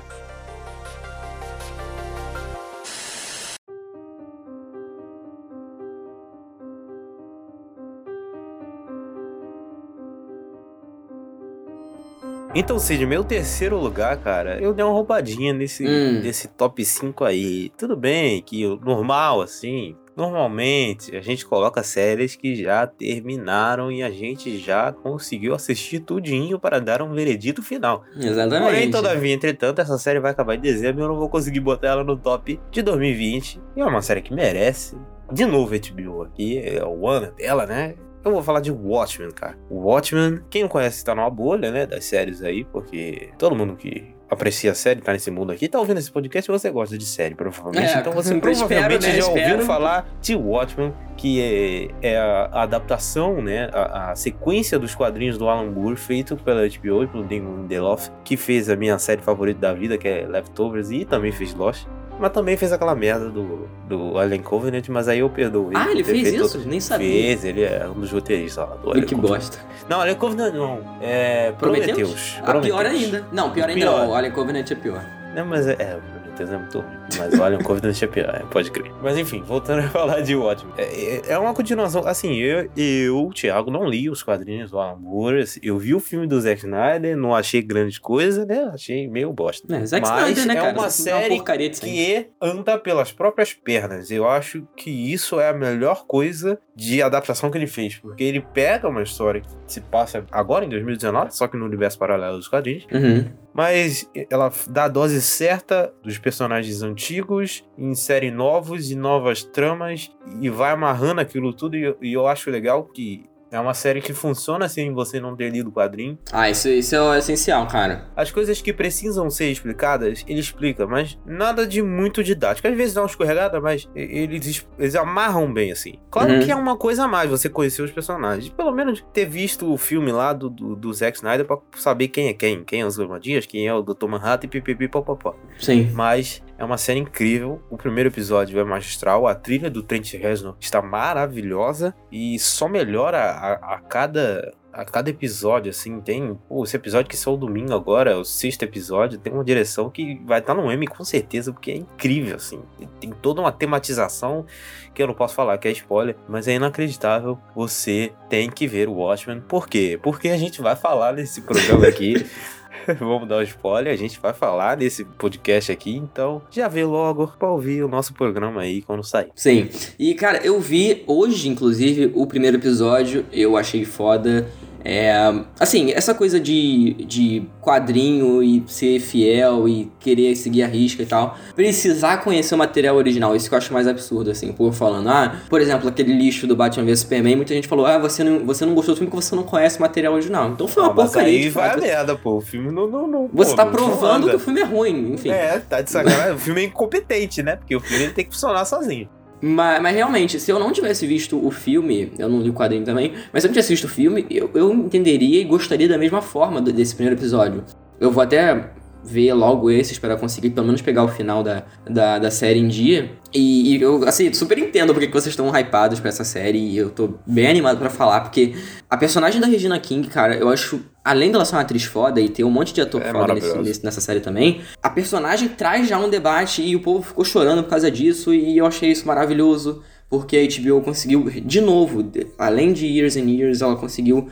Então, 12.54 12.78
Cid, 12.78 13.06
meu 13.06 13.24
terceiro 13.24 13.80
lugar, 13.80 14.18
cara, 14.18 14.60
eu 14.62 14.74
dei 14.74 14.84
uma 14.84 14.92
roubadinha 14.94 15.54
nesse, 15.54 15.88
Hum. 15.88 16.20
nesse 16.22 16.50
top 16.50 16.84
5 16.84 17.24
aí. 17.24 17.70
Tudo 17.78 17.96
bem, 17.96 18.42
que 18.42 18.66
normal, 18.84 19.42
assim, 19.42 19.96
Normalmente 20.16 21.16
a 21.16 21.22
gente 21.22 21.46
coloca 21.46 21.84
séries 21.84 22.36
que 22.36 22.56
já 22.56 22.86
terminaram 22.86 23.92
e 23.92 24.04
a 24.04 24.10
gente 24.10 24.58
já 24.58 24.92
conseguiu 24.92 25.54
assistir 25.54 26.00
tudinho 26.00 26.60
para 26.60 26.80
dar 26.80 27.02
um 27.02 27.14
veredito 27.14 27.64
final. 27.64 28.04
Exatamente. 28.16 28.64
Porém, 28.64 28.92
todavia, 28.92 29.34
entretanto, 29.34 29.80
essa 29.80 29.98
série 29.98 30.20
vai 30.20 30.32
acabar 30.32 30.56
em 30.56 30.60
dezembro 30.60 31.02
e 31.02 31.04
eu 31.04 31.10
não 31.10 31.18
vou 31.18 31.30
conseguir 31.30 31.60
botar 31.60 31.90
ela 31.90 32.04
no 32.04 32.18
top 32.18 32.60
de 32.70 32.82
2020. 32.82 33.62
E 33.76 33.82
é 33.82 33.86
uma 33.86 34.02
série 34.02 34.22
que 34.22 34.34
merece. 34.34 34.98
De 35.32 35.46
novo, 35.46 35.74
HBO 35.74 36.24
aqui, 36.24 36.60
é 36.60 36.84
o 36.84 37.08
ano 37.08 37.32
dela, 37.32 37.66
né? 37.66 37.96
Eu 38.24 38.32
vou 38.32 38.44
falar 38.44 38.60
de 38.60 38.72
Watchmen, 38.72 39.32
cara. 39.32 39.58
Watchmen, 39.70 40.42
quem 40.50 40.62
não 40.62 40.70
conhece, 40.70 41.04
tá 41.04 41.16
numa 41.16 41.30
bolha, 41.30 41.72
né? 41.72 41.88
Das 41.88 42.06
séries 42.06 42.44
aí, 42.44 42.64
porque 42.64 43.30
todo 43.38 43.56
mundo 43.56 43.76
que 43.76 44.14
aprecia 44.32 44.72
a 44.72 44.74
série, 44.74 45.02
tá 45.02 45.12
nesse 45.12 45.30
mundo 45.30 45.52
aqui, 45.52 45.68
tá 45.68 45.78
ouvindo 45.78 45.98
esse 45.98 46.10
podcast 46.10 46.50
e 46.50 46.58
você 46.58 46.70
gosta 46.72 46.98
de 46.98 47.06
série, 47.06 47.36
provavelmente. 47.36 47.92
É, 47.92 48.00
então 48.00 48.14
você 48.14 48.30
sempre 48.30 48.52
espero, 48.52 48.70
provavelmente 48.70 49.08
né? 49.08 49.22
já 49.22 49.28
ouviu 49.28 49.44
Espero. 49.44 49.66
falar 49.66 50.10
de 50.22 50.36
Watchmen, 50.36 50.94
que 51.18 51.92
é, 52.02 52.14
é 52.14 52.18
a 52.18 52.64
adaptação, 52.64 53.42
né? 53.42 53.70
A, 53.74 54.12
a 54.12 54.16
sequência 54.16 54.80
dos 54.80 54.96
quadrinhos 54.96 55.38
do 55.38 55.50
Alan 55.50 55.70
Moore, 55.70 55.98
feito 55.98 56.38
pela 56.38 56.62
HBO 56.62 57.04
e 57.04 57.08
pelo 57.08 57.24
Damon 57.26 57.58
Lindelof, 57.58 58.10
que 58.24 58.38
fez 58.38 58.70
a 58.70 58.76
minha 58.78 58.98
série 58.98 59.22
favorita 59.22 59.60
da 59.60 59.74
vida, 59.74 59.98
que 59.98 60.08
é 60.08 60.26
Leftovers, 60.26 60.92
e 60.92 61.04
também 61.04 61.34
fez 61.34 61.54
Lost. 61.54 61.86
Mas 62.22 62.32
também 62.32 62.56
fez 62.56 62.72
aquela 62.72 62.94
merda 62.96 63.30
do, 63.30 63.68
do 63.90 64.18
Alien 64.20 64.44
Covenant, 64.44 64.88
mas 64.90 65.08
aí 65.08 65.20
eu 65.20 65.30
perdoo 65.30 65.72
Ah, 65.74 65.90
ele 65.90 66.04
por 66.04 66.14
ter 66.14 66.22
fez 66.22 66.34
isso? 66.36 66.60
Nem 66.68 66.80
sabia. 66.80 67.10
Fez, 67.10 67.44
ele 67.44 67.64
é 67.64 67.88
um 67.90 68.00
dos 68.00 68.12
roteiristas 68.12 68.70
lá 68.70 68.76
do 68.76 68.92
Alien 68.92 69.06
que 69.08 69.16
Covenant. 69.16 69.40
bosta. 69.40 69.58
Não, 69.90 70.02
Alien 70.02 70.18
Covenant 70.18 70.54
não. 70.54 70.80
É 71.02 71.52
Prometheus? 71.54 71.98
Prometheus. 71.98 72.40
Ah, 72.44 72.60
pior 72.60 72.86
ainda. 72.86 73.26
Não, 73.32 73.50
pior 73.50 73.68
ainda 73.70 73.82
Pior. 73.82 74.00
não. 74.02 74.10
O 74.12 74.14
Alien 74.16 74.32
Covenant 74.34 74.70
é 74.70 74.76
pior. 74.76 75.04
Não, 75.36 75.46
mas 75.48 75.68
é. 75.68 75.74
É, 75.74 75.98
Prometheus 76.32 76.52
é 76.52 76.58
muito 76.58 76.80
ruim. 76.80 76.98
Mas 77.18 77.34
o 77.40 77.44
Alien 77.44 77.62
Covenant 77.64 78.02
é 78.02 78.08
pior, 78.08 78.30
é, 78.36 78.40
pode 78.50 78.72
crer. 78.72 78.92
Mas 79.02 79.18
enfim, 79.18 79.42
voltando 79.42 79.80
a 79.80 79.88
falar 79.90 80.22
de 80.22 80.36
Watchmen. 80.36 80.74
É, 80.78 80.84
é- 80.84 81.22
é 81.34 81.38
uma 81.38 81.54
continuação. 81.54 82.06
Assim, 82.08 82.36
eu, 82.36 82.70
eu, 82.76 83.30
Thiago, 83.34 83.70
não 83.70 83.86
li 83.86 84.10
os 84.10 84.24
quadrinhos 84.24 84.72
do 84.72 84.78
Moore. 84.98 85.42
assim, 85.42 85.60
Eu 85.64 85.78
vi 85.78 85.94
o 85.94 86.00
filme 86.00 86.26
do 86.28 86.40
Zack 86.40 86.60
Snyder, 86.62 87.18
não 87.18 87.36
achei 87.36 87.62
grande 87.62 88.00
coisa, 88.00 88.46
né? 88.46 88.70
Achei 88.74 89.08
meio 89.08 89.32
bosta. 89.34 89.74
É, 89.76 89.86
Zack 89.86 90.08
Mas 90.08 90.38
Snyder, 90.38 90.46
né, 90.48 90.54
é 90.54 90.56
cara? 90.58 90.72
uma 90.74 90.82
é 90.82 90.84
uma 90.86 90.90
série 90.90 91.36
sempre. 91.38 91.70
que 91.70 92.28
anda 92.42 92.78
pelas 92.78 93.12
próprias 93.12 93.54
pernas. 93.54 94.10
Eu 94.12 94.28
acho 94.28 94.68
que 94.76 94.90
isso 94.90 95.40
é 95.40 95.50
a 95.50 95.54
melhor 95.54 96.06
coisa 96.06 96.60
de 96.82 97.00
adaptação 97.00 97.52
que 97.52 97.58
ele 97.60 97.68
fez, 97.68 97.98
porque 98.00 98.24
ele 98.24 98.42
pega 98.42 98.88
uma 98.90 99.04
história 99.04 99.42
que 99.42 99.48
se 99.68 99.82
passa 99.82 100.26
agora 100.32 100.66
em 100.66 100.70
2019, 100.70 101.32
só 101.32 101.48
que 101.48 101.56
no 101.56 101.64
universo 101.66 102.00
paralelo 102.00 102.38
dos 102.38 102.48
quadrinhos, 102.48 102.88
Uhum. 102.92 103.32
mas 103.54 104.10
ela 104.32 104.52
dá 104.68 104.86
a 104.86 104.88
dose 104.88 105.22
certa 105.22 105.94
dos 106.04 106.18
personagens 106.18 106.82
antigos, 106.82 107.64
insere 107.78 108.32
novos 108.32 108.90
e 108.90 108.96
novas 108.96 109.44
tramas 109.44 110.10
e 110.40 110.50
vai 110.50 110.72
amarrando 110.72 111.22
aquilo 111.22 111.54
tudo. 111.54 111.78
E 111.78 111.84
eu, 111.84 111.98
e 112.02 112.14
eu 112.14 112.26
acho 112.28 112.50
legal 112.50 112.84
que 112.86 113.30
é 113.52 113.60
uma 113.60 113.74
série 113.74 114.02
que 114.02 114.14
funciona 114.14 114.68
sem 114.70 114.92
você 114.94 115.20
não 115.20 115.36
ter 115.36 115.50
lido 115.50 115.70
o 115.70 115.72
quadrinho. 115.74 116.18
Ah, 116.32 116.50
isso, 116.50 116.70
isso 116.70 116.96
é 116.96 117.02
o 117.02 117.14
essencial, 117.14 117.68
cara. 117.68 118.06
As 118.16 118.32
coisas 118.32 118.62
que 118.62 118.72
precisam 118.72 119.30
ser 119.30 119.52
explicadas, 119.52 120.24
ele 120.28 120.40
explica, 120.40 120.88
mas 120.88 121.18
nada 121.26 121.68
de 121.68 121.82
muito 121.82 122.24
didático. 122.24 122.68
Às 122.68 122.76
vezes 122.78 122.94
dá 122.94 123.02
uma 123.02 123.08
escorregada, 123.08 123.60
mas 123.60 123.88
eles, 123.96 124.66
eles 124.80 124.96
amarram 124.96 125.52
bem, 125.52 125.72
assim. 125.72 125.96
Claro 126.10 126.32
Uhum. 126.34 126.40
que 126.46 126.52
é 126.52 126.56
uma 126.56 126.78
coisa 126.78 127.04
a 127.04 127.08
mais 127.08 127.30
você 127.30 127.50
conhecer 127.50 127.82
os 127.82 127.92
personagens. 127.92 128.48
Pelo 128.50 128.72
menos 128.72 129.04
ter 129.14 129.26
visto 129.26 129.72
o 129.72 129.78
filme 129.78 130.12
lá 130.12 130.32
do, 130.32 130.50
do, 130.50 130.76
do 130.76 130.94
Zack 130.94 131.18
Snyder 131.18 131.46
pra 131.46 131.58
saber 131.76 132.08
quem 132.08 132.30
é 132.30 132.34
quem. 132.34 132.64
Quem 132.64 132.82
é 132.82 132.86
os 132.86 132.98
Dias, 133.20 133.46
quem 133.46 133.68
é 133.68 133.74
o 133.74 133.82
Dr. 133.82 134.08
Manhattan 134.08 134.46
e 134.46 134.50
pipipi 134.50 134.88
popopó. 134.88 135.36
Sim. 135.60 135.92
Mas 135.94 136.42
é 136.62 136.66
uma 136.66 136.78
série 136.78 137.00
incrível. 137.00 137.60
O 137.72 137.78
primeiro 137.78 138.10
episódio 138.10 138.60
é 138.60 138.64
magistral. 138.64 139.28
A 139.28 139.34
trilha 139.34 139.70
do 139.70 139.82
Trent 139.82 140.14
Reznor 140.14 140.56
está 140.60 140.80
maravilhosa 140.80 141.94
e 142.12 142.38
só 142.38 142.68
melhora 142.70 143.20
a, 143.20 143.76
a 143.76 143.80
cada 143.80 144.54
a 144.74 144.86
cada 144.86 145.10
episódio, 145.10 145.70
assim, 145.70 146.00
tem. 146.00 146.34
Pô, 146.48 146.64
esse 146.64 146.78
episódio 146.78 147.10
que 147.10 147.18
saiu 147.18 147.36
domingo 147.36 147.74
agora, 147.74 148.18
o 148.18 148.24
sexto 148.24 148.64
episódio, 148.64 149.20
tem 149.20 149.34
uma 149.34 149.44
direção 149.44 149.90
que 149.90 150.22
vai 150.24 150.40
estar 150.40 150.54
no 150.54 150.72
M 150.72 150.88
com 150.88 151.04
certeza, 151.04 151.52
porque 151.52 151.72
é 151.72 151.76
incrível, 151.76 152.38
assim. 152.38 152.62
Tem 153.00 153.12
toda 153.12 153.42
uma 153.42 153.52
tematização 153.52 154.46
que 154.94 155.04
eu 155.04 155.08
não 155.08 155.14
posso 155.14 155.36
falar, 155.36 155.58
que 155.58 155.68
é 155.68 155.72
spoiler, 155.72 156.16
mas 156.26 156.48
é 156.48 156.54
inacreditável. 156.54 157.38
Você 157.54 158.14
tem 158.30 158.50
que 158.50 158.66
ver 158.66 158.88
o 158.88 158.94
Watchmen. 158.94 159.42
Por 159.42 159.68
quê? 159.68 160.00
Porque 160.02 160.30
a 160.30 160.38
gente 160.38 160.62
vai 160.62 160.76
falar 160.78 161.12
nesse 161.12 161.42
programa 161.42 161.88
aqui. 161.88 162.26
Vamos 163.00 163.28
dar 163.28 163.38
um 163.38 163.42
spoiler, 163.44 163.94
a 163.94 163.98
gente 163.98 164.20
vai 164.20 164.34
falar 164.34 164.78
nesse 164.78 165.04
podcast 165.04 165.72
aqui, 165.72 165.96
então 165.96 166.42
já 166.50 166.68
vê 166.68 166.84
logo 166.84 167.28
pra 167.40 167.50
ouvir 167.50 167.84
o 167.84 167.88
nosso 167.88 168.14
programa 168.14 168.62
aí 168.62 168.82
quando 168.82 169.04
sair. 169.04 169.30
Sim. 169.36 169.70
E, 169.98 170.14
cara, 170.14 170.40
eu 170.44 170.60
vi 170.60 171.04
hoje, 171.08 171.50
inclusive, 171.50 172.12
o 172.14 172.26
primeiro 172.26 172.58
episódio, 172.58 173.26
eu 173.32 173.58
achei 173.58 173.86
foda. 173.86 174.48
É, 174.84 175.14
assim, 175.60 175.92
essa 175.92 176.14
coisa 176.14 176.40
de, 176.40 176.94
de 177.06 177.44
quadrinho 177.62 178.42
e 178.42 178.64
ser 178.68 179.00
fiel 179.00 179.68
e 179.68 179.92
querer 180.00 180.36
seguir 180.36 180.64
a 180.64 180.68
risca 180.68 181.04
e 181.04 181.06
tal, 181.06 181.38
precisar 181.56 182.18
conhecer 182.18 182.56
o 182.56 182.58
material 182.58 182.96
original, 182.96 183.36
isso 183.36 183.48
que 183.48 183.54
eu 183.54 183.58
acho 183.58 183.74
mais 183.74 183.88
absurdo, 183.88 184.32
assim, 184.32 184.52
por 184.52 184.74
falando, 184.74 185.10
ah, 185.10 185.36
por 185.50 185.62
exemplo, 185.62 185.88
aquele 185.88 186.14
lixo 186.14 186.48
do 186.48 186.56
Batman 186.56 186.86
vs 186.86 187.00
Superman, 187.00 187.36
muita 187.36 187.54
gente 187.54 187.68
falou, 187.68 187.86
ah, 187.86 187.98
você 187.98 188.24
não, 188.24 188.46
você 188.46 188.66
não 188.66 188.74
gostou 188.74 188.96
do 188.96 188.98
filme 188.98 189.12
porque 189.12 189.26
você 189.26 189.36
não 189.36 189.44
conhece 189.44 189.78
o 189.78 189.82
material 189.82 190.14
original. 190.14 190.50
Então 190.50 190.68
foi 190.68 190.84
uma 190.84 190.92
Ah, 190.92 190.96
porcaria 190.96 191.40
aí 191.40 191.50
vai 191.50 191.70
a 191.70 191.78
merda, 191.78 192.16
pô. 192.16 192.38
O 192.38 192.42
filme 192.42 192.72
não. 192.72 192.88
não, 192.88 193.08
não 193.08 193.30
Você 193.34 193.52
pô, 193.52 193.58
tá 193.58 193.66
provando 193.66 194.30
que 194.30 194.36
o 194.36 194.40
filme 194.40 194.62
é 194.62 194.64
ruim, 194.64 195.14
enfim. 195.14 195.30
É, 195.30 195.60
tá 195.60 195.82
de 195.82 195.92
sacanagem. 195.92 196.34
o 196.36 196.38
filme 196.40 196.62
é 196.62 196.66
incompetente, 196.66 197.42
né? 197.44 197.56
Porque 197.56 197.76
o 197.76 197.80
filme 197.80 198.06
ele 198.06 198.14
tem 198.14 198.26
que 198.26 198.32
funcionar 198.32 198.66
sozinho. 198.66 199.08
Mas, 199.42 199.82
mas 199.82 199.96
realmente, 199.96 200.40
se 200.40 200.52
eu 200.52 200.60
não 200.60 200.72
tivesse 200.72 201.08
visto 201.08 201.44
o 201.44 201.50
filme, 201.50 202.14
eu 202.20 202.30
não 202.30 202.42
li 202.42 202.50
o 202.50 202.54
quadrinho 202.54 202.86
também, 202.86 203.14
mas 203.34 203.42
se 203.42 203.48
eu 203.48 203.50
não 203.50 203.54
tivesse 203.54 203.74
visto 203.74 203.86
o 203.86 203.90
filme, 203.90 204.26
eu, 204.30 204.50
eu 204.54 204.72
entenderia 204.72 205.42
e 205.42 205.44
gostaria 205.44 205.90
da 205.90 205.98
mesma 205.98 206.22
forma 206.22 206.62
desse 206.62 206.94
primeiro 206.96 207.20
episódio. 207.20 207.64
Eu 208.00 208.12
vou 208.12 208.22
até 208.22 208.72
ver 209.04 209.34
logo 209.34 209.70
esses 209.72 209.98
para 209.98 210.16
conseguir 210.16 210.52
pelo 210.52 210.66
menos 210.68 210.82
pegar 210.82 211.04
o 211.04 211.08
final 211.08 211.42
da, 211.44 211.64
da, 211.90 212.20
da 212.20 212.32
série 212.32 212.60
em 212.60 212.68
dia. 212.68 213.12
E, 213.34 213.76
e 213.78 213.82
eu, 213.82 214.04
assim, 214.08 214.32
super 214.34 214.58
entendo 214.58 214.94
porque 214.94 215.08
que 215.08 215.14
vocês 215.14 215.28
estão 215.34 215.48
hypados 215.58 216.00
pra 216.00 216.10
essa 216.10 216.24
série 216.24 216.58
e 216.60 216.78
eu 216.78 216.90
tô 216.90 217.16
bem 217.26 217.48
animado 217.48 217.78
pra 217.78 217.90
falar, 217.90 218.22
porque 218.22 218.54
a 218.90 218.98
personagem 218.98 219.40
da 219.40 219.48
Regina 219.48 219.80
King, 219.80 220.08
cara, 220.10 220.36
eu 220.36 220.50
acho, 220.50 220.82
além 221.04 221.32
dela 221.32 221.46
ser 221.46 221.56
uma 221.56 221.62
atriz 221.62 221.84
foda 221.86 222.20
e 222.20 222.28
ter 222.28 222.44
um 222.44 222.52
monte 222.52 222.74
de 222.74 222.82
ator 222.82 223.02
É 223.02 223.06
foda 223.12 223.34
nesse- 223.64 223.84
nessa 223.86 224.02
série 224.02 224.20
também, 224.20 224.62
a 224.84 224.90
personagem 224.90 225.48
traz 225.48 225.88
já 225.88 225.98
um 225.98 226.10
debate 226.10 226.62
e 226.62 226.76
o 226.76 226.82
povo 226.82 227.02
ficou 227.02 227.24
chorando 227.24 227.64
por 227.64 227.70
causa 227.70 227.90
disso 227.90 228.34
e 228.34 228.58
eu 228.58 228.66
achei 228.66 228.92
isso 228.92 229.08
maravilhoso. 229.08 229.82
Porque 230.12 230.36
a 230.36 230.42
HBO 230.42 230.82
conseguiu, 230.82 231.24
de 231.30 231.62
novo, 231.62 232.04
além 232.38 232.74
de 232.74 232.86
Years 232.86 233.16
and 233.16 233.30
Years, 233.30 233.62
ela 233.62 233.78
conseguiu 233.78 234.28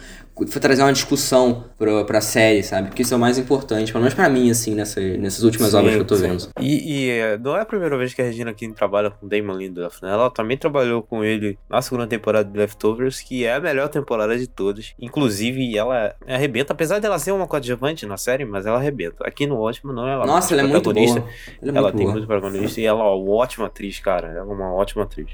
trazer 0.45 0.81
uma 0.81 0.91
discussão 0.91 1.63
pra, 1.77 2.03
pra 2.03 2.19
série, 2.19 2.61
sabe? 2.63 2.89
Porque 2.89 3.01
isso 3.01 3.13
é 3.13 3.17
o 3.17 3.19
mais 3.19 3.37
importante, 3.37 3.89
pelo 3.89 4.01
menos 4.01 4.13
pra 4.13 4.27
mim, 4.27 4.51
assim, 4.51 4.75
nessa, 4.75 4.99
nessas 4.99 5.41
últimas 5.41 5.71
Sim, 5.71 5.77
obras 5.77 5.95
que 5.95 6.01
eu 6.01 6.05
tô 6.05 6.15
sim. 6.17 6.23
vendo. 6.23 6.49
E, 6.59 7.05
e, 7.05 7.09
é, 7.09 7.37
não 7.37 7.55
é 7.55 7.61
a 7.61 7.65
primeira 7.65 7.97
vez 7.97 8.13
que 8.13 8.21
a 8.21 8.25
Regina 8.25 8.53
King 8.53 8.73
trabalha 8.73 9.09
com 9.09 9.25
Damon 9.25 9.53
Lindelof, 9.53 10.01
né? 10.01 10.11
Ela 10.11 10.29
também 10.29 10.57
trabalhou 10.57 11.01
com 11.01 11.23
ele 11.23 11.57
na 11.69 11.81
segunda 11.81 12.05
temporada 12.05 12.49
de 12.49 12.57
Leftovers, 12.57 13.21
que 13.21 13.45
é 13.45 13.53
a 13.53 13.59
melhor 13.61 13.87
temporada 13.87 14.37
de 14.37 14.47
todas. 14.47 14.93
Inclusive, 14.99 15.77
ela 15.77 16.13
arrebenta, 16.27 16.73
apesar 16.73 16.99
dela 16.99 17.17
ser 17.19 17.31
uma 17.31 17.47
coadjuvante 17.47 18.05
na 18.05 18.17
série, 18.17 18.43
mas 18.43 18.65
ela 18.65 18.79
arrebenta. 18.79 19.25
Aqui 19.25 19.47
no 19.47 19.57
Ótimo, 19.57 19.93
não 19.93 20.05
ela 20.05 20.25
Nossa, 20.25 20.53
ela 20.53 20.63
é 20.63 20.67
muito 20.67 20.93
boa. 20.93 21.05
Ela 21.07 21.23
é 21.61 21.67
Ela 21.69 21.81
muito 21.83 21.97
tem 21.97 22.07
muito 22.07 22.27
protagonista 22.27 22.81
e 22.81 22.85
ela 22.85 22.99
é 22.99 23.03
uma 23.03 23.33
ótima 23.33 23.67
atriz, 23.67 23.99
cara. 23.99 24.27
Ela 24.27 24.51
é 24.51 24.53
uma 24.53 24.73
ótima 24.73 25.03
atriz. 25.03 25.29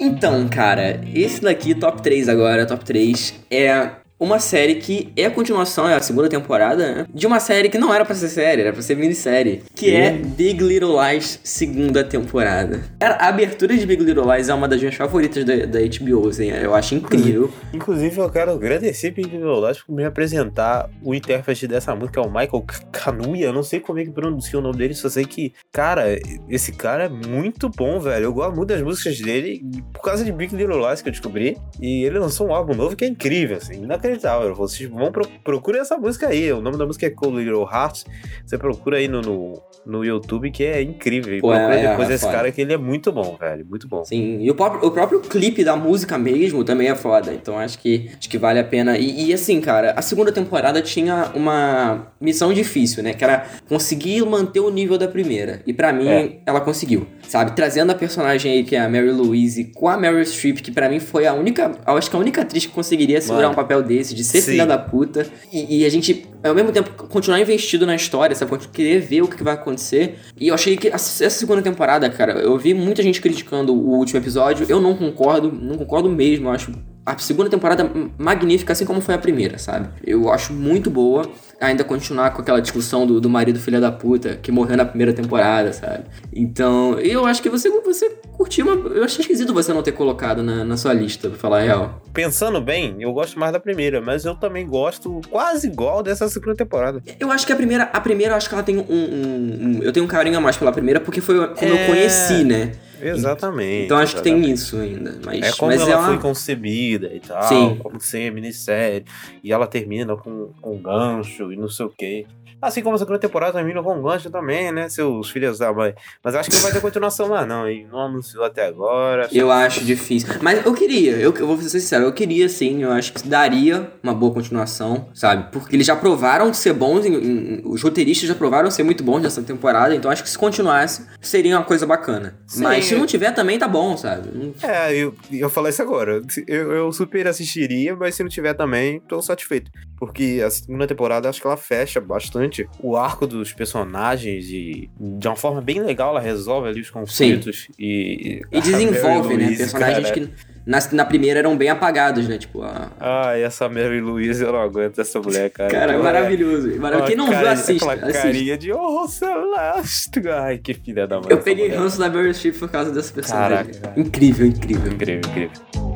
Então, 0.00 0.48
cara, 0.48 1.00
esse 1.14 1.40
daqui, 1.40 1.74
top 1.74 2.02
3 2.02 2.28
agora, 2.28 2.66
top 2.66 2.84
3, 2.84 3.34
é 3.50 4.03
uma 4.24 4.38
série 4.38 4.76
que 4.76 5.12
é 5.16 5.26
a 5.26 5.30
continuação, 5.30 5.88
é 5.88 5.94
a 5.94 6.00
segunda 6.00 6.28
temporada, 6.28 6.94
né? 6.94 7.06
De 7.12 7.26
uma 7.26 7.38
série 7.40 7.68
que 7.68 7.78
não 7.78 7.92
era 7.92 8.04
pra 8.04 8.14
ser 8.14 8.28
série, 8.28 8.62
era 8.62 8.72
pra 8.72 8.82
ser 8.82 8.96
minissérie. 8.96 9.62
Que 9.74 9.94
é 9.94 10.12
Big 10.12 10.62
Little 10.62 10.96
Lies, 11.00 11.38
segunda 11.44 12.02
temporada. 12.02 12.82
Cara, 12.98 13.16
a 13.16 13.28
abertura 13.28 13.76
de 13.76 13.86
Big 13.86 14.02
Little 14.02 14.32
Lies 14.32 14.48
é 14.48 14.54
uma 14.54 14.66
das 14.66 14.80
minhas 14.80 14.94
favoritas 14.94 15.44
da, 15.44 15.54
da 15.66 15.78
HBO, 15.80 16.28
assim, 16.28 16.50
eu 16.50 16.74
acho 16.74 16.94
incrível. 16.94 17.52
Inclusive, 17.72 18.18
eu 18.18 18.30
quero 18.30 18.52
agradecer 18.52 19.12
Pink 19.12 19.36
Violage 19.36 19.84
por 19.86 19.94
me 19.94 20.04
apresentar 20.04 20.88
o 21.02 21.14
intérprete 21.14 21.66
dessa 21.66 21.94
música, 21.94 22.20
é 22.20 22.22
o 22.22 22.28
Michael 22.28 22.64
Canuia. 22.90 23.46
Eu 23.46 23.52
não 23.52 23.62
sei 23.62 23.80
como 23.80 23.98
é 23.98 24.04
que 24.04 24.10
pronuncia 24.10 24.58
o 24.58 24.62
nome 24.62 24.78
dele, 24.78 24.94
só 24.94 25.08
sei 25.08 25.24
que, 25.24 25.52
cara, 25.70 26.18
esse 26.48 26.72
cara 26.72 27.04
é 27.04 27.08
muito 27.08 27.68
bom, 27.68 28.00
velho. 28.00 28.24
Eu 28.24 28.32
gosto 28.32 28.56
muito 28.56 28.68
das 28.68 28.82
músicas 28.82 29.18
dele 29.20 29.62
por 29.92 30.02
causa 30.02 30.24
de 30.24 30.32
Big 30.32 30.54
Little 30.54 30.88
Lies 30.88 31.02
que 31.02 31.08
eu 31.08 31.12
descobri. 31.12 31.56
E 31.80 32.04
ele 32.04 32.18
lançou 32.18 32.48
um 32.48 32.54
álbum 32.54 32.74
novo 32.74 32.96
que 32.96 33.04
é 33.04 33.08
incrível, 33.08 33.56
assim, 33.56 33.82
inacreditável. 33.82 34.13
Inacreditável. 34.14 34.54
Vocês 34.54 34.88
vão 34.88 35.10
pro, 35.10 35.26
procurem 35.42 35.80
essa 35.80 35.96
música 35.96 36.28
aí. 36.28 36.52
O 36.52 36.60
nome 36.60 36.76
da 36.78 36.86
música 36.86 37.06
é 37.06 37.10
Cold 37.10 37.38
Little 37.38 37.68
Hearts. 37.70 38.04
Você 38.44 38.56
procura 38.56 38.98
aí 38.98 39.08
no, 39.08 39.20
no, 39.20 39.62
no 39.84 40.04
YouTube 40.04 40.50
que 40.50 40.64
é 40.64 40.80
incrível. 40.82 41.36
E 41.36 41.40
Pô, 41.40 41.48
procura 41.48 41.74
é, 41.74 41.88
depois 41.90 42.10
é 42.10 42.14
esse 42.14 42.24
foda. 42.24 42.36
cara 42.36 42.52
que 42.52 42.60
ele 42.60 42.72
é 42.72 42.76
muito 42.76 43.12
bom, 43.12 43.36
velho. 43.38 43.66
Muito 43.68 43.88
bom. 43.88 44.04
Sim, 44.04 44.38
e 44.40 44.50
o 44.50 44.54
próprio, 44.54 44.86
o 44.86 44.90
próprio 44.90 45.20
clipe 45.20 45.64
da 45.64 45.76
música 45.76 46.16
mesmo 46.18 46.64
também 46.64 46.88
é 46.88 46.94
foda. 46.94 47.32
Então 47.32 47.58
acho 47.58 47.78
que, 47.78 48.10
acho 48.18 48.28
que 48.28 48.38
vale 48.38 48.58
a 48.58 48.64
pena. 48.64 48.96
E, 48.98 49.26
e, 49.28 49.34
assim, 49.34 49.60
cara, 49.60 49.92
a 49.96 50.02
segunda 50.02 50.32
temporada 50.32 50.80
tinha 50.82 51.30
uma 51.34 52.12
missão 52.20 52.52
difícil, 52.52 53.02
né? 53.02 53.12
Que 53.14 53.24
era 53.24 53.46
conseguir 53.68 54.24
manter 54.24 54.60
o 54.60 54.70
nível 54.70 54.96
da 54.98 55.08
primeira. 55.08 55.62
E 55.66 55.72
pra 55.72 55.92
mim, 55.92 56.08
É. 56.08 56.38
ela 56.46 56.60
conseguiu. 56.60 57.06
Sabe? 57.28 57.52
Trazendo 57.56 57.90
a 57.90 57.94
personagem 57.94 58.52
aí, 58.52 58.64
que 58.64 58.76
é 58.76 58.80
a 58.80 58.88
Mary 58.88 59.10
Louise, 59.10 59.72
com 59.74 59.88
a 59.88 59.96
Meryl 59.96 60.24
Streep, 60.24 60.58
que 60.58 60.70
pra 60.70 60.88
mim 60.88 61.00
foi 61.00 61.26
a 61.26 61.32
única. 61.34 61.72
Acho 61.86 62.10
que 62.10 62.16
a 62.16 62.18
única 62.18 62.42
atriz 62.42 62.66
que 62.66 62.72
conseguiria 62.72 63.20
segurar 63.20 63.42
Mano. 63.48 63.52
um 63.52 63.56
papel 63.56 63.82
desse, 63.82 64.03
de 64.12 64.24
ser 64.24 64.40
Sim. 64.40 64.52
filha 64.52 64.66
da 64.66 64.76
puta. 64.76 65.26
E, 65.52 65.80
e 65.80 65.86
a 65.86 65.88
gente, 65.88 66.26
ao 66.42 66.54
mesmo 66.54 66.72
tempo, 66.72 66.90
continuar 67.08 67.40
investido 67.40 67.86
na 67.86 67.94
história, 67.94 68.34
sabe? 68.34 68.58
Querer 68.72 69.00
ver 69.00 69.22
o 69.22 69.28
que 69.28 69.42
vai 69.42 69.54
acontecer. 69.54 70.18
E 70.38 70.48
eu 70.48 70.54
achei 70.54 70.76
que 70.76 70.88
essa 70.88 71.24
essa 71.24 71.38
segunda 71.38 71.62
temporada, 71.62 72.10
cara, 72.10 72.32
eu 72.40 72.58
vi 72.58 72.74
muita 72.74 73.02
gente 73.02 73.20
criticando 73.20 73.72
o 73.72 73.96
último 73.96 74.18
episódio. 74.18 74.66
Eu 74.68 74.80
não 74.80 74.94
concordo, 74.96 75.52
não 75.52 75.76
concordo 75.78 76.10
mesmo. 76.10 76.48
Eu 76.48 76.52
acho 76.52 76.72
a 77.06 77.18
segunda 77.18 77.50
temporada 77.50 77.90
magnífica, 78.18 78.72
assim 78.72 78.84
como 78.84 79.00
foi 79.00 79.14
a 79.14 79.18
primeira, 79.18 79.58
sabe? 79.58 79.88
Eu 80.06 80.30
acho 80.30 80.52
muito 80.52 80.90
boa. 80.90 81.28
Ainda 81.60 81.84
continuar 81.84 82.30
com 82.32 82.42
aquela 82.42 82.60
discussão 82.60 83.06
do, 83.06 83.20
do 83.20 83.30
marido 83.30 83.58
filha 83.60 83.80
da 83.80 83.90
puta, 83.92 84.36
que 84.42 84.50
morreu 84.50 84.76
na 84.76 84.84
primeira 84.84 85.12
temporada, 85.12 85.72
sabe? 85.72 86.04
Então, 86.34 86.98
eu 86.98 87.24
acho 87.24 87.40
que 87.40 87.48
você, 87.48 87.70
você 87.70 88.10
curtiu, 88.32 88.66
mas 88.66 88.96
eu 88.96 89.04
achei 89.04 89.20
esquisito 89.20 89.54
você 89.54 89.72
não 89.72 89.82
ter 89.82 89.92
colocado 89.92 90.42
na, 90.42 90.64
na 90.64 90.76
sua 90.76 90.92
lista, 90.92 91.28
pra 91.30 91.38
falar 91.38 91.58
a 91.60 91.62
real. 91.62 92.02
Pensando 92.12 92.60
bem, 92.60 92.96
eu 92.98 93.12
gosto 93.12 93.38
mais 93.38 93.52
da 93.52 93.60
primeira, 93.60 94.00
mas 94.00 94.24
eu 94.24 94.34
também 94.34 94.66
gosto 94.66 95.20
quase 95.30 95.68
igual 95.68 96.02
dessa 96.02 96.28
segunda 96.28 96.56
temporada. 96.56 97.00
Eu 97.20 97.30
acho 97.30 97.46
que 97.46 97.52
a 97.52 97.56
primeira, 97.56 97.84
a 97.84 98.00
primeira, 98.00 98.32
eu 98.32 98.36
acho 98.36 98.48
que 98.48 98.54
ela 98.54 98.64
tem 98.64 98.76
um, 98.76 98.84
um- 98.90 99.78
um- 99.78 99.80
Eu 99.82 99.92
tenho 99.92 100.04
um 100.04 100.08
carinho 100.08 100.36
a 100.36 100.40
mais 100.40 100.56
pela 100.56 100.72
primeira, 100.72 101.00
porque 101.00 101.20
foi 101.20 101.36
como 101.54 101.70
eu 101.70 101.76
É. 101.76 101.86
conheci, 101.86 102.42
né? 102.44 102.72
Exatamente. 103.00 103.84
Então 103.86 103.98
acho 103.98 104.16
que 104.16 104.22
tem 104.22 104.34
exatamente. 104.34 104.58
isso 104.58 104.76
ainda. 104.78 105.18
Mas, 105.24 105.42
É 105.42 105.52
como 105.52 105.70
mas 105.72 105.80
ela 105.80 105.90
é 105.90 105.96
uma- 105.96 106.06
foi 106.08 106.18
concebida 106.18 107.12
e 107.14 107.20
tal, 107.20 107.42
Sim. 107.44 107.76
como 107.82 108.00
ser 108.00 108.32
minissérie. 108.32 109.04
E 109.42 109.52
ela 109.52 109.66
termina 109.66 110.16
com, 110.16 110.50
com 110.60 110.76
gancho 110.78 111.52
e 111.52 111.56
não 111.56 111.68
sei 111.68 111.86
o 111.86 111.90
quê. 111.90 112.26
Assim 112.60 112.82
como 112.82 112.94
a 112.96 112.98
segunda 112.98 113.18
temporada 113.18 113.52
termina 113.52 113.82
com 113.82 114.02
gancho 114.02 114.30
também, 114.30 114.72
né? 114.72 114.88
Seus 114.88 115.30
filhos 115.30 115.58
da 115.58 115.72
mãe. 115.72 115.94
Mas 116.22 116.34
acho 116.34 116.48
que 116.50 116.56
não 116.56 116.62
vai 116.62 116.72
ter 116.72 116.80
continuação 116.80 117.28
lá, 117.28 117.44
não. 117.44 117.68
E 117.68 117.84
não 117.84 118.00
anunciou 118.00 118.44
até 118.44 118.66
agora. 118.66 119.28
Eu 119.32 119.50
acho 119.50 119.84
difícil. 119.84 120.28
Mas 120.40 120.64
eu 120.64 120.72
queria, 120.74 121.12
eu, 121.12 121.32
eu 121.34 121.46
vou 121.46 121.56
ser 121.58 121.68
sincero, 121.80 122.04
eu 122.04 122.12
queria 122.12 122.48
sim, 122.48 122.82
eu 122.82 122.90
acho 122.92 123.12
que 123.12 123.26
daria 123.28 123.90
uma 124.02 124.14
boa 124.14 124.32
continuação, 124.32 125.08
sabe? 125.14 125.50
Porque 125.52 125.74
eles 125.76 125.86
já 125.86 125.96
provaram 125.96 126.52
ser 126.54 126.72
bons, 126.72 127.04
em- 127.04 127.14
em- 127.14 127.62
os 127.64 127.82
roteiristas 127.82 128.28
já 128.28 128.34
provaram 128.34 128.70
ser 128.70 128.82
muito 128.82 129.02
bons 129.04 129.20
nessa 129.22 129.42
temporada, 129.42 129.94
então 129.94 130.10
acho 130.10 130.22
que 130.22 130.30
se 130.30 130.38
continuasse, 130.38 131.06
seria 131.20 131.56
uma 131.56 131.64
coisa 131.64 131.86
bacana. 131.86 132.36
Sim. 132.46 132.62
Mas 132.62 132.84
se 132.86 132.94
não 132.94 133.06
tiver 133.06 133.32
também 133.32 133.58
tá 133.58 133.68
bom, 133.68 133.96
sabe? 133.96 134.54
É, 134.62 134.94
eu, 134.96 135.14
eu 135.32 135.48
falei 135.50 135.70
isso 135.70 135.82
agora. 135.82 136.22
Eu, 136.46 136.72
eu 136.72 136.92
super 136.92 137.26
assistiria, 137.26 137.94
mas 137.96 138.14
se 138.14 138.22
não 138.22 138.30
tiver 138.30 138.54
também, 138.54 139.00
tô 139.00 139.20
satisfeito. 139.20 139.70
Porque 139.98 140.42
a 140.44 140.50
segunda 140.50 140.86
temporada 140.86 141.28
acho 141.28 141.40
que 141.40 141.46
ela 141.46 141.56
fecha 141.56 142.00
bastante 142.00 142.43
o 142.80 142.96
arco 142.96 143.26
dos 143.26 143.52
personagens 143.52 144.46
e 144.46 144.90
de 144.98 145.28
uma 145.28 145.36
forma 145.36 145.60
bem 145.60 145.80
legal 145.80 146.10
ela 146.10 146.20
resolve 146.20 146.68
ali 146.68 146.80
os 146.80 146.90
conflitos 146.90 147.68
e. 147.78 148.42
E 148.50 148.60
desenvolve, 148.60 149.34
Mary 149.34 149.50
né? 149.50 149.56
Personagens 149.56 150.08
cara. 150.08 150.26
que 150.26 150.54
na, 150.66 150.78
na 150.92 151.04
primeira 151.04 151.40
eram 151.40 151.56
bem 151.56 151.68
apagados, 151.68 152.26
né? 152.26 152.38
Tipo, 152.38 152.62
a... 152.62 152.90
Ai, 152.98 153.42
essa 153.42 153.68
Mary 153.68 154.00
Louise, 154.00 154.42
eu 154.42 154.52
não 154.52 154.60
aguento 154.60 154.98
essa 154.98 155.20
mulher, 155.20 155.50
cara. 155.50 155.70
Cara, 155.70 155.92
é 155.92 155.98
maravilhoso. 155.98 156.68
maravilhoso. 156.78 157.06
Quem 157.06 157.16
não 157.16 157.26
viu, 157.26 157.48
assista. 157.48 157.92
Aquela 157.92 158.08
assista. 158.08 158.22
carinha 158.22 158.56
de 158.56 158.72
oh, 158.72 159.06
Celeste. 159.06 160.28
Ai, 160.28 160.58
que 160.58 160.72
filha 160.72 161.06
da 161.06 161.20
mãe. 161.20 161.26
Eu 161.28 161.38
peguei 161.38 161.68
ranço 161.68 161.98
da 161.98 162.08
Meryl 162.08 162.32
Streep 162.32 162.58
por 162.58 162.70
causa 162.70 162.90
dessa 162.90 163.12
personagem. 163.12 163.56
Caraca, 163.58 163.78
cara. 163.78 164.00
Incrível, 164.00 164.46
incrível. 164.46 164.92
Incrível, 164.92 165.30
incrível. 165.30 165.93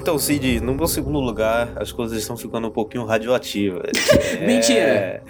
Então, 0.00 0.18
Cid, 0.18 0.60
no 0.60 0.74
meu 0.74 0.86
segundo 0.86 1.18
lugar, 1.18 1.72
as 1.76 1.90
coisas 1.92 2.16
estão 2.18 2.36
ficando 2.36 2.68
um 2.68 2.70
pouquinho 2.70 3.04
radioativas. 3.04 3.90
É... 4.38 4.46
Mentira. 4.46 5.22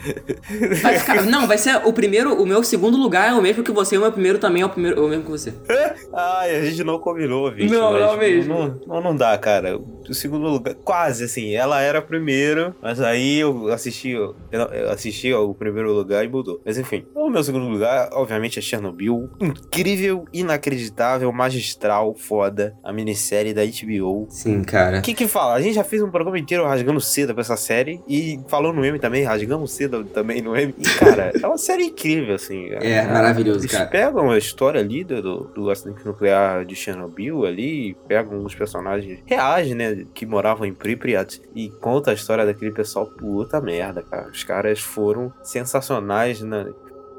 Vai 0.82 0.98
ficar- 0.98 1.22
não, 1.24 1.46
vai 1.46 1.56
ser 1.58 1.76
o 1.86 1.92
primeiro, 1.92 2.34
o 2.40 2.46
meu 2.46 2.62
segundo 2.62 2.96
lugar 2.96 3.30
é 3.30 3.34
o 3.34 3.40
mesmo 3.40 3.62
que 3.62 3.70
você, 3.72 3.96
o 3.96 4.00
meu 4.00 4.12
primeiro 4.12 4.38
também 4.38 4.62
é 4.62 4.66
o 4.66 4.68
primeiro, 4.68 5.00
é 5.00 5.04
o 5.04 5.08
mesmo 5.08 5.24
que 5.24 5.30
você. 5.30 5.54
Ai, 6.18 6.56
a 6.56 6.64
gente 6.64 6.82
não 6.84 6.98
combinou, 6.98 7.50
bicho. 7.50 7.72
Não, 7.72 7.92
não 7.98 8.16
mesmo. 8.16 8.54
Não, 8.54 8.80
não, 8.86 9.00
não 9.00 9.16
dá, 9.16 9.36
cara. 9.38 9.78
O 9.78 10.14
segundo 10.14 10.48
lugar, 10.48 10.74
quase 10.74 11.24
assim, 11.24 11.54
ela 11.54 11.80
era 11.80 12.00
primeiro, 12.00 12.74
mas 12.82 13.00
aí 13.00 13.38
eu 13.38 13.68
assisti, 13.72 14.10
eu 14.10 14.34
assisti 14.90 15.30
ao 15.32 15.54
primeiro 15.54 15.92
lugar 15.92 16.24
e 16.24 16.28
mudou. 16.28 16.60
Mas 16.64 16.78
enfim, 16.78 17.04
o 17.14 17.28
meu 17.28 17.42
segundo 17.44 17.68
lugar, 17.68 18.08
obviamente, 18.12 18.58
é 18.58 18.62
Chernobyl. 18.62 19.28
Incrível, 19.40 20.24
inacreditável, 20.32 21.30
magistral, 21.32 22.14
foda. 22.14 22.74
A 22.82 22.92
minissérie 22.92 23.52
da 23.54 23.62
HBO. 23.64 24.26
Sim, 24.30 24.62
cara. 24.62 24.98
O 24.98 25.02
que 25.02 25.14
que 25.14 25.28
fala? 25.28 25.54
A 25.54 25.60
gente 25.60 25.74
já 25.74 25.84
fez 25.84 26.02
um 26.02 26.10
programa 26.10 26.38
inteiro 26.38 26.64
rasgando 26.64 27.00
seda 27.00 27.32
pra 27.34 27.42
essa 27.42 27.56
série 27.56 28.00
e 28.08 28.40
falou 28.48 28.72
no 28.72 28.84
M 28.84 28.98
também, 28.98 29.24
rasgamos 29.24 29.72
seda 29.72 30.02
também 30.04 30.40
no 30.40 30.56
M. 30.56 30.74
E, 30.78 30.82
cara, 30.98 31.32
é 31.40 31.46
uma 31.46 31.58
série 31.58 31.84
incrível, 31.84 32.34
assim. 32.34 32.68
É, 32.70 33.02
maravilhoso, 33.06 33.60
Eles 33.60 33.72
cara. 33.72 33.86
pegam 33.86 34.30
a 34.30 34.38
história 34.38 34.80
ali 34.80 35.04
do, 35.04 35.20
do, 35.22 35.36
do 35.54 35.70
acidente 35.70 36.02
nuclear 36.08 36.64
de 36.64 36.74
Chernobyl 36.74 37.44
ali, 37.44 37.96
pegam 38.06 38.44
os 38.44 38.54
personagens 38.54 39.20
reais, 39.24 39.70
né, 39.74 40.04
que 40.14 40.26
moravam 40.26 40.66
em 40.66 40.74
Pripyat 40.74 41.40
e 41.54 41.70
conta 41.70 42.10
a 42.10 42.14
história 42.14 42.44
daquele 42.44 42.72
pessoal. 42.72 43.06
Puta 43.06 43.60
merda, 43.60 44.02
cara. 44.02 44.28
Os 44.28 44.44
caras 44.44 44.80
foram 44.80 45.32
sensacionais, 45.42 46.42
na, 46.42 46.66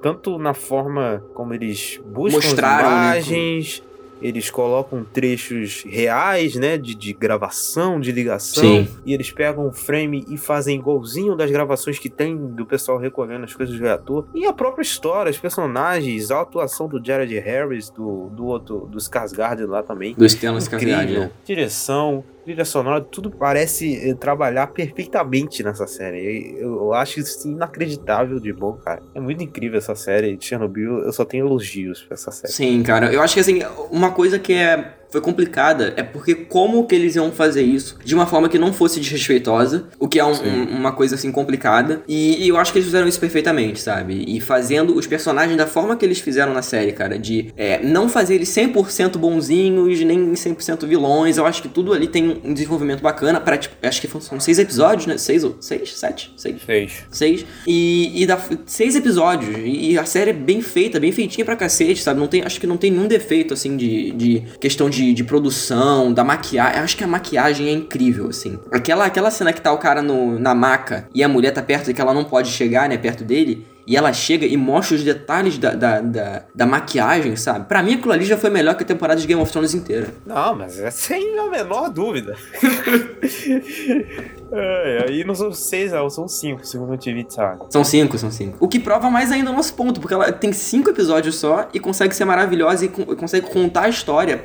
tanto 0.01 0.37
na 0.37 0.53
forma 0.53 1.23
como 1.33 1.53
eles 1.53 1.99
buscam 2.05 2.37
Mostraram, 2.37 2.87
as 2.87 2.93
né, 2.93 3.37
imagens, 3.37 3.83
eles 4.21 4.49
colocam 4.49 5.03
trechos 5.03 5.83
reais, 5.87 6.55
né, 6.55 6.77
de, 6.77 6.95
de 6.95 7.13
gravação, 7.13 7.99
de 7.99 8.11
ligação, 8.11 8.85
Sim. 8.85 8.87
e 9.05 9.13
eles 9.13 9.31
pegam 9.31 9.67
o 9.67 9.71
frame 9.71 10.25
e 10.29 10.37
fazem 10.37 10.77
igualzinho 10.77 11.35
das 11.35 11.49
gravações 11.51 11.97
que 11.97 12.09
tem 12.09 12.35
do 12.35 12.65
pessoal 12.65 12.97
recolhendo 12.97 13.45
as 13.45 13.53
coisas 13.53 13.77
do 13.77 13.81
reator. 13.81 14.25
E 14.33 14.45
a 14.45 14.53
própria 14.53 14.81
história, 14.83 15.29
os 15.29 15.37
personagens, 15.37 16.31
a 16.31 16.41
atuação 16.41 16.87
do 16.87 17.03
Jared 17.03 17.37
Harris, 17.39 17.89
do, 17.89 18.29
do 18.29 18.45
outro, 18.45 18.87
do 18.91 18.97
Skarsgård 18.97 19.65
lá 19.65 19.83
também. 19.83 20.13
Do 20.13 20.27
Stellan 20.27 20.59
Skarsgård, 20.59 21.19
né? 21.19 21.31
Direção, 21.45 22.23
trilha 22.49 22.65
sonora, 22.65 22.99
tudo 22.99 23.29
parece 23.29 24.09
eh, 24.09 24.15
trabalhar 24.15 24.67
perfeitamente 24.67 25.61
nessa 25.61 25.85
série. 25.85 26.55
Eu, 26.57 26.75
eu 26.77 26.93
acho 26.93 27.19
isso 27.19 27.47
inacreditável 27.47 28.39
de 28.39 28.51
bom, 28.51 28.73
cara. 28.73 29.03
É 29.13 29.19
muito 29.19 29.43
incrível 29.43 29.77
essa 29.77 29.93
série. 29.93 30.35
Chernobyl, 30.39 30.99
eu 30.99 31.13
só 31.13 31.23
tenho 31.23 31.45
elogios 31.45 32.01
pra 32.01 32.15
essa 32.15 32.31
série. 32.31 32.51
Sim, 32.51 32.81
cara. 32.81 33.13
Eu 33.13 33.21
acho 33.21 33.35
que 33.35 33.39
assim, 33.39 33.59
uma 33.91 34.11
coisa 34.11 34.39
que 34.39 34.53
é 34.53 34.98
foi 35.11 35.21
complicada 35.21 35.93
é 35.97 36.03
porque 36.03 36.35
como 36.35 36.85
que 36.85 36.93
eles 36.95 37.15
iam 37.15 37.31
fazer 37.31 37.61
isso 37.63 37.97
de 38.03 38.13
uma 38.15 38.25
forma 38.27 38.47
que 38.49 38.57
não 38.59 38.71
fosse 38.73 38.99
desrespeitosa, 38.99 39.85
o 39.99 40.07
que 40.07 40.19
é 40.19 40.25
um- 40.25 40.31
um- 40.31 40.77
uma 40.77 40.91
coisa 40.91 41.15
assim 41.15 41.31
complicada. 41.31 42.01
E, 42.07 42.43
e 42.45 42.49
eu 42.49 42.57
acho 42.57 42.71
que 42.71 42.77
eles 42.79 42.85
fizeram 42.87 43.07
isso 43.07 43.19
perfeitamente, 43.19 43.79
sabe? 43.79 44.23
E 44.27 44.39
fazendo 44.39 44.95
os 44.95 45.07
personagens 45.07 45.57
da 45.57 45.65
forma 45.67 45.95
que 45.95 46.05
eles 46.05 46.19
fizeram 46.19 46.53
na 46.53 46.61
série, 46.61 46.91
cara, 46.91 47.17
de 47.17 47.51
é, 47.57 47.79
não 47.83 48.07
fazer 48.09 48.35
eles 48.35 48.49
100% 48.49 49.17
bonzinhos, 49.17 49.99
nem 50.01 50.33
100% 50.35 50.85
vilões. 50.87 51.37
Eu 51.37 51.45
acho 51.45 51.61
que 51.61 51.67
tudo 51.69 51.93
ali 51.93 52.07
tem 52.07 52.41
um 52.43 52.53
desenvolvimento 52.53 53.01
bacana 53.01 53.39
para 53.39 53.57
tipo, 53.57 53.75
acho 53.81 54.01
que 54.01 54.07
são 54.21 54.39
seis 54.39 54.59
episódios, 54.59 55.05
né? 55.07 55.17
Seis 55.17 55.43
ou 55.43 55.55
seis, 55.59 55.93
sete, 55.97 56.31
seis. 56.37 56.61
Fez. 56.61 56.91
Seis. 57.11 57.45
E, 57.65 58.21
e 58.21 58.25
dá 58.25 58.39
seis 58.65 58.95
episódios. 58.95 59.55
E 59.63 59.97
a 59.97 60.05
série 60.05 60.31
é 60.31 60.33
bem 60.33 60.61
feita, 60.61 60.99
bem 60.99 61.11
feitinha 61.11 61.45
pra 61.45 61.55
cacete, 61.55 62.01
sabe? 62.01 62.19
Não 62.19 62.27
tem, 62.27 62.41
acho 62.43 62.59
que 62.59 62.67
não 62.67 62.77
tem 62.77 62.91
nenhum 62.91 63.07
defeito, 63.07 63.53
assim, 63.53 63.75
de, 63.77 64.11
de 64.11 64.43
questão 64.59 64.89
de, 64.89 64.98
de 64.99 65.23
produção, 65.23 66.13
da 66.13 66.23
maquiagem. 66.23 66.81
Acho 66.81 66.97
que 66.97 67.03
a 67.03 67.07
maquiagem 67.07 67.67
é 67.67 67.71
incrível, 67.71 68.27
assim. 68.29 68.59
Aquela, 68.71 69.05
aquela 69.05 69.31
cena 69.31 69.53
que 69.53 69.61
tá 69.61 69.71
o 69.71 69.77
cara 69.77 70.01
no, 70.01 70.37
na 70.39 70.53
maca 70.53 71.07
e 71.13 71.23
a 71.23 71.27
mulher 71.27 71.51
tá 71.51 71.61
perto 71.61 71.89
e 71.89 71.93
que 71.93 72.01
ela 72.01 72.13
não 72.13 72.23
pode 72.23 72.49
chegar, 72.49 72.87
né, 72.87 72.97
perto 72.97 73.23
dele. 73.23 73.65
E 73.87 73.97
ela 73.97 74.13
chega 74.13 74.45
e 74.45 74.55
mostra 74.55 74.95
os 74.95 75.03
detalhes 75.03 75.57
da, 75.57 75.73
da, 75.73 75.99
da, 75.99 76.43
da 76.53 76.65
maquiagem, 76.67 77.35
sabe? 77.35 77.65
Pra 77.65 77.81
mim, 77.81 77.95
aquilo 77.95 78.11
ali 78.13 78.23
já 78.23 78.37
foi 78.37 78.51
melhor 78.51 78.75
que 78.75 78.83
a 78.83 78.85
temporada 78.85 79.19
de 79.19 79.25
Game 79.25 79.41
of 79.41 79.51
Thrones 79.51 79.73
inteira. 79.73 80.13
Não, 80.27 80.53
mas 80.53 80.79
é 80.79 80.91
sem 80.91 81.39
a 81.39 81.47
menor 81.49 81.89
dúvida. 81.89 82.35
É, 84.51 85.05
aí 85.07 85.23
não 85.23 85.35
são 85.35 85.51
seis, 85.51 85.91
não, 85.91 86.09
são 86.09 86.27
cinco, 86.27 86.65
segundo 86.65 86.93
o 86.93 86.97
TV 86.97 87.23
Time. 87.23 87.57
São 87.69 87.83
cinco, 87.83 88.17
são 88.17 88.31
cinco. 88.31 88.57
O 88.59 88.67
que 88.67 88.79
prova 88.79 89.09
mais 89.09 89.31
ainda 89.31 89.51
o 89.51 89.53
nosso 89.53 89.73
ponto, 89.73 89.99
porque 89.99 90.13
ela 90.13 90.31
tem 90.31 90.51
cinco 90.53 90.89
episódios 90.89 91.35
só 91.35 91.69
e 91.73 91.79
consegue 91.79 92.15
ser 92.15 92.25
maravilhosa 92.25 92.85
e 92.85 92.87
con- 92.87 93.05
consegue 93.15 93.47
contar 93.47 93.83
a 93.83 93.89
história. 93.89 94.41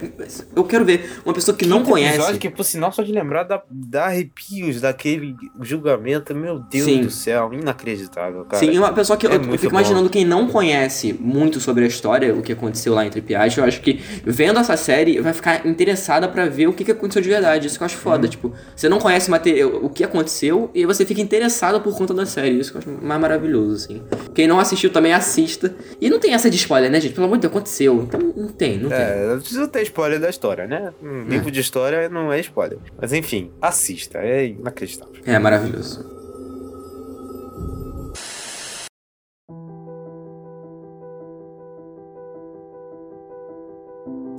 Eu 0.54 0.64
quero 0.64 0.84
ver 0.84 1.20
uma 1.24 1.32
pessoa 1.34 1.56
que 1.56 1.66
não 1.66 1.78
Quinto 1.78 1.90
conhece. 1.90 2.16
Episódio 2.16 2.40
que, 2.40 2.50
por 2.50 2.64
sinal, 2.64 2.92
só 2.92 3.02
de 3.02 3.12
lembrar 3.12 3.44
dá, 3.44 3.62
dá 3.70 4.04
arrepios 4.06 4.80
daquele 4.80 5.34
julgamento, 5.60 6.34
meu 6.34 6.58
Deus 6.58 6.84
Sim. 6.84 7.00
do 7.02 7.10
céu, 7.10 7.50
inacreditável, 7.52 8.44
cara. 8.44 8.58
Sim, 8.64 8.78
uma 8.78 8.92
pessoa 8.92 9.16
que 9.16 9.26
é 9.26 9.30
eu, 9.30 9.34
eu 9.34 9.42
fico 9.58 9.62
bom. 9.64 9.68
imaginando 9.80 10.08
quem 10.10 10.24
não 10.24 10.46
conhece 10.48 11.12
muito 11.18 11.60
sobre 11.60 11.84
a 11.84 11.86
história, 11.88 12.34
o 12.34 12.42
que 12.42 12.52
aconteceu 12.52 12.94
lá 12.94 13.06
entre 13.06 13.20
Piage, 13.20 13.58
eu 13.58 13.64
acho 13.64 13.80
que 13.80 14.00
vendo 14.24 14.58
essa 14.58 14.76
série 14.76 15.20
vai 15.20 15.32
ficar 15.32 15.66
interessada 15.66 16.28
pra 16.28 16.46
ver 16.46 16.66
o 16.68 16.72
que, 16.72 16.84
que 16.84 16.92
aconteceu 16.92 17.22
de 17.22 17.28
verdade. 17.28 17.66
Isso 17.66 17.76
que 17.78 17.82
eu 17.82 17.86
acho 17.86 17.96
foda. 17.96 18.28
Tipo, 18.28 18.52
você 18.74 18.88
não 18.88 18.98
conhece 18.98 19.28
o 19.28 19.30
material, 19.30 19.70
que 19.94 20.04
aconteceu 20.04 20.70
e 20.74 20.84
você 20.84 21.06
fica 21.06 21.20
interessado 21.20 21.80
por 21.80 21.96
conta 21.96 22.12
da 22.12 22.26
série. 22.26 22.58
Isso 22.58 22.72
que 22.72 22.76
eu 22.76 22.80
acho 22.80 23.04
mais 23.04 23.20
maravilhoso, 23.20 23.74
assim. 23.76 24.02
Quem 24.34 24.46
não 24.46 24.58
assistiu 24.58 24.90
também 24.90 25.12
assista. 25.12 25.74
E 26.00 26.10
não 26.10 26.18
tem 26.18 26.34
essa 26.34 26.50
de 26.50 26.56
spoiler, 26.56 26.90
né, 26.90 27.00
gente? 27.00 27.14
Pelo 27.14 27.26
amor 27.26 27.36
de 27.36 27.42
Deus, 27.42 27.52
aconteceu. 27.52 28.02
Então 28.02 28.20
não 28.36 28.48
tem, 28.48 28.78
não 28.78 28.90
tem. 28.90 28.98
É, 28.98 29.26
não 29.28 29.40
precisa 29.40 29.68
ter 29.68 29.82
spoiler 29.82 30.20
da 30.20 30.28
história, 30.28 30.66
né? 30.66 30.92
Um 31.02 31.24
livro 31.24 31.50
de 31.50 31.60
história 31.60 32.08
não 32.08 32.32
é 32.32 32.40
spoiler. 32.40 32.78
Mas 33.00 33.12
enfim, 33.12 33.50
assista, 33.62 34.18
é 34.18 34.46
inacreditável. 34.46 35.14
É 35.24 35.38
maravilhoso. 35.38 36.13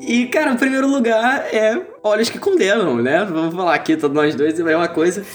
E, 0.06 0.28
cara, 0.28 0.54
o 0.54 0.58
primeiro 0.58 0.88
lugar 0.88 1.48
é 1.52 1.82
Olhos 2.04 2.30
que 2.30 2.38
Condenam, 2.38 3.02
né? 3.02 3.26
Vamos 3.26 3.56
falar 3.56 3.74
aqui, 3.74 3.98
todos 3.98 4.16
nós 4.16 4.36
dois, 4.36 4.60
é 4.60 4.76
uma 4.76 4.88
coisa. 4.88 5.26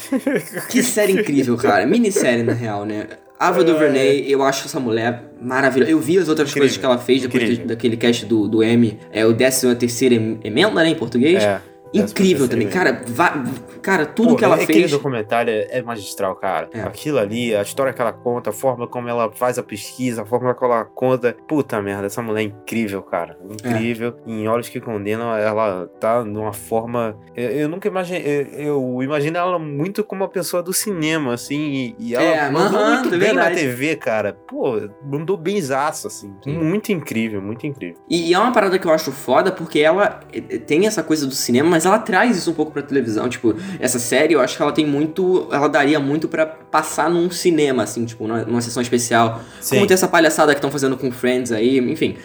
Que 0.70 0.82
série 0.82 1.12
incrível, 1.12 1.56
cara. 1.56 1.84
Minissérie, 1.86 2.42
na 2.42 2.52
real, 2.52 2.84
né? 2.84 3.06
Ava 3.38 3.64
DuVernay, 3.64 4.26
eu 4.28 4.42
acho 4.42 4.66
essa 4.66 4.78
mulher 4.78 5.22
maravilhosa. 5.40 5.90
Eu 5.90 5.98
vi 5.98 6.18
as 6.18 6.28
outras 6.28 6.50
Incrível, 6.50 6.68
coisas 6.68 6.76
que 6.76 6.84
ela 6.84 6.98
fez 6.98 7.22
depois 7.22 7.58
daquele 7.60 7.96
cast 7.96 8.26
do, 8.26 8.46
do 8.46 8.62
M, 8.62 8.98
é 9.10 9.24
o 9.24 9.34
13 9.34 9.74
terceira 9.76 10.14
emenda, 10.14 10.82
né, 10.82 10.90
em 10.90 10.94
português. 10.94 11.42
É. 11.42 11.60
Incrível 11.92 12.48
também. 12.48 12.68
Cara, 12.68 13.02
va- 13.08 13.42
cara, 13.82 14.06
tudo 14.06 14.30
Pô, 14.30 14.36
que 14.36 14.44
ela 14.44 14.54
aquele 14.56 14.80
fez. 14.80 14.90
documentário 14.90 15.52
é 15.52 15.78
é 15.78 15.82
magistral, 15.82 16.34
cara. 16.36 16.68
É. 16.72 16.80
Aquilo 16.82 17.18
ali, 17.18 17.54
a 17.54 17.62
história 17.62 17.92
que 17.92 18.00
ela 18.00 18.12
conta, 18.12 18.50
a 18.50 18.52
forma 18.52 18.86
como 18.86 19.08
ela 19.08 19.30
faz 19.32 19.58
a 19.58 19.62
pesquisa, 19.62 20.22
a 20.22 20.24
forma 20.26 20.54
como 20.54 20.72
ela 20.72 20.84
conta. 20.84 21.36
Puta 21.48 21.80
merda, 21.82 22.06
essa 22.06 22.20
mulher 22.22 22.40
é 22.40 22.44
incrível, 22.44 23.02
cara. 23.02 23.36
Incrível. 23.48 24.16
Em 24.26 24.46
Olhos 24.48 24.68
que 24.68 24.80
Condenam, 24.80 25.34
ela 25.36 25.88
tá 25.98 26.24
numa 26.24 26.52
forma. 26.52 27.16
Eu, 27.36 27.50
eu 27.50 27.68
nunca 27.68 27.88
imaginei. 27.88 28.22
Eu, 28.52 28.66
eu 28.96 29.02
imagino 29.02 29.36
ela 29.38 29.58
muito 29.58 30.04
como 30.04 30.22
uma 30.22 30.28
pessoa 30.28 30.62
do 30.62 30.72
cinema, 30.72 31.34
assim. 31.34 31.60
E, 31.60 32.10
e 32.10 32.14
ela 32.14 32.24
É, 32.24 32.50
mandou 32.50 32.78
aham, 32.80 32.94
muito 33.02 33.14
é 33.14 33.18
bem 33.18 33.32
na 33.32 33.44
verdade. 33.44 33.60
TV, 33.60 33.96
cara. 33.96 34.32
Pô, 34.46 34.80
mandou 35.04 35.36
benzaço, 35.36 36.06
assim. 36.06 36.32
Sim. 36.44 36.58
Muito 36.58 36.92
incrível, 36.92 37.40
muito 37.40 37.66
incrível. 37.66 37.96
E, 38.08 38.30
e 38.30 38.34
é 38.34 38.38
uma 38.38 38.52
parada 38.52 38.78
que 38.78 38.86
eu 38.86 38.92
acho 38.92 39.10
foda 39.12 39.50
porque 39.52 39.80
ela 39.80 40.20
eh, 40.32 40.58
tem 40.58 40.86
essa 40.86 41.02
coisa 41.02 41.26
do 41.26 41.34
cinema, 41.34 41.79
mas 41.80 41.86
ela 41.86 41.98
traz 41.98 42.36
isso 42.36 42.50
um 42.50 42.54
pouco 42.54 42.72
pra 42.72 42.82
televisão. 42.82 43.26
Tipo, 43.26 43.54
essa 43.78 43.98
série 43.98 44.34
eu 44.34 44.40
acho 44.40 44.54
que 44.54 44.62
ela 44.62 44.70
tem 44.72 44.86
muito. 44.86 45.48
Ela 45.50 45.66
daria 45.66 45.98
muito 45.98 46.28
pra 46.28 46.44
passar 46.44 47.08
num 47.08 47.30
cinema, 47.30 47.84
assim, 47.84 48.04
tipo, 48.04 48.26
numa, 48.26 48.42
numa 48.42 48.60
sessão 48.60 48.82
especial. 48.82 49.40
Sim. 49.62 49.76
Como 49.76 49.86
tem 49.86 49.94
essa 49.94 50.06
palhaçada 50.08 50.52
que 50.52 50.58
estão 50.58 50.70
fazendo 50.70 50.94
com 50.98 51.10
Friends 51.10 51.50
aí, 51.52 51.78
enfim. 51.78 52.16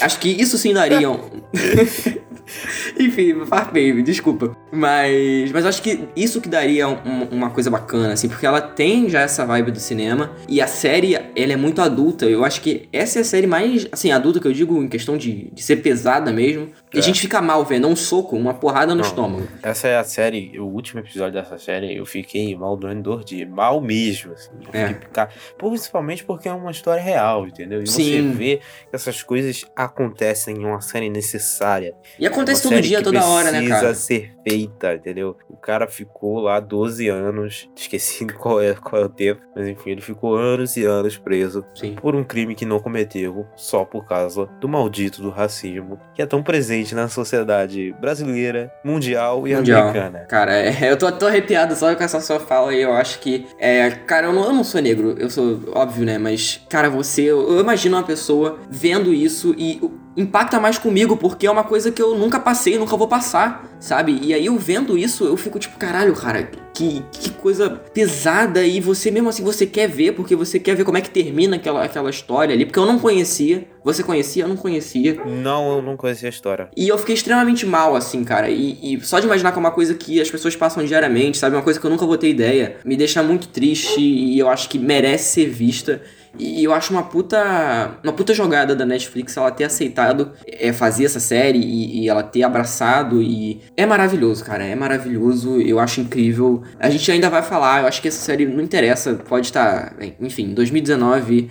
Acho 0.00 0.20
que 0.20 0.28
isso 0.28 0.56
sim 0.56 0.72
daria 0.72 1.10
um... 1.10 1.18
Enfim, 2.98 3.44
farpei, 3.46 4.02
desculpa. 4.02 4.56
Mas, 4.72 5.52
mas 5.52 5.64
acho 5.66 5.82
que 5.82 6.08
isso 6.16 6.40
que 6.40 6.48
daria 6.48 6.88
um- 6.88 7.28
uma 7.30 7.50
coisa 7.50 7.70
bacana, 7.70 8.12
assim, 8.12 8.28
porque 8.28 8.46
ela 8.46 8.60
tem 8.60 9.08
já 9.08 9.20
essa 9.20 9.44
vibe 9.44 9.72
do 9.72 9.80
cinema 9.80 10.32
e 10.48 10.60
a 10.60 10.66
série, 10.66 11.14
ela 11.36 11.52
é 11.52 11.56
muito 11.56 11.80
adulta. 11.80 12.26
Eu 12.26 12.44
acho 12.44 12.60
que 12.60 12.88
essa 12.92 13.18
é 13.18 13.22
a 13.22 13.24
série 13.24 13.46
mais, 13.46 13.86
assim, 13.92 14.10
adulta 14.10 14.40
que 14.40 14.46
eu 14.48 14.52
digo 14.52 14.82
em 14.82 14.88
questão 14.88 15.16
de, 15.16 15.50
de 15.52 15.62
ser 15.62 15.76
pesada 15.76 16.32
mesmo. 16.32 16.68
E 16.92 16.96
a 16.96 17.00
É. 17.00 17.02
gente 17.02 17.20
fica 17.20 17.40
mal 17.40 17.64
vendo, 17.64 17.86
é 17.86 17.90
um 17.90 17.94
soco, 17.94 18.36
uma 18.36 18.52
porrada 18.54 18.94
no 18.94 19.00
Não. 19.00 19.08
estômago. 19.08 19.46
Essa 19.62 19.86
é 19.88 19.96
a 19.96 20.02
série, 20.04 20.58
o 20.58 20.66
último 20.66 21.00
episódio 21.00 21.34
dessa 21.34 21.56
série, 21.56 21.94
eu 21.96 22.04
fiquei 22.04 22.56
mal 22.56 22.76
durante 22.76 23.02
dois 23.02 23.24
dias. 23.24 23.48
Mal 23.48 23.80
mesmo, 23.80 24.32
assim. 24.32 24.50
Eu 24.60 24.68
É. 24.80 24.88
fiquei 24.88 25.06
pica- 25.06 25.28
Principalmente 25.56 26.24
porque 26.24 26.48
é 26.48 26.52
uma 26.52 26.70
história 26.70 27.00
real, 27.02 27.46
entendeu? 27.46 27.80
E 27.82 27.86
você 27.86 28.02
Sim. 28.02 28.32
vê 28.32 28.56
que 28.88 28.96
essas 28.96 29.22
coisas 29.22 29.64
acontecem 29.76 30.56
em 30.56 30.64
uma 30.64 30.80
série 30.80 31.08
necessária. 31.08 31.94
E 32.18 32.26
acontece 32.26 32.66
Uma 32.66 32.74
todo 32.74 32.82
dia, 32.82 33.02
toda 33.02 33.24
hora, 33.24 33.52
né, 33.52 33.58
Precisa 33.58 33.80
cara? 33.80 33.94
ser 33.94 34.34
feita, 34.46 34.94
entendeu? 34.94 35.36
O 35.48 35.56
cara 35.56 35.86
ficou 35.86 36.40
lá 36.40 36.58
12 36.58 37.08
anos, 37.08 37.68
esqueci 37.76 38.26
qual 38.26 38.60
é, 38.60 38.74
qual 38.74 39.02
é 39.02 39.04
o 39.04 39.08
tempo, 39.08 39.42
mas 39.54 39.68
enfim, 39.68 39.90
ele 39.90 40.00
ficou 40.00 40.34
anos 40.34 40.76
e 40.76 40.84
anos 40.84 41.16
preso 41.16 41.64
Sim. 41.74 41.94
por 41.94 42.16
um 42.16 42.24
crime 42.24 42.54
que 42.54 42.64
não 42.64 42.80
cometeu, 42.80 43.46
só 43.54 43.84
por 43.84 44.06
causa 44.08 44.46
do 44.60 44.68
maldito 44.68 45.22
do 45.22 45.30
racismo, 45.30 46.00
que 46.14 46.22
é 46.22 46.26
tão 46.26 46.42
presente 46.42 46.79
na 46.92 47.08
sociedade 47.08 47.94
brasileira, 48.00 48.72
mundial 48.84 49.46
e 49.46 49.54
Mundial. 49.54 49.88
americana. 49.88 50.20
Cara, 50.28 50.52
é, 50.56 50.90
eu 50.90 50.96
tô, 50.96 51.10
tô 51.12 51.26
arrepiado 51.26 51.74
só 51.74 51.94
com 51.94 52.02
essa 52.02 52.20
sua 52.20 52.40
fala 52.40 52.74
e 52.74 52.82
eu 52.82 52.92
acho 52.92 53.18
que. 53.20 53.46
É, 53.58 53.90
cara, 53.90 54.26
eu 54.28 54.32
não, 54.32 54.44
eu 54.44 54.52
não 54.52 54.64
sou 54.64 54.80
negro, 54.80 55.14
eu 55.18 55.30
sou 55.30 55.60
óbvio, 55.74 56.04
né? 56.04 56.18
Mas, 56.18 56.60
cara, 56.68 56.88
você. 56.88 57.22
Eu, 57.22 57.52
eu 57.52 57.60
imagino 57.60 57.96
uma 57.96 58.02
pessoa 58.02 58.58
vendo 58.68 59.12
isso 59.12 59.54
e 59.56 59.80
impacta 60.20 60.60
mais 60.60 60.78
comigo 60.78 61.16
porque 61.16 61.46
é 61.46 61.50
uma 61.50 61.64
coisa 61.64 61.90
que 61.90 62.00
eu 62.00 62.16
nunca 62.16 62.38
passei, 62.38 62.78
nunca 62.78 62.96
vou 62.96 63.08
passar, 63.08 63.68
sabe? 63.80 64.18
E 64.22 64.34
aí 64.34 64.46
eu 64.46 64.56
vendo 64.56 64.96
isso, 64.96 65.24
eu 65.24 65.36
fico 65.36 65.58
tipo, 65.58 65.78
caralho, 65.78 66.14
cara, 66.14 66.50
que, 66.74 67.02
que 67.12 67.30
coisa 67.30 67.68
pesada 67.70 68.64
e 68.64 68.80
você 68.80 69.10
mesmo 69.10 69.28
assim, 69.28 69.42
você 69.42 69.66
quer 69.66 69.88
ver 69.88 70.12
porque 70.12 70.34
você 70.34 70.58
quer 70.58 70.74
ver 70.74 70.84
como 70.84 70.96
é 70.96 71.00
que 71.00 71.10
termina 71.10 71.56
aquela, 71.56 71.84
aquela 71.84 72.10
história 72.10 72.54
ali, 72.54 72.64
porque 72.64 72.78
eu 72.78 72.86
não 72.86 72.98
conhecia. 72.98 73.66
Você 73.82 74.02
conhecia? 74.02 74.44
Eu 74.44 74.48
não 74.48 74.56
conhecia. 74.56 75.20
Não, 75.24 75.76
eu 75.76 75.82
não 75.82 75.96
conhecia 75.96 76.28
a 76.28 76.30
história. 76.30 76.68
E 76.76 76.86
eu 76.88 76.98
fiquei 76.98 77.14
extremamente 77.14 77.64
mal, 77.64 77.96
assim, 77.96 78.22
cara. 78.24 78.50
E, 78.50 78.94
e 78.94 79.00
só 79.00 79.18
de 79.18 79.26
imaginar 79.26 79.52
que 79.52 79.58
é 79.58 79.60
uma 79.60 79.70
coisa 79.70 79.94
que 79.94 80.20
as 80.20 80.30
pessoas 80.30 80.54
passam 80.54 80.84
diariamente, 80.84 81.38
sabe? 81.38 81.56
Uma 81.56 81.62
coisa 81.62 81.80
que 81.80 81.86
eu 81.86 81.90
nunca 81.90 82.04
vou 82.04 82.18
ter 82.18 82.28
ideia. 82.28 82.76
Me 82.84 82.96
deixa 82.96 83.22
muito 83.22 83.48
triste 83.48 84.00
e 84.00 84.38
eu 84.38 84.48
acho 84.48 84.68
que 84.68 84.78
merece 84.78 85.32
ser 85.32 85.48
vista. 85.48 86.02
E 86.38 86.64
eu 86.64 86.72
acho 86.72 86.92
uma 86.92 87.02
puta. 87.02 87.98
Uma 88.02 88.12
puta 88.12 88.32
jogada 88.32 88.74
da 88.74 88.86
Netflix 88.86 89.36
ela 89.36 89.50
ter 89.50 89.64
aceitado 89.64 90.32
é, 90.46 90.72
fazer 90.72 91.04
essa 91.04 91.20
série 91.20 91.58
e, 91.58 92.02
e 92.02 92.08
ela 92.08 92.22
ter 92.22 92.42
abraçado. 92.42 93.22
E 93.22 93.60
é 93.76 93.84
maravilhoso, 93.86 94.44
cara. 94.44 94.64
É 94.64 94.74
maravilhoso. 94.74 95.60
Eu 95.60 95.78
acho 95.78 96.00
incrível. 96.00 96.62
A 96.78 96.88
gente 96.88 97.10
ainda 97.10 97.28
vai 97.28 97.42
falar. 97.42 97.82
Eu 97.82 97.86
acho 97.86 98.00
que 98.00 98.08
essa 98.08 98.20
série 98.20 98.46
não 98.46 98.62
interessa. 98.62 99.14
Pode 99.14 99.46
estar. 99.46 99.94
Enfim, 100.20 100.54
2019. 100.54 101.50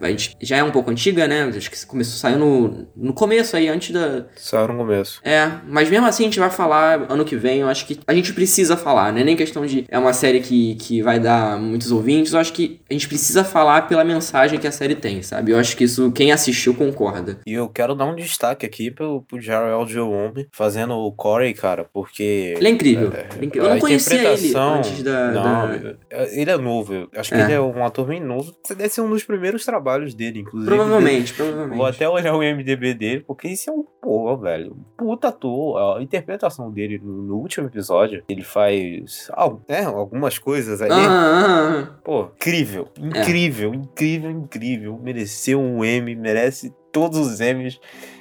A, 0.00 0.08
gente 0.10 0.36
já 0.40 0.56
é 0.58 0.64
um 0.64 0.70
pouco 0.70 0.90
antiga, 0.90 1.26
né? 1.26 1.44
Acho 1.56 1.70
que 1.70 1.86
começou, 1.86 2.18
saiu 2.18 2.38
no, 2.38 2.86
no 2.96 3.12
começo 3.12 3.56
aí, 3.56 3.68
antes 3.68 3.90
da, 3.90 4.26
Só 4.36 4.66
no 4.66 4.76
começo. 4.76 5.20
é, 5.24 5.50
mas 5.66 5.88
mesmo 5.88 6.06
assim 6.06 6.24
a 6.24 6.26
gente 6.26 6.38
vai 6.38 6.50
falar 6.50 7.06
ano 7.08 7.24
que 7.24 7.36
vem, 7.36 7.60
eu 7.60 7.68
acho 7.68 7.86
que 7.86 7.98
a 8.06 8.12
gente 8.12 8.32
precisa 8.32 8.76
falar, 8.76 9.12
né? 9.12 9.24
Nem 9.24 9.36
questão 9.36 9.64
de 9.64 9.84
é 9.88 9.98
uma 9.98 10.12
série 10.12 10.40
que, 10.40 10.74
que 10.76 11.02
vai 11.02 11.18
dar 11.18 11.58
muitos 11.58 11.90
ouvintes, 11.90 12.32
eu 12.32 12.40
acho 12.40 12.52
que 12.52 12.80
a 12.90 12.92
gente 12.92 13.08
precisa 13.08 13.44
falar 13.44 13.82
pela 13.82 14.04
mensagem 14.14 14.58
que 14.58 14.66
a 14.66 14.72
série 14.72 14.94
tem, 14.94 15.22
sabe? 15.22 15.52
Eu 15.52 15.58
acho 15.58 15.76
que 15.76 15.84
isso, 15.84 16.10
quem 16.12 16.32
assistiu 16.32 16.74
concorda. 16.74 17.38
E 17.46 17.52
eu 17.54 17.68
quero 17.68 17.94
dar 17.94 18.06
um 18.06 18.14
destaque 18.14 18.64
aqui 18.66 18.90
pro, 18.90 19.22
pro 19.22 19.40
Jarrell 19.40 19.86
Joe 19.86 20.46
fazendo 20.52 20.94
o 20.94 21.12
Corey, 21.12 21.54
cara, 21.54 21.84
porque. 21.92 22.54
Ele 22.56 22.68
é 22.68 22.70
incrível. 22.70 23.12
Ele 23.12 23.42
é 23.42 23.44
incrível. 23.44 23.68
Eu 23.68 23.74
não 23.74 23.80
conhecia 23.80 24.32
ele 24.32 24.56
antes 24.56 25.02
da. 25.02 25.30
Não, 25.30 25.42
da- 25.68 25.96
ele 26.32 26.50
é 26.50 26.56
novo. 26.56 26.94
eu 26.94 27.08
Acho 27.16 27.30
que 27.30 27.40
É. 27.40 27.44
ele 27.44 27.52
é 27.52 27.60
um 27.60 27.84
ator 27.84 28.06
bem 28.06 28.20
novo. 28.20 28.54
Esse 28.64 28.74
deve 28.74 28.88
ser 28.88 29.00
um 29.00 29.10
dos 29.10 29.24
primeiros 29.24 29.64
trabalhos 29.64 30.14
dele, 30.14 30.40
inclusive. 30.40 30.66
Provavelmente, 30.70 31.32
provavelmente. 31.34 31.76
Vou 31.76 31.86
até 31.86 32.08
olhar 32.08 32.34
o 32.34 32.42
MDB 32.42 32.94
dele, 32.94 33.24
porque 33.26 33.48
isso 33.48 33.70
é 33.70 33.72
um 33.72 33.84
pô, 34.00 34.36
velho. 34.36 34.76
um 34.76 34.82
Puta 34.96 35.28
ator. 35.28 35.96
A 35.98 36.02
interpretação 36.02 36.70
dele 36.70 36.98
no, 37.02 37.36
último 37.36 37.66
episódio, 37.66 38.22
ele 38.28 38.42
faz 38.42 39.28
al- 39.32 39.60
né, 39.68 39.84
algumas 39.84 40.38
coisas 40.38 40.80
ali. 40.82 40.92
Ah, 40.92 40.96
ah, 40.98 41.80
ah. 41.80 41.98
Pô, 42.04 42.24
incrível. 42.36 42.88
É. 43.00 43.06
Incrível, 43.20 43.74
incrível, 43.74 44.30
incrível. 44.30 44.98
Mereceu 45.02 45.60
um 45.60 45.84
M, 45.84 46.14
merece 46.16 46.72
todos 46.92 47.18
os 47.18 47.40
M's 47.40 47.78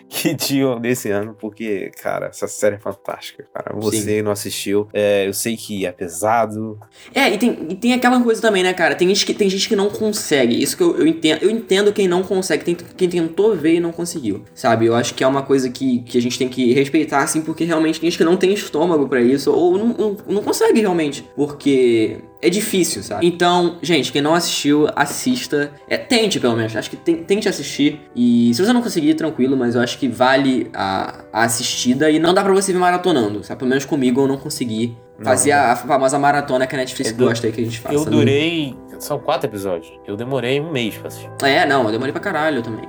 que 0.19 0.35
tinham 0.35 0.79
nesse 0.79 1.09
ano, 1.11 1.35
porque, 1.39 1.91
cara, 2.01 2.27
essa 2.27 2.47
série 2.47 2.75
é 2.75 2.79
fantástica, 2.79 3.45
cara. 3.53 3.75
Você 3.75 4.21
não 4.23 4.31
assistiu, 4.31 4.87
é, 4.91 5.27
eu 5.27 5.33
sei 5.33 5.55
que 5.55 5.85
é 5.85 5.91
pesado. 5.91 6.79
É, 7.13 7.31
e 7.31 7.37
tem, 7.37 7.67
e 7.69 7.75
tem 7.75 7.93
aquela 7.93 8.19
coisa 8.21 8.41
também, 8.41 8.63
né, 8.63 8.73
cara? 8.73 8.95
Tem 8.95 9.07
gente 9.07 9.25
que, 9.25 9.33
tem 9.33 9.49
gente 9.49 9.69
que 9.69 9.75
não 9.75 9.89
consegue. 9.89 10.61
Isso 10.61 10.75
que 10.75 10.81
eu, 10.81 10.97
eu 10.97 11.05
entendo. 11.05 11.43
Eu 11.43 11.49
entendo 11.49 11.93
quem 11.93 12.07
não 12.07 12.23
consegue. 12.23 12.63
Tem 12.65 12.75
quem 12.75 13.07
tentou 13.07 13.55
ver 13.55 13.75
e 13.75 13.79
não 13.79 13.91
conseguiu. 13.91 14.43
Sabe? 14.55 14.87
Eu 14.87 14.95
acho 14.95 15.13
que 15.13 15.23
é 15.23 15.27
uma 15.27 15.43
coisa 15.43 15.69
que, 15.69 15.99
que 15.99 16.17
a 16.17 16.21
gente 16.21 16.37
tem 16.39 16.49
que 16.49 16.73
respeitar, 16.73 17.21
assim, 17.21 17.41
porque 17.41 17.63
realmente 17.63 17.99
tem 17.99 18.09
gente 18.09 18.17
que 18.17 18.23
não 18.25 18.35
tem 18.35 18.51
estômago 18.51 19.07
pra 19.07 19.21
isso. 19.21 19.51
Ou 19.51 19.77
não, 19.77 19.87
não, 19.87 20.17
não 20.27 20.43
consegue 20.43 20.79
realmente. 20.79 21.23
Porque 21.35 22.17
é 22.41 22.49
difícil, 22.49 23.03
sabe? 23.03 23.27
Então, 23.27 23.77
gente, 23.81 24.11
quem 24.11 24.21
não 24.21 24.33
assistiu, 24.33 24.87
assista. 24.95 25.71
É, 25.87 25.97
tente, 25.97 26.39
pelo 26.39 26.55
menos. 26.55 26.75
Acho 26.75 26.89
que 26.89 26.97
tem- 26.97 27.23
tente 27.23 27.47
assistir. 27.47 27.99
E 28.15 28.51
se 28.53 28.65
você 28.65 28.73
não 28.73 28.81
conseguir, 28.81 29.13
tranquilo, 29.13 29.55
mas 29.57 29.75
eu 29.75 29.81
acho 29.81 29.98
que 29.99 30.07
vale 30.07 30.69
a, 30.73 31.23
a 31.33 31.43
assistida. 31.43 32.09
E 32.09 32.17
não 32.19 32.33
dá 32.33 32.41
pra 32.43 32.53
você 32.53 32.71
vir 32.71 32.79
maratonando, 32.79 33.43
sabe? 33.43 33.59
Pelo 33.59 33.69
menos 33.69 33.85
comigo 33.85 34.21
eu 34.21 34.27
não 34.27 34.37
consegui 34.37 34.97
fazer 35.21 35.51
a, 35.51 35.73
a 35.73 35.75
famosa 35.75 36.17
maratona 36.17 36.65
que 36.65 36.73
a 36.75 36.77
Netflix 36.77 37.11
do- 37.11 37.25
gosta 37.25 37.47
aí 37.47 37.53
que 37.53 37.61
a 37.61 37.63
gente 37.65 37.79
faça. 37.79 37.93
Eu 37.95 38.05
né? 38.05 38.11
durei. 38.11 38.75
São 38.99 39.17
quatro 39.17 39.49
episódios. 39.49 39.91
Eu 40.05 40.17
demorei 40.17 40.59
um 40.59 40.71
mês 40.71 40.97
pra 40.97 41.07
assistir. 41.07 41.29
É, 41.43 41.65
não, 41.65 41.85
eu 41.85 41.91
demorei 41.91 42.11
pra 42.11 42.19
caralho 42.21 42.61
também. 42.61 42.85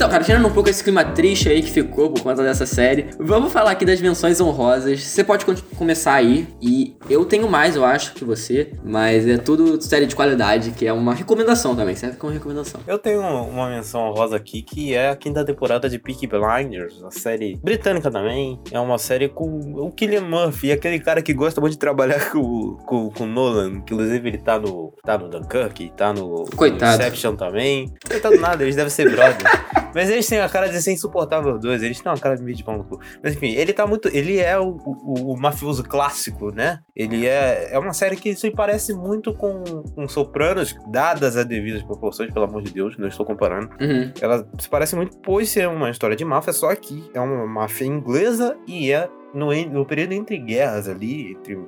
Então, 0.00 0.08
cara, 0.08 0.24
tirando 0.24 0.48
um 0.48 0.50
pouco 0.50 0.70
esse 0.70 0.82
clima 0.82 1.04
triste 1.04 1.50
aí 1.50 1.60
que 1.60 1.70
ficou 1.70 2.08
por 2.08 2.22
conta 2.22 2.42
dessa 2.42 2.64
série, 2.64 3.10
vamos 3.18 3.52
falar 3.52 3.72
aqui 3.72 3.84
das 3.84 4.00
menções 4.00 4.40
honrosas. 4.40 4.98
Você 5.04 5.22
pode 5.22 5.44
começar 5.76 6.14
aí, 6.14 6.48
e 6.58 6.96
eu 7.10 7.26
tenho 7.26 7.46
mais, 7.50 7.76
eu 7.76 7.84
acho, 7.84 8.14
que 8.14 8.24
você, 8.24 8.72
mas 8.82 9.28
é 9.28 9.36
tudo 9.36 9.78
série 9.82 10.06
de 10.06 10.16
qualidade, 10.16 10.70
que 10.70 10.86
é 10.86 10.92
uma 10.94 11.12
recomendação 11.12 11.76
também, 11.76 11.94
serve 11.94 12.16
como 12.16 12.32
recomendação. 12.32 12.80
Eu 12.86 12.98
tenho 12.98 13.20
uma 13.20 13.68
menção 13.68 14.10
rosa 14.12 14.36
aqui 14.36 14.62
que 14.62 14.94
é 14.94 15.10
a 15.10 15.16
quinta 15.16 15.44
temporada 15.44 15.86
de 15.86 15.98
Peaky 15.98 16.26
Blinders, 16.26 17.02
a 17.04 17.10
série 17.10 17.60
britânica 17.62 18.10
também. 18.10 18.58
É 18.72 18.80
uma 18.80 18.96
série 18.96 19.28
com 19.28 19.44
o 19.44 19.92
Killian 19.92 20.22
Murphy, 20.22 20.72
aquele 20.72 20.98
cara 20.98 21.20
que 21.20 21.34
gosta 21.34 21.60
muito 21.60 21.74
de 21.74 21.78
trabalhar 21.78 22.24
com, 22.32 22.78
com, 22.86 23.10
com 23.10 23.24
o 23.24 23.26
Nolan, 23.26 23.82
que 23.82 23.92
inclusive 23.92 24.26
ele 24.26 24.38
tá 24.38 24.58
no, 24.58 24.94
tá 25.04 25.18
no 25.18 25.28
Dunkirk, 25.28 25.92
tá 25.94 26.10
no, 26.10 26.46
Coitado. 26.56 26.96
no 26.96 27.02
Inception 27.02 27.36
também. 27.36 27.92
Coitado 28.08 28.40
nada, 28.40 28.62
eles 28.62 28.74
devem 28.74 28.88
ser 28.88 29.10
brothers. 29.10 29.44
Mas 29.94 30.10
eles 30.10 30.26
têm 30.26 30.40
a 30.40 30.48
cara 30.48 30.68
de 30.68 30.80
ser 30.80 30.92
insuportável 30.92 31.58
dois, 31.58 31.82
eles 31.82 32.00
têm 32.00 32.10
uma 32.10 32.18
cara 32.18 32.36
de 32.36 32.42
meio 32.42 32.56
de 32.56 32.64
pão 32.64 32.78
no 32.78 32.84
cu. 32.84 33.00
Mas 33.22 33.34
enfim, 33.34 33.52
ele 33.52 33.72
tá 33.72 33.86
muito. 33.86 34.08
Ele 34.08 34.38
é 34.38 34.58
o, 34.58 34.76
o, 34.84 35.32
o 35.32 35.40
mafioso 35.40 35.82
clássico, 35.84 36.50
né? 36.50 36.80
Ele 36.94 37.26
é. 37.26 37.70
É 37.72 37.78
uma 37.78 37.92
série 37.92 38.16
que 38.16 38.34
se 38.34 38.50
parece 38.50 38.92
muito 38.92 39.32
com, 39.34 39.62
com 39.94 40.08
Sopranos, 40.08 40.74
dadas 40.88 41.36
as 41.36 41.44
devidas 41.44 41.82
proporções, 41.82 42.32
pelo 42.32 42.44
amor 42.44 42.62
de 42.62 42.72
Deus, 42.72 42.96
não 42.98 43.08
estou 43.08 43.24
comparando. 43.24 43.70
Uhum. 43.80 44.12
Ela 44.20 44.46
se 44.58 44.68
parece 44.68 44.96
muito, 44.96 45.16
pois 45.18 45.48
ser 45.48 45.68
uma 45.68 45.90
história 45.90 46.16
de 46.16 46.24
máfia, 46.24 46.52
só 46.52 46.74
que 46.74 47.10
é 47.14 47.20
uma 47.20 47.46
máfia 47.46 47.84
inglesa 47.84 48.56
e 48.66 48.92
é 48.92 49.08
no, 49.34 49.52
no 49.66 49.86
período 49.86 50.12
entre 50.12 50.38
guerras 50.38 50.88
ali, 50.88 51.32
entre 51.32 51.58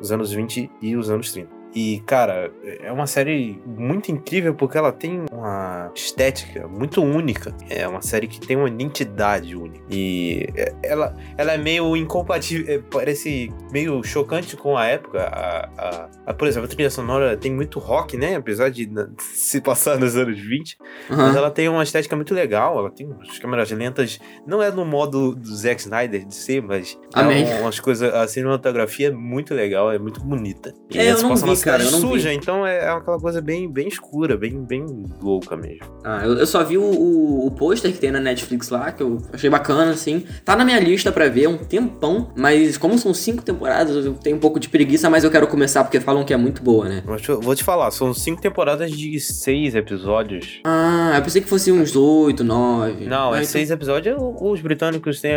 os 0.00 0.12
anos 0.12 0.32
20 0.32 0.70
e 0.80 0.96
os 0.96 1.10
anos 1.10 1.32
30. 1.32 1.55
E, 1.74 2.00
cara, 2.06 2.50
é 2.82 2.90
uma 2.90 3.06
série 3.06 3.60
muito 3.66 4.10
incrível 4.10 4.54
porque 4.54 4.78
ela 4.78 4.90
tem 4.92 5.24
uma 5.30 5.90
estética 5.94 6.66
muito 6.66 7.02
única. 7.02 7.54
É 7.68 7.86
uma 7.86 8.00
série 8.00 8.26
que 8.26 8.40
tem 8.40 8.56
uma 8.56 8.68
identidade 8.68 9.54
única. 9.54 9.84
E 9.90 10.46
é- 10.56 10.72
ela, 10.82 11.14
ela 11.36 11.52
é 11.52 11.58
meio 11.58 11.94
incompatível, 11.94 12.74
é, 12.74 12.78
parece 12.78 13.52
meio 13.70 14.02
chocante 14.02 14.56
com 14.56 14.76
a 14.76 14.86
época. 14.86 15.20
A, 15.20 15.68
a- 15.76 16.08
a- 16.26 16.34
por 16.34 16.48
exemplo, 16.48 16.66
a 16.66 16.70
trilha 16.70 16.88
sonora 16.88 17.36
tem 17.36 17.52
muito 17.52 17.78
rock, 17.78 18.16
né? 18.16 18.36
Apesar 18.36 18.70
de 18.70 18.88
se 19.18 19.60
passar 19.60 19.98
nos 19.98 20.16
anos 20.16 20.38
20. 20.40 20.78
Mas 21.10 21.18
Uhum. 21.18 21.36
ela 21.36 21.50
tem 21.50 21.68
uma 21.68 21.82
estética 21.82 22.16
muito 22.16 22.32
legal, 22.34 22.78
ela 22.78 22.90
tem 22.90 23.06
umas 23.06 23.38
câmeras 23.38 23.70
lentas, 23.70 24.18
não 24.46 24.62
é 24.62 24.70
no 24.70 24.84
modo 24.86 25.34
do 25.34 25.54
Zack 25.54 25.80
Snyder 25.82 26.24
de 26.24 26.34
ser, 26.34 26.62
mas 26.62 26.98
Amém. 27.12 27.46
é 27.50 27.60
umas 27.60 27.78
coisas, 27.80 28.14
a 28.14 28.26
cinematografia 28.26 29.08
é 29.08 29.10
muito 29.10 29.52
legal, 29.52 29.92
é 29.92 29.98
muito 29.98 30.20
bonita. 30.24 30.72
E 30.90 30.98
É, 30.98 31.10
eu 31.12 31.18
não 31.22 31.34
vi, 31.34 31.55
cara, 31.62 31.82
eu 31.82 31.90
não 31.90 32.00
vi. 32.00 32.06
suja, 32.08 32.32
então 32.32 32.66
é 32.66 32.76
é 32.86 32.88
aquela 32.90 33.18
coisa 33.18 33.40
bem, 33.40 33.70
bem 33.70 33.88
escura, 33.88 34.36
bem, 34.36 34.62
bem 34.62 34.84
louca 35.20 35.56
mesmo. 35.56 35.80
Ah, 36.04 36.20
eu, 36.24 36.34
eu 36.34 36.46
só 36.46 36.62
vi 36.62 36.76
o, 36.78 36.82
o, 36.84 37.46
o 37.46 37.50
pôster 37.50 37.90
que 37.92 37.98
tem 37.98 38.10
na 38.10 38.20
Netflix 38.20 38.68
lá, 38.68 38.92
que 38.92 39.02
eu 39.02 39.18
achei 39.32 39.48
bacana, 39.50 39.90
assim. 39.90 40.24
Tá 40.44 40.54
na 40.54 40.64
minha 40.64 40.78
lista 40.78 41.10
pra 41.10 41.28
ver 41.28 41.46
há 41.46 41.48
um 41.48 41.56
tempão, 41.56 42.30
mas 42.36 42.76
como 42.76 42.98
são 42.98 43.12
cinco 43.14 43.42
temporadas, 43.42 44.04
eu 44.04 44.12
tenho 44.14 44.36
um 44.36 44.38
pouco 44.40 44.60
de 44.60 44.68
preguiça, 44.68 45.08
mas 45.08 45.24
eu 45.24 45.30
quero 45.30 45.46
começar 45.46 45.82
porque 45.84 45.98
falam 46.00 46.24
que 46.24 46.32
é 46.34 46.36
muito 46.36 46.62
boa, 46.62 46.88
né? 46.88 47.02
Mas 47.06 47.26
vou 47.26 47.54
te 47.54 47.64
falar, 47.64 47.90
são 47.90 48.12
cinco 48.12 48.40
temporadas 48.42 48.90
de 48.92 49.18
seis 49.20 49.74
episódios. 49.74 50.60
Ah, 50.64 51.12
eu 51.16 51.22
pensei 51.22 51.40
que 51.40 51.48
fosse 51.48 51.72
uns 51.72 51.96
oito, 51.96 52.44
nove. 52.44 53.06
Não, 53.06 53.32
Ah, 53.32 53.36
é 53.36 53.40
então- 53.40 53.50
seis 53.52 53.70
episódios, 53.70 54.16
os 54.18 54.60
britânicos 54.60 55.20
têm, 55.20 55.32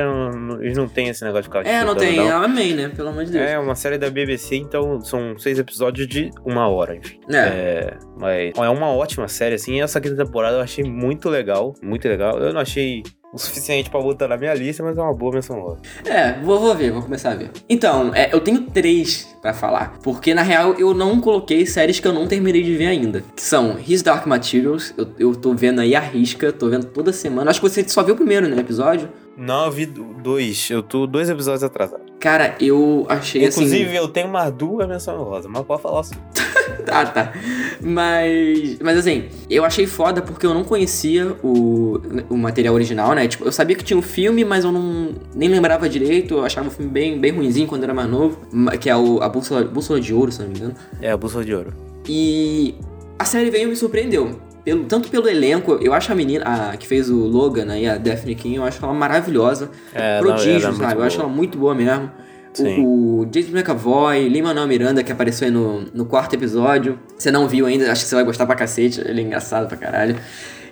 eles 0.60 0.78
não 0.78 0.88
têm 0.88 1.08
esse 1.10 1.24
negócio 1.24 1.44
de 1.44 1.48
ficar 1.50 1.66
É, 1.66 1.84
não 1.86 1.96
tem. 1.96 2.20
Amém, 2.30 2.74
né? 2.74 2.90
Pelo 2.90 3.10
amor 3.10 3.24
de 3.26 3.32
Deus. 3.32 3.46
É 3.46 3.58
uma 3.58 3.76
série 3.76 3.98
da 3.98 4.10
BBC, 4.10 4.56
então 4.58 5.00
são 5.02 5.38
seis 5.38 5.58
episódios 5.58 6.08
de 6.10 6.32
uma 6.46 6.68
hora, 6.68 6.96
enfim. 6.96 7.20
É. 7.32 7.38
É, 7.38 7.98
mas 8.20 8.52
é 8.58 8.70
uma 8.70 8.88
ótima 8.88 9.28
série, 9.28 9.56
assim. 9.56 9.82
Essa 9.82 10.02
quinta 10.02 10.16
temporada 10.26 10.58
eu 10.58 10.62
achei 10.62 10.84
muito 10.84 11.30
legal, 11.30 11.74
muito 11.82 12.08
legal. 12.08 12.38
Eu 12.40 12.52
não 12.54 12.62
achei 12.62 13.04
o 13.32 13.38
suficiente 13.38 13.92
pra 13.92 14.00
botar 14.02 14.28
na 14.28 14.36
minha 14.38 14.54
lista, 14.56 14.82
mas 14.82 14.98
é 14.98 15.02
uma 15.02 15.14
boa 15.14 15.34
menção 15.34 15.60
rosa. 15.62 15.82
É, 16.04 16.34
vou, 16.42 16.60
vou 16.60 16.74
ver, 16.76 16.92
vou 16.92 17.04
começar 17.04 17.32
a 17.32 17.36
ver. 17.36 17.52
Então, 17.70 18.12
é, 18.16 18.34
eu 18.34 18.40
tenho 18.42 18.62
três 18.64 19.38
pra 19.40 19.54
falar. 19.54 20.00
Porque, 20.04 20.34
na 20.34 20.42
real, 20.42 20.74
eu 20.80 20.96
não 20.96 21.22
coloquei 21.22 21.64
séries 21.66 22.00
que 22.00 22.08
eu 22.08 22.14
não 22.14 22.26
terminei 22.28 22.64
de 22.64 22.76
ver 22.76 22.88
ainda. 22.88 23.24
Que 23.36 23.42
são 23.44 23.78
His 23.88 24.02
Dark 24.02 24.26
Materials, 24.26 24.96
eu, 24.98 25.08
eu 25.20 25.36
tô 25.36 25.54
vendo 25.54 25.80
aí 25.80 25.96
a 25.96 26.00
risca, 26.00 26.52
tô 26.52 26.70
vendo 26.70 26.88
toda 26.88 27.14
semana. 27.14 27.52
Acho 27.52 27.62
que 27.62 27.70
você 27.70 27.88
só 27.88 28.02
viu 28.02 28.16
o 28.16 28.18
primeiro, 28.18 28.48
né, 28.50 28.58
episódio. 28.60 29.08
Não, 29.38 29.66
eu 29.66 29.72
vi 29.72 29.86
do- 29.86 30.06
dois. 30.24 30.68
Eu 30.72 30.82
tô 30.82 31.06
dois 31.06 31.30
episódios 31.30 31.64
atrasado. 31.64 32.09
Cara, 32.20 32.56
eu 32.60 33.06
achei 33.08 33.46
assim... 33.46 33.62
Inclusive, 33.62 33.96
eu 33.96 34.08
tenho 34.08 34.28
mais 34.28 34.52
duas 34.54 34.88
menções 34.88 35.18
rosa, 35.18 35.48
mas 35.48 35.64
pode 35.64 35.82
falar 35.82 36.02
assim. 36.02 36.16
Ah, 36.92 37.06
tá. 37.06 37.34
Mas. 37.82 38.80
Mas 38.80 38.98
assim, 38.98 39.26
eu 39.50 39.64
achei 39.64 39.86
foda 39.86 40.22
porque 40.22 40.46
eu 40.46 40.54
não 40.54 40.64
conhecia 40.64 41.36
o, 41.44 42.02
o 42.30 42.38
material 42.38 42.74
original, 42.74 43.14
né? 43.14 43.28
Tipo, 43.28 43.46
eu 43.46 43.52
sabia 43.52 43.76
que 43.76 43.84
tinha 43.84 43.98
um 43.98 44.02
filme, 44.02 44.44
mas 44.44 44.64
eu 44.64 44.72
não 44.72 45.14
nem 45.36 45.50
lembrava 45.50 45.88
direito. 45.88 46.36
Eu 46.36 46.46
achava 46.46 46.68
o 46.68 46.72
filme 46.72 46.90
bem, 46.90 47.20
bem 47.20 47.32
ruinzinho 47.32 47.68
quando 47.68 47.84
era 47.84 47.94
mais 47.94 48.10
novo. 48.10 48.40
Que 48.80 48.90
é 48.90 48.96
o, 48.96 49.22
a 49.22 49.30
Bússola, 49.30 49.64
Bússola 49.64 50.00
de 50.00 50.14
Ouro, 50.14 50.32
se 50.32 50.42
não 50.42 50.50
me 50.50 50.58
engano. 50.58 50.76
É, 51.02 51.12
a 51.12 51.18
Bússola 51.18 51.46
de 51.46 51.54
Ouro. 51.54 51.74
E 52.08 52.76
a 53.18 53.26
série 53.26 53.52
veio 53.52 53.68
e 53.68 53.70
me 53.70 53.76
surpreendeu. 53.76 54.40
Pelo, 54.70 54.86
tanto 54.86 55.10
pelo 55.10 55.28
elenco, 55.28 55.80
eu 55.82 55.96
acho 55.96 56.12
a 56.12 56.16
menina 56.16 56.46
a, 56.46 56.78
que 56.78 56.88
fez 56.88 57.10
o 57.10 57.16
Logan 57.16 57.72
aí, 57.72 57.90
a 57.90 57.98
Daphne 57.98 58.36
King, 58.36 58.58
eu 58.58 58.64
acho 58.64 58.86
ela 58.86 58.94
maravilhosa. 58.94 59.72
É, 59.96 60.20
Prodígio, 60.20 60.70
é 60.70 60.74
sabe? 60.74 60.94
Eu 60.94 61.04
acho 61.04 61.20
ela 61.20 61.28
muito 61.28 61.58
boa 61.58 61.74
mesmo. 61.74 62.12
Sim. 62.54 62.86
O, 62.86 63.22
o 63.22 63.30
James 63.34 63.52
McAvoy, 63.52 64.30
Lin-Manuel 64.30 64.68
Miranda, 64.68 65.04
que 65.04 65.12
apareceu 65.12 65.48
aí 65.48 65.52
no, 65.52 65.86
no 65.92 66.06
quarto 66.06 66.36
episódio. 66.36 67.00
Você 67.18 67.32
não 67.32 67.48
viu 67.48 67.66
ainda, 67.66 67.92
acho 67.92 68.04
que 68.04 68.10
você 68.10 68.14
vai 68.14 68.24
gostar 68.24 68.46
pra 68.46 68.56
cacete. 68.56 69.02
Ele 69.02 69.22
é 69.22 69.24
engraçado 69.24 69.68
pra 69.68 69.76
caralho. 69.76 70.16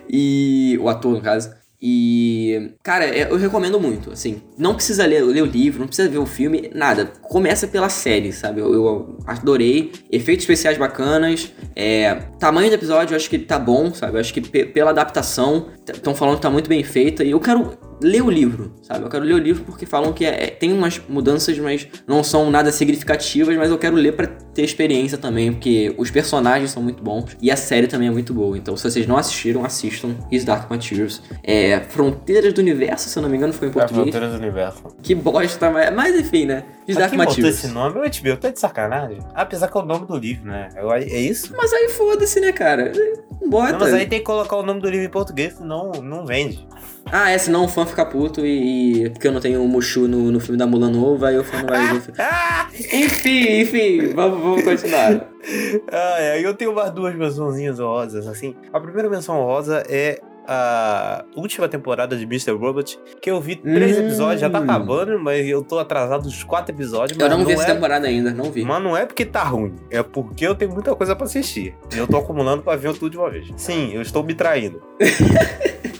E... 0.08 0.78
O 0.80 0.88
ator, 0.88 1.14
no 1.14 1.20
caso. 1.20 1.50
E... 1.80 2.72
Cara, 2.82 3.04
é- 3.04 3.30
eu 3.30 3.36
recomendo 3.36 3.78
muito, 3.80 4.10
assim. 4.12 4.42
Não 4.56 4.74
precisa 4.74 5.06
ler, 5.06 5.22
ler 5.24 5.42
o 5.42 5.46
livro, 5.46 5.80
não 5.80 5.86
precisa 5.86 6.08
ver 6.08 6.18
o 6.18 6.26
filme, 6.26 6.70
nada. 6.74 7.06
Começa 7.22 7.66
pela 7.68 7.88
série, 7.88 8.32
sabe? 8.32 8.60
Eu, 8.60 8.72
eu 8.74 9.18
adorei. 9.26 9.92
Efeitos 10.10 10.42
especiais 10.44 10.76
bacanas. 10.76 11.52
É, 11.76 12.14
tamanho 12.38 12.68
do 12.68 12.74
episódio, 12.74 13.12
eu 13.14 13.16
acho 13.16 13.30
que 13.30 13.38
tá 13.38 13.58
bom, 13.58 13.92
sabe? 13.94 14.16
Eu 14.16 14.20
acho 14.20 14.34
que 14.34 14.40
pe- 14.40 14.66
pela 14.66 14.90
adaptação, 14.90 15.68
estão 15.86 16.14
falando 16.14 16.36
que 16.36 16.42
tá 16.42 16.50
muito 16.50 16.68
bem 16.68 16.82
feita. 16.82 17.22
E 17.22 17.30
eu 17.30 17.40
quero 17.40 17.76
ler 18.00 18.22
o 18.22 18.30
livro, 18.30 18.72
sabe? 18.82 19.04
Eu 19.04 19.08
quero 19.08 19.24
ler 19.24 19.34
o 19.34 19.38
livro 19.38 19.64
porque 19.64 19.84
falam 19.86 20.12
que 20.12 20.24
é- 20.24 20.44
é- 20.44 20.46
tem 20.48 20.72
umas 20.72 21.00
mudanças, 21.08 21.58
mas 21.58 21.86
não 22.06 22.22
são 22.22 22.50
nada 22.50 22.70
significativas, 22.72 23.56
mas 23.56 23.70
eu 23.70 23.78
quero 23.78 23.96
ler 23.96 24.12
pra 24.12 24.26
ter 24.26 24.62
experiência 24.64 25.16
também, 25.18 25.52
porque 25.52 25.94
os 25.98 26.10
personagens 26.10 26.70
são 26.70 26.82
muito 26.82 27.02
bons 27.02 27.36
e 27.40 27.50
a 27.50 27.56
série 27.56 27.86
também 27.86 28.08
é 28.08 28.10
muito 28.10 28.32
boa. 28.34 28.56
Então, 28.56 28.76
se 28.76 28.82
vocês 28.90 29.06
não 29.06 29.16
assistiram, 29.16 29.64
assistam 29.64 30.14
His 30.30 30.44
Dark 30.44 30.70
Materials. 30.70 31.22
É 31.42 31.80
Fronteiras 31.80 32.52
do 32.52 32.60
Universo, 32.60 33.08
se 33.08 33.18
eu 33.18 33.22
não 33.22 33.28
me 33.28 33.36
engano, 33.36 33.52
foi 33.52 33.68
em 33.68 33.70
É 33.70 33.74
português. 33.74 34.02
Fronteira 34.10 34.28
do 34.28 34.36
Universo. 34.36 34.82
Que 35.02 35.14
bosta, 35.14 35.70
mas, 35.70 35.94
mas 35.94 36.18
enfim, 36.18 36.46
né? 36.46 36.64
His 36.86 36.96
Dark 36.96 37.10
quem 37.10 37.18
botou 37.18 37.32
Materials. 37.34 37.58
esse 37.64 37.68
nome? 37.68 37.98
O 37.98 38.02
HBO 38.04 38.36
tá 38.36 38.50
de 38.50 38.58
sacanagem. 38.58 39.18
Apesar 39.34 39.68
que 39.68 39.76
é 39.76 39.80
o 39.80 39.84
nome 39.84 40.06
do 40.06 40.16
livro, 40.16 40.46
né? 40.46 40.68
Eu- 40.76 40.90
É 40.92 41.04
isso? 41.04 41.54
Mas 41.56 41.72
aí 41.72 41.88
foda-se, 41.90 42.40
né, 42.40 42.50
cara? 42.52 42.92
Bota. 43.46 43.72
Não, 43.72 43.78
mas 43.80 43.94
aí 43.94 44.06
tem 44.06 44.18
que 44.18 44.24
colocar 44.24 44.56
o 44.56 44.62
nome 44.62 44.80
do 44.80 44.88
livro 44.90 45.06
em 45.06 45.10
português, 45.10 45.54
senão 45.54 45.92
não 46.02 46.26
vende. 46.26 46.66
Ah, 47.12 47.30
é, 47.30 47.38
senão 47.38 47.64
o 47.64 47.68
fã 47.68 47.84
fica 47.86 48.04
puto 48.04 48.44
e, 48.44 49.04
e- 49.04 49.10
Porque 49.10 49.26
eu 49.28 49.32
não 49.32 49.40
tenho 49.40 49.62
o 49.62 49.68
Mushu 49.68 50.06
no, 50.08 50.30
no 50.30 50.40
filme 50.40 50.58
da 50.58 50.66
Mulan 50.66 50.90
novo, 50.90 51.24
aí 51.24 51.38
o 51.38 51.44
fã 51.44 51.58
não 51.62 51.66
vai 51.68 51.98
ver. 51.98 52.12
Ah! 52.18 52.68
Enfim, 52.92 53.60
enfim, 53.60 54.12
vamos, 54.14 54.40
vamos 54.40 54.62
continuar. 54.62 55.26
Ah, 55.90 56.16
é, 56.18 56.40
eu 56.44 56.54
tenho 56.54 56.74
mais 56.74 56.90
duas 56.92 57.14
mençãozinhas 57.14 57.80
honrosas, 57.80 58.26
assim. 58.26 58.54
A 58.72 58.78
primeira 58.78 59.08
menção 59.08 59.38
honrosa 59.40 59.82
é 59.88 60.20
a 60.46 61.24
última 61.36 61.68
temporada 61.68 62.16
de 62.16 62.24
Mr. 62.24 62.52
Robot, 62.52 62.98
que 63.20 63.30
eu 63.30 63.38
vi 63.40 63.56
três 63.56 63.96
Hum. 63.98 64.00
episódios, 64.02 64.40
já 64.40 64.48
tá 64.48 64.58
acabando, 64.58 65.18
mas 65.18 65.46
eu 65.46 65.62
tô 65.62 65.78
atrasado 65.78 66.22
dos 66.22 66.42
quatro 66.42 66.74
episódios. 66.74 67.18
Eu 67.18 67.28
mas 67.28 67.38
não 67.38 67.44
vi 67.44 67.52
essa 67.52 67.64
é... 67.64 67.74
temporada 67.74 68.06
ainda, 68.06 68.30
não 68.32 68.50
vi. 68.50 68.64
Mas 68.64 68.82
não 68.82 68.96
é 68.96 69.04
porque 69.04 69.24
tá 69.26 69.42
ruim, 69.42 69.74
é 69.90 70.02
porque 70.02 70.46
eu 70.46 70.54
tenho 70.54 70.70
muita 70.72 70.94
coisa 70.94 71.14
pra 71.16 71.26
assistir. 71.26 71.74
E 71.94 71.98
eu 71.98 72.06
tô 72.06 72.16
acumulando 72.16 72.62
pra 72.62 72.76
ver 72.76 72.92
tudo 72.94 73.10
de 73.10 73.18
uma 73.18 73.28
vez. 73.30 73.48
Sim, 73.56 73.90
eu 73.92 74.00
estou 74.02 74.22
me 74.22 74.34
traindo. 74.34 74.80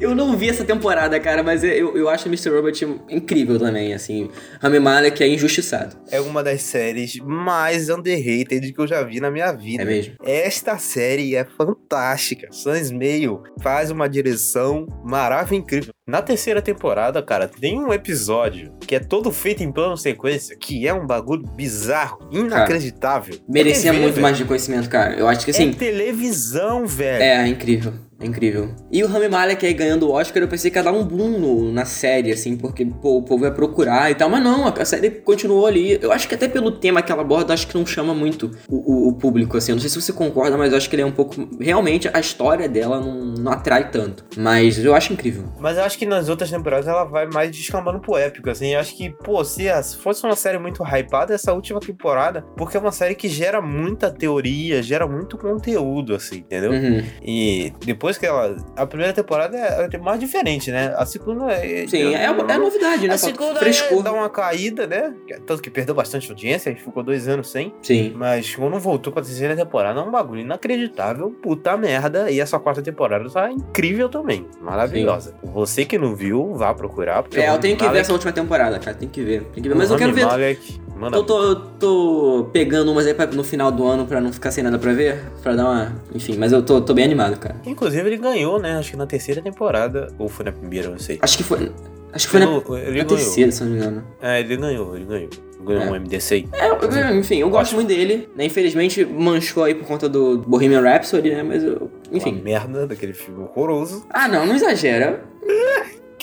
Eu 0.00 0.14
não 0.14 0.36
vi 0.36 0.48
essa 0.48 0.64
temporada, 0.64 1.18
cara, 1.18 1.42
mas 1.42 1.64
eu, 1.64 1.96
eu 1.96 2.08
acho 2.08 2.28
Mr. 2.28 2.50
Robot 2.50 2.84
incrível 3.08 3.58
também, 3.58 3.94
assim. 3.94 4.30
Rami 4.60 4.78
Malek 4.78 5.22
é 5.22 5.28
injustiçado. 5.28 5.96
É 6.10 6.20
uma 6.20 6.42
das 6.42 6.62
séries 6.62 7.16
mais 7.16 7.88
underrated 7.88 8.72
que 8.72 8.78
eu 8.78 8.86
já 8.86 9.02
vi 9.02 9.20
na 9.20 9.30
minha 9.30 9.52
vida. 9.52 9.82
É 9.82 9.86
mesmo? 9.86 10.14
Esta 10.22 10.78
série 10.78 11.34
é 11.34 11.44
fantástica. 11.44 12.48
Sam 12.50 12.78
Smale 12.80 13.38
faz 13.62 13.90
uma 13.90 14.08
direção 14.08 14.86
maravilhosa, 15.04 15.54
incrível. 15.54 15.95
Na 16.08 16.22
terceira 16.22 16.62
temporada, 16.62 17.20
cara, 17.20 17.48
tem 17.48 17.80
um 17.80 17.92
episódio 17.92 18.72
que 18.86 18.94
é 18.94 19.00
todo 19.00 19.32
feito 19.32 19.64
em 19.64 19.72
plano 19.72 19.96
sequência, 19.96 20.56
que 20.56 20.86
é 20.86 20.94
um 20.94 21.04
bagulho 21.04 21.42
bizarro, 21.56 22.28
inacreditável. 22.30 23.34
Merecia 23.48 23.90
É 23.90 23.92
TV, 23.92 24.02
muito 24.04 24.14
velho. 24.14 24.22
mais 24.22 24.38
reconhecimento, 24.38 24.88
cara. 24.88 25.14
Eu 25.16 25.26
acho 25.26 25.44
que 25.44 25.50
É 25.50 25.54
assim. 25.54 25.72
televisão, 25.72 26.86
velho. 26.86 27.20
É, 27.24 27.42
é 27.42 27.48
incrível. 27.48 27.92
É 28.18 28.24
incrível. 28.24 28.70
E 28.90 29.04
o 29.04 29.06
Rami 29.06 29.28
Malek 29.28 29.66
aí 29.66 29.74
ganhando 29.74 30.08
o 30.08 30.10
Oscar, 30.12 30.42
eu 30.42 30.48
pensei 30.48 30.70
que 30.70 30.78
ia 30.78 30.82
dar 30.82 30.90
um 30.92 31.04
boom 31.04 31.38
no- 31.38 31.70
na 31.70 31.84
série, 31.84 32.32
assim, 32.32 32.56
porque, 32.56 32.82
pô, 32.86 33.18
o 33.18 33.22
povo 33.22 33.44
ia 33.44 33.50
procurar 33.50 34.10
e 34.10 34.14
tal. 34.14 34.30
Mas 34.30 34.42
não, 34.42 34.66
a 34.66 34.84
série 34.86 35.10
continuou 35.10 35.66
ali. 35.66 35.98
Eu 36.00 36.10
acho 36.10 36.26
que 36.26 36.34
até 36.34 36.48
pelo 36.48 36.70
tema 36.72 37.02
que 37.02 37.12
ela 37.12 37.20
aborda, 37.20 37.52
acho 37.52 37.66
que 37.66 37.74
não 37.76 37.84
chama 37.84 38.14
muito 38.14 38.50
o, 38.70 38.76
o- 38.76 39.08
o 39.08 39.12
público, 39.12 39.58
assim. 39.58 39.72
Eu 39.72 39.76
não 39.76 39.82
sei 39.82 39.90
se 39.90 40.00
você 40.00 40.14
concorda, 40.14 40.56
mas 40.56 40.70
eu 40.72 40.78
acho 40.78 40.88
que 40.88 40.96
ele 40.96 41.02
é 41.02 41.06
um 41.06 41.12
pouco. 41.12 41.34
Realmente, 41.60 42.08
a 42.10 42.18
história 42.18 42.66
dela 42.70 42.98
não, 43.00 43.22
não 43.34 43.52
atrai 43.52 43.90
tanto. 43.90 44.24
Mas 44.34 44.82
eu 44.82 44.94
acho 44.94 45.12
incrível. 45.12 45.44
Mas 45.60 45.76
eu 45.76 45.84
acho 45.84 45.95
que 45.96 46.06
nas 46.06 46.28
outras 46.28 46.50
temporadas 46.50 46.86
ela 46.86 47.04
vai 47.04 47.26
mais 47.26 47.50
descambando 47.50 48.00
pro 48.00 48.16
épico, 48.16 48.50
assim. 48.50 48.74
Eu 48.74 48.80
acho 48.80 48.96
que, 48.96 49.10
pô, 49.10 49.44
se 49.44 49.66
fosse 49.98 50.24
uma 50.24 50.36
série 50.36 50.58
muito 50.58 50.82
hypada, 50.84 51.34
essa 51.34 51.52
última 51.52 51.80
temporada, 51.80 52.42
porque 52.56 52.76
é 52.76 52.80
uma 52.80 52.92
série 52.92 53.14
que 53.14 53.28
gera 53.28 53.60
muita 53.60 54.10
teoria, 54.10 54.82
gera 54.82 55.06
muito 55.06 55.38
conteúdo, 55.38 56.14
assim, 56.14 56.38
entendeu? 56.38 56.72
Uhum. 56.72 57.02
E 57.22 57.72
depois 57.84 58.18
que 58.18 58.26
ela. 58.26 58.56
A 58.76 58.86
primeira 58.86 59.12
temporada 59.12 59.56
é 59.56 59.96
é 59.96 59.98
mais 59.98 60.20
diferente, 60.20 60.70
né? 60.70 60.94
A 60.96 61.06
segunda 61.06 61.52
é. 61.52 61.86
Sim, 61.86 62.14
é, 62.14 62.24
é 62.24 62.58
novidade, 62.58 63.08
né? 63.08 63.14
A 63.14 63.18
segunda 63.18 63.58
frescor. 63.58 64.00
é, 64.00 64.02
dá 64.02 64.12
uma 64.12 64.28
caída, 64.28 64.86
né? 64.86 65.14
Tanto 65.46 65.62
que 65.62 65.70
perdeu 65.70 65.94
bastante 65.94 66.30
audiência, 66.30 66.70
a 66.70 66.74
gente 66.74 66.84
ficou 66.84 67.02
dois 67.02 67.26
anos 67.26 67.50
sem. 67.50 67.74
Sim. 67.82 68.12
Mas 68.14 68.54
quando 68.54 68.78
voltou 68.78 69.12
pra 69.12 69.22
terceira 69.22 69.56
temporada, 69.56 70.00
é 70.00 70.02
um 70.02 70.10
bagulho 70.10 70.40
inacreditável, 70.40 71.30
puta 71.42 71.76
merda. 71.76 72.30
E 72.30 72.40
essa 72.40 72.58
quarta 72.58 72.82
temporada 72.82 73.28
tá 73.30 73.50
incrível 73.50 74.08
também, 74.08 74.46
maravilhosa. 74.60 75.34
Você 75.42 75.84
que 75.86 75.98
não 75.98 76.14
viu, 76.14 76.54
vá 76.54 76.72
procurar. 76.74 77.22
porque 77.22 77.38
É, 77.40 77.48
eu 77.50 77.58
tenho 77.58 77.76
que 77.76 77.88
ver 77.88 77.98
essa 77.98 78.12
última 78.12 78.32
temporada, 78.32 78.78
cara. 78.78 78.96
Tem 78.96 79.08
que 79.08 79.22
ver. 79.22 79.42
Tem 79.54 79.62
que 79.62 79.68
ver. 79.68 79.74
Mas 79.74 79.90
eu 79.90 79.96
quero 79.96 80.12
ver. 80.12 80.24
Malek 80.26 80.80
manda 80.96 81.16
Eu 81.16 81.22
tô, 81.22 81.42
eu 81.42 81.54
tô 81.56 82.48
pegando 82.52 82.90
umas 82.92 83.06
aí 83.06 83.14
pra, 83.14 83.26
no 83.26 83.44
final 83.44 83.70
do 83.70 83.86
ano 83.86 84.06
pra 84.06 84.20
não 84.20 84.32
ficar 84.32 84.50
sem 84.50 84.62
nada 84.64 84.78
pra 84.78 84.92
ver. 84.92 85.20
Pra 85.42 85.54
dar 85.54 85.64
uma. 85.64 85.92
Enfim, 86.14 86.36
mas 86.38 86.52
eu 86.52 86.62
tô, 86.62 86.80
tô 86.80 86.92
bem 86.94 87.04
animado, 87.04 87.38
cara. 87.38 87.56
Inclusive, 87.66 88.06
ele 88.08 88.16
ganhou, 88.16 88.58
né? 88.60 88.78
Acho 88.78 88.92
que 88.92 88.96
na 88.96 89.06
terceira 89.06 89.40
temporada. 89.42 90.08
Ou 90.18 90.28
foi 90.28 90.44
na 90.44 90.52
primeira, 90.52 90.88
não 90.90 90.98
sei. 90.98 91.18
Acho 91.22 91.36
que 91.36 91.42
foi. 91.44 91.70
Acho 92.12 92.26
que 92.26 92.30
foi 92.32 92.40
na, 92.40 92.78
ele 92.86 92.98
na 92.98 93.04
terceira, 93.04 93.52
se 93.52 93.62
não 93.62 93.70
me 93.72 93.76
engano. 93.78 94.04
É, 94.22 94.40
ele 94.40 94.56
ganhou, 94.56 94.96
ele 94.96 95.04
ganhou. 95.04 95.28
Ganhou 95.66 95.82
É. 95.82 95.90
um 95.90 95.94
MDC. 95.96 96.46
É, 96.52 96.68
eu- 96.70 97.18
enfim, 97.18 97.38
eu 97.40 97.50
gosto 97.50 97.74
muito 97.74 97.88
dele. 97.88 98.28
Né? 98.36 98.44
Infelizmente 98.44 99.04
manchou 99.04 99.64
aí 99.64 99.74
por 99.74 99.84
conta 99.86 100.08
do 100.08 100.38
Bohemian 100.38 100.80
Rhapsody, 100.80 101.30
né? 101.30 101.42
Mas 101.42 101.62
eu. 101.64 101.90
Uma 102.08 102.18
Enfim. 102.18 102.40
merda 102.42 102.86
daquele 102.86 103.12
filme 103.12 103.42
horroroso. 103.42 104.06
Ah, 104.08 104.28
não, 104.28 104.46
não 104.46 104.54
exagera. 104.54 105.24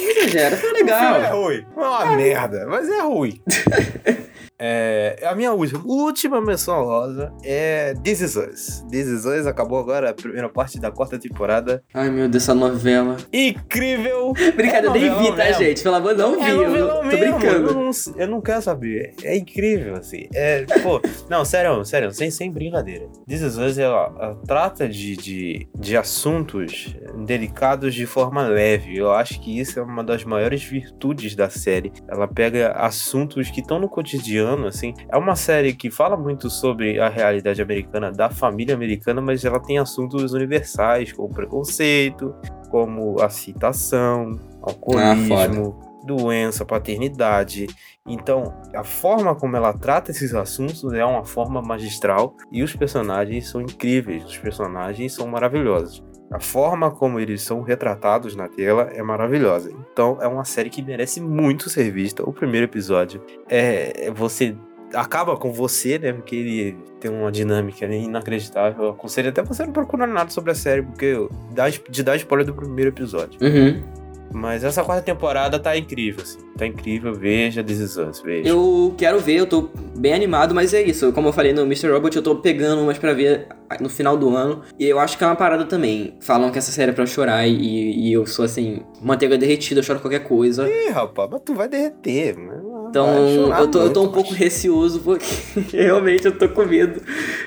Não 0.03 0.11
exagera, 0.23 0.57
foi 0.57 0.69
O 0.71 0.75
filme 0.75 0.91
é 0.91 0.95
legal. 1.17 1.41
ruim. 1.41 1.65
É 1.75 1.79
uma 1.79 2.15
merda, 2.15 2.65
mas 2.67 2.89
é 2.89 3.01
ruim. 3.01 3.41
É, 4.65 5.17
a 5.25 5.35
minha 5.35 5.51
última, 5.51 5.81
última 5.85 6.39
menção 6.39 6.85
rosa 6.85 7.33
é 7.43 7.93
This 8.01 8.21
Is 8.21 8.35
Us. 8.37 8.85
This 8.89 9.07
Is 9.07 9.25
Us 9.25 9.45
acabou 9.45 9.77
agora 9.77 10.11
a 10.11 10.13
primeira 10.13 10.47
parte 10.47 10.79
da 10.79 10.89
quarta 10.89 11.19
temporada. 11.19 11.83
Ai, 11.93 12.09
meu 12.09 12.29
Deus, 12.29 12.43
essa 12.43 12.53
novela. 12.55 13.17
Incrível! 13.33 14.31
Brincadeira, 14.55 14.87
É 14.87 14.89
eu 14.89 14.93
nem 14.93 15.21
vi, 15.21 15.27
tá, 15.35 15.43
mesmo. 15.43 15.63
gente? 15.63 15.83
Pelo 15.83 15.95
amor, 15.95 16.15
não 16.15 16.39
vi. 16.39 16.45
É 16.49 16.51
eu 16.51 16.63
novelão 16.63 16.95
tô 17.01 17.03
mesmo, 17.03 17.19
brincando. 17.39 17.67
Eu 17.67 17.73
não, 17.73 17.91
eu 18.15 18.27
não 18.29 18.41
quero 18.41 18.61
saber. 18.61 19.13
É 19.21 19.35
incrível, 19.35 19.95
assim. 19.95 20.29
É, 20.33 20.63
pô, 20.81 21.01
não, 21.29 21.43
sério, 21.43 21.83
sério, 21.83 22.09
sem, 22.13 22.31
sem 22.31 22.49
brincadeira. 22.49 23.05
This 23.27 23.41
Is 23.41 23.57
Us, 23.57 23.77
ela, 23.77 24.13
ela 24.17 24.39
trata 24.47 24.87
de, 24.87 25.17
de, 25.17 25.67
de 25.77 25.97
assuntos 25.97 26.95
delicados 27.25 27.93
de 27.93 28.05
forma 28.05 28.43
leve. 28.47 28.95
Eu 28.95 29.11
acho 29.11 29.41
que 29.41 29.59
isso 29.59 29.77
é 29.77 29.83
uma 29.83 30.05
das 30.05 30.23
maiores 30.23 30.63
virtudes 30.63 31.35
da 31.35 31.49
série. 31.49 31.91
Ela 32.07 32.29
pega 32.29 32.71
assuntos 32.71 33.49
que 33.51 33.59
estão 33.59 33.77
no 33.77 33.89
cotidiano, 33.89 34.52
assim. 34.67 34.93
É 35.09 35.17
uma 35.17 35.35
série 35.35 35.73
que 35.73 35.89
fala 35.89 36.15
muito 36.15 36.49
sobre 36.49 36.99
a 36.99 37.09
realidade 37.09 37.61
americana, 37.61 38.11
da 38.11 38.29
família 38.29 38.75
americana, 38.75 39.21
mas 39.21 39.43
ela 39.43 39.59
tem 39.59 39.77
assuntos 39.77 40.33
universais, 40.33 41.11
como 41.11 41.33
preconceito, 41.33 42.35
como 42.69 43.21
a 43.21 43.29
citação, 43.29 44.39
alcoolismo, 44.61 45.79
doença, 46.05 46.65
paternidade. 46.65 47.67
Então, 48.07 48.53
a 48.75 48.83
forma 48.83 49.35
como 49.35 49.55
ela 49.55 49.73
trata 49.73 50.11
esses 50.11 50.33
assuntos 50.33 50.91
é 50.93 51.05
uma 51.05 51.23
forma 51.23 51.61
magistral 51.61 52.35
e 52.51 52.61
os 52.61 52.75
personagens 52.75 53.49
são 53.49 53.61
incríveis, 53.61 54.25
os 54.25 54.37
personagens 54.37 55.13
são 55.13 55.27
maravilhosos. 55.27 56.03
A 56.33 56.39
forma 56.39 56.89
como 56.89 57.19
eles 57.19 57.41
são 57.43 57.61
retratados 57.61 58.35
na 58.35 58.47
tela 58.47 58.89
é 58.93 59.03
maravilhosa. 59.03 59.71
Então, 59.91 60.17
é 60.19 60.27
uma 60.27 60.43
série 60.43 60.69
que 60.69 60.81
merece 60.81 61.21
muito 61.21 61.69
ser 61.69 61.91
vista. 61.91 62.27
O 62.27 62.33
primeiro 62.33 62.65
episódio 62.65 63.21
é 63.47 64.11
você 64.11 64.55
acaba 64.93 65.35
com 65.37 65.51
você, 65.51 65.97
né? 65.97 66.13
Porque 66.13 66.35
ele 66.35 66.77
tem 66.99 67.11
uma 67.11 67.31
dinâmica 67.31 67.85
inacreditável. 67.85 68.85
Eu 68.85 68.89
aconselho 68.91 69.29
até 69.29 69.41
você 69.41 69.65
não 69.65 69.73
procurar 69.73 70.07
nada 70.07 70.29
sobre 70.29 70.51
a 70.51 70.55
série, 70.55 70.81
porque 70.81 71.15
dá, 71.51 71.69
de 71.69 72.03
dar 72.03 72.15
spoiler 72.15 72.45
do 72.45 72.53
primeiro 72.53 72.91
episódio. 72.91 73.39
Uhum. 73.41 73.83
Mas 74.31 74.63
essa 74.63 74.83
quarta 74.83 75.03
temporada 75.03 75.59
tá 75.59 75.77
incrível, 75.77 76.23
assim. 76.23 76.39
Tá 76.57 76.67
incrível, 76.67 77.13
veja 77.13 77.63
This 77.63 77.79
Is 77.79 77.97
Us, 77.97 78.21
veja. 78.21 78.47
Eu 78.47 78.93
quero 78.97 79.19
ver, 79.19 79.35
eu 79.35 79.47
tô 79.47 79.69
bem 79.97 80.13
animado, 80.13 80.53
mas 80.53 80.73
é 80.73 80.81
isso. 80.81 81.11
Como 81.11 81.27
eu 81.27 81.33
falei 81.33 81.53
no 81.53 81.61
Mr. 81.63 81.91
Robot, 81.91 82.15
eu 82.15 82.23
tô 82.23 82.35
pegando 82.35 82.81
umas 82.81 82.97
pra 82.97 83.13
ver 83.13 83.47
no 83.79 83.89
final 83.89 84.17
do 84.17 84.35
ano. 84.35 84.61
E 84.79 84.85
eu 84.85 84.99
acho 84.99 85.17
que 85.17 85.23
é 85.23 85.27
uma 85.27 85.35
parada 85.35 85.65
também. 85.65 86.15
Falam 86.21 86.51
que 86.51 86.57
essa 86.57 86.71
série 86.71 86.91
é 86.91 86.93
pra 86.93 87.05
chorar 87.05 87.47
e, 87.47 88.07
e 88.07 88.13
eu 88.13 88.25
sou 88.25 88.45
assim, 88.45 88.81
manteiga 89.01 89.37
derretida, 89.37 89.79
eu 89.79 89.83
choro 89.83 89.99
qualquer 89.99 90.23
coisa. 90.23 90.69
Ih, 90.69 90.89
rapaz, 90.89 91.29
mas 91.31 91.41
tu 91.43 91.53
vai 91.55 91.67
derreter, 91.67 92.37
mano. 92.37 92.72
Então, 92.93 93.57
eu 93.59 93.67
tô, 93.71 93.79
eu 93.79 93.89
tô 93.91 93.99
um 94.01 94.03
muito, 94.03 94.13
pouco 94.13 94.33
receoso, 94.35 94.99
porque 94.99 95.25
realmente 95.75 96.25
eu 96.25 96.37
tô 96.37 96.47
com 96.49 96.63
medo. 96.65 97.01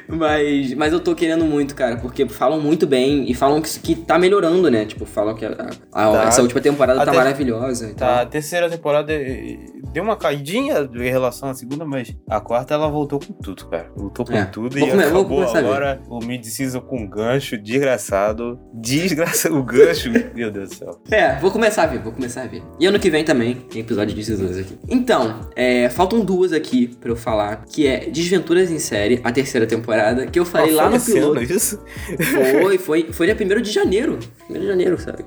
Mas, 0.09 0.75
mas 0.75 0.93
eu 0.93 0.99
tô 1.01 1.15
querendo 1.15 1.45
muito, 1.45 1.75
cara, 1.75 1.97
porque 1.97 2.29
falam 2.29 2.61
muito 2.61 2.87
bem 2.87 3.31
e 3.31 3.35
falam 3.35 3.61
que, 3.63 3.79
que 3.81 3.95
tá 3.95 4.19
melhorando, 4.19 4.69
né? 4.71 4.85
Tipo, 4.85 5.05
falam 5.07 5.35
que 5.35 5.45
a, 5.45 5.51
a- 5.93 6.11
Tá. 6.13 6.25
essa 6.25 6.43
última 6.43 6.61
temporada 6.61 7.01
A 7.01 7.05
tá 7.05 7.11
ter- 7.13 7.17
maravilhosa. 7.17 7.91
e 7.91 7.95
Tá, 7.95 8.07
tal. 8.07 8.19
a 8.23 8.27
terceira 8.27 8.69
temporada 8.69 9.13
eh, 9.13 9.57
deu 9.93 10.03
uma 10.03 10.17
caidinha 10.17 10.89
em 10.95 11.03
relação 11.11 11.49
à 11.49 11.55
segunda, 11.55 11.85
mas 11.85 12.15
a 12.29 12.41
quarta 12.41 12.75
ela 12.75 12.89
voltou 12.89 13.21
com 13.21 13.33
tudo, 13.33 13.67
cara. 13.67 13.89
Voltou 13.97 14.25
com 14.27 14.33
É. 14.33 14.45
tudo 14.47 14.77
Vou 14.79 14.89
e 14.89 14.91
come- 14.91 15.07
vou 15.07 15.21
acabou 15.21 15.57
agora 15.57 16.01
o 16.09 16.19
mid-season 16.25 16.81
com 16.81 17.07
gancho 17.09 17.57
desgraçado. 17.57 18.59
Desgraçado. 18.75 19.47
O 19.57 19.63
gancho, 19.63 20.11
meu 20.35 20.51
Deus 20.51 20.71
do 20.71 20.75
céu. 20.75 21.01
É, 21.11 21.39
vou 21.39 21.51
começar 21.51 21.85
a 21.85 21.87
ver, 21.87 21.99
vou 22.01 22.13
começar 22.13 22.43
a 22.43 22.47
ver. 22.47 22.63
E 22.81 22.87
ano 22.87 22.99
que 22.99 23.09
vem 23.11 23.25
também 23.25 23.55
tem 23.55 23.81
episódio 23.83 24.15
de 24.15 24.23
Jesus 24.23 24.59
aqui. 24.59 24.77
Então, 24.89 25.36
é, 25.55 25.89
faltam 25.89 26.25
duas 26.25 26.53
aqui 26.53 26.89
pra 27.01 27.11
eu 27.11 27.17
falar, 27.17 27.65
que 27.67 27.87
é 27.87 28.07
Desventuras 28.11 28.71
em 28.71 28.79
Série, 28.79 29.21
a 29.25 29.31
terceira 29.33 29.67
temporada, 29.67 30.27
que 30.27 30.39
eu 30.39 30.45
falei 30.45 30.73
Ah, 30.73 30.83
lá 30.85 30.91
no 30.91 30.97
ano 30.97 31.05
piloto. 31.05 31.43
isso? 31.43 31.79
Foi, 32.63 32.79
foi, 32.79 33.13
foi 33.13 33.27
dia 33.35 33.57
1 33.59 33.63
de 33.63 33.71
janeiro. 33.71 34.19
1 34.51 34.53
de 34.55 34.67
janeiro, 34.67 34.99
sabe? 35.01 35.25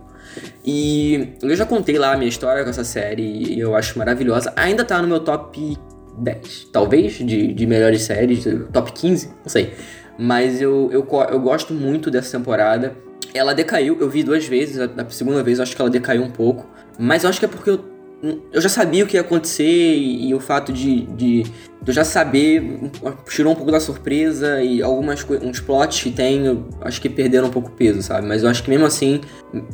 E 0.66 1.34
eu 1.41 1.55
já 1.55 1.66
contei 1.66 1.97
lá 1.97 2.14
a 2.14 2.18
minha 2.18 2.30
história 2.30 2.64
com 2.64 2.70
essa 2.70 2.84
série 2.84 3.24
e 3.24 3.60
eu 3.60 3.76
acho 3.76 3.97
maravilhosa. 3.97 4.53
Ainda 4.55 4.84
tá 4.86 5.01
no 5.01 5.07
meu 5.07 5.20
top 5.20 5.78
10, 6.18 6.68
talvez, 6.72 7.14
de, 7.14 7.53
de 7.53 7.66
melhores 7.66 8.01
séries, 8.03 8.45
top 8.72 8.91
15, 8.91 9.28
não 9.28 9.34
sei. 9.49 9.74
Mas 10.18 10.62
eu, 10.62 10.89
eu, 10.91 11.07
eu 11.32 11.39
gosto 11.39 11.74
muito 11.74 12.12
dessa 12.12 12.38
temporada. 12.38 12.95
Ela 13.34 13.53
decaiu, 13.53 13.97
eu 13.99 14.10
vi 14.10 14.24
duas 14.24 14.45
vezes, 14.45 14.80
a, 14.80 14.86
a 14.86 15.10
segunda 15.10 15.41
vez 15.43 15.60
eu 15.60 15.64
acho 15.64 15.76
que 15.76 15.82
ela 15.82 15.89
decaiu 15.89 16.24
um 16.24 16.32
pouco. 16.32 16.68
Mas 16.97 17.24
eu 17.24 17.30
acho 17.30 17.39
que 17.39 17.45
é 17.45 17.47
porque 17.47 17.70
eu, 17.70 17.86
eu 18.22 18.59
já 18.61 18.70
sabia 18.70 19.03
o 19.03 19.07
que 19.07 19.15
ia 19.15 19.22
acontecer 19.22 19.63
e, 19.97 20.34
o 20.34 20.39
fato 20.39 20.74
de, 20.74 21.01
de, 21.05 21.43
de 21.43 21.88
eu 21.88 21.93
já 21.93 22.03
saber 22.03 22.91
tirou 23.30 23.53
um 23.53 23.55
pouco 23.55 23.72
da 23.72 23.80
surpresa 23.80 24.61
e 24.61 24.82
algumas 24.82 25.26
uns 25.41 25.59
plots 25.61 26.03
que 26.03 26.11
tem, 26.11 26.65
acho 26.82 26.99
que 27.01 27.07
perderam 27.07 27.47
um 27.47 27.51
pouco 27.51 27.70
o 27.70 27.72
peso, 27.72 28.01
sabe? 28.01 28.28
Mas 28.28 28.43
eu 28.43 28.49
acho 28.49 28.61
que 28.61 28.70
mesmo 28.70 28.86
assim, 28.86 29.22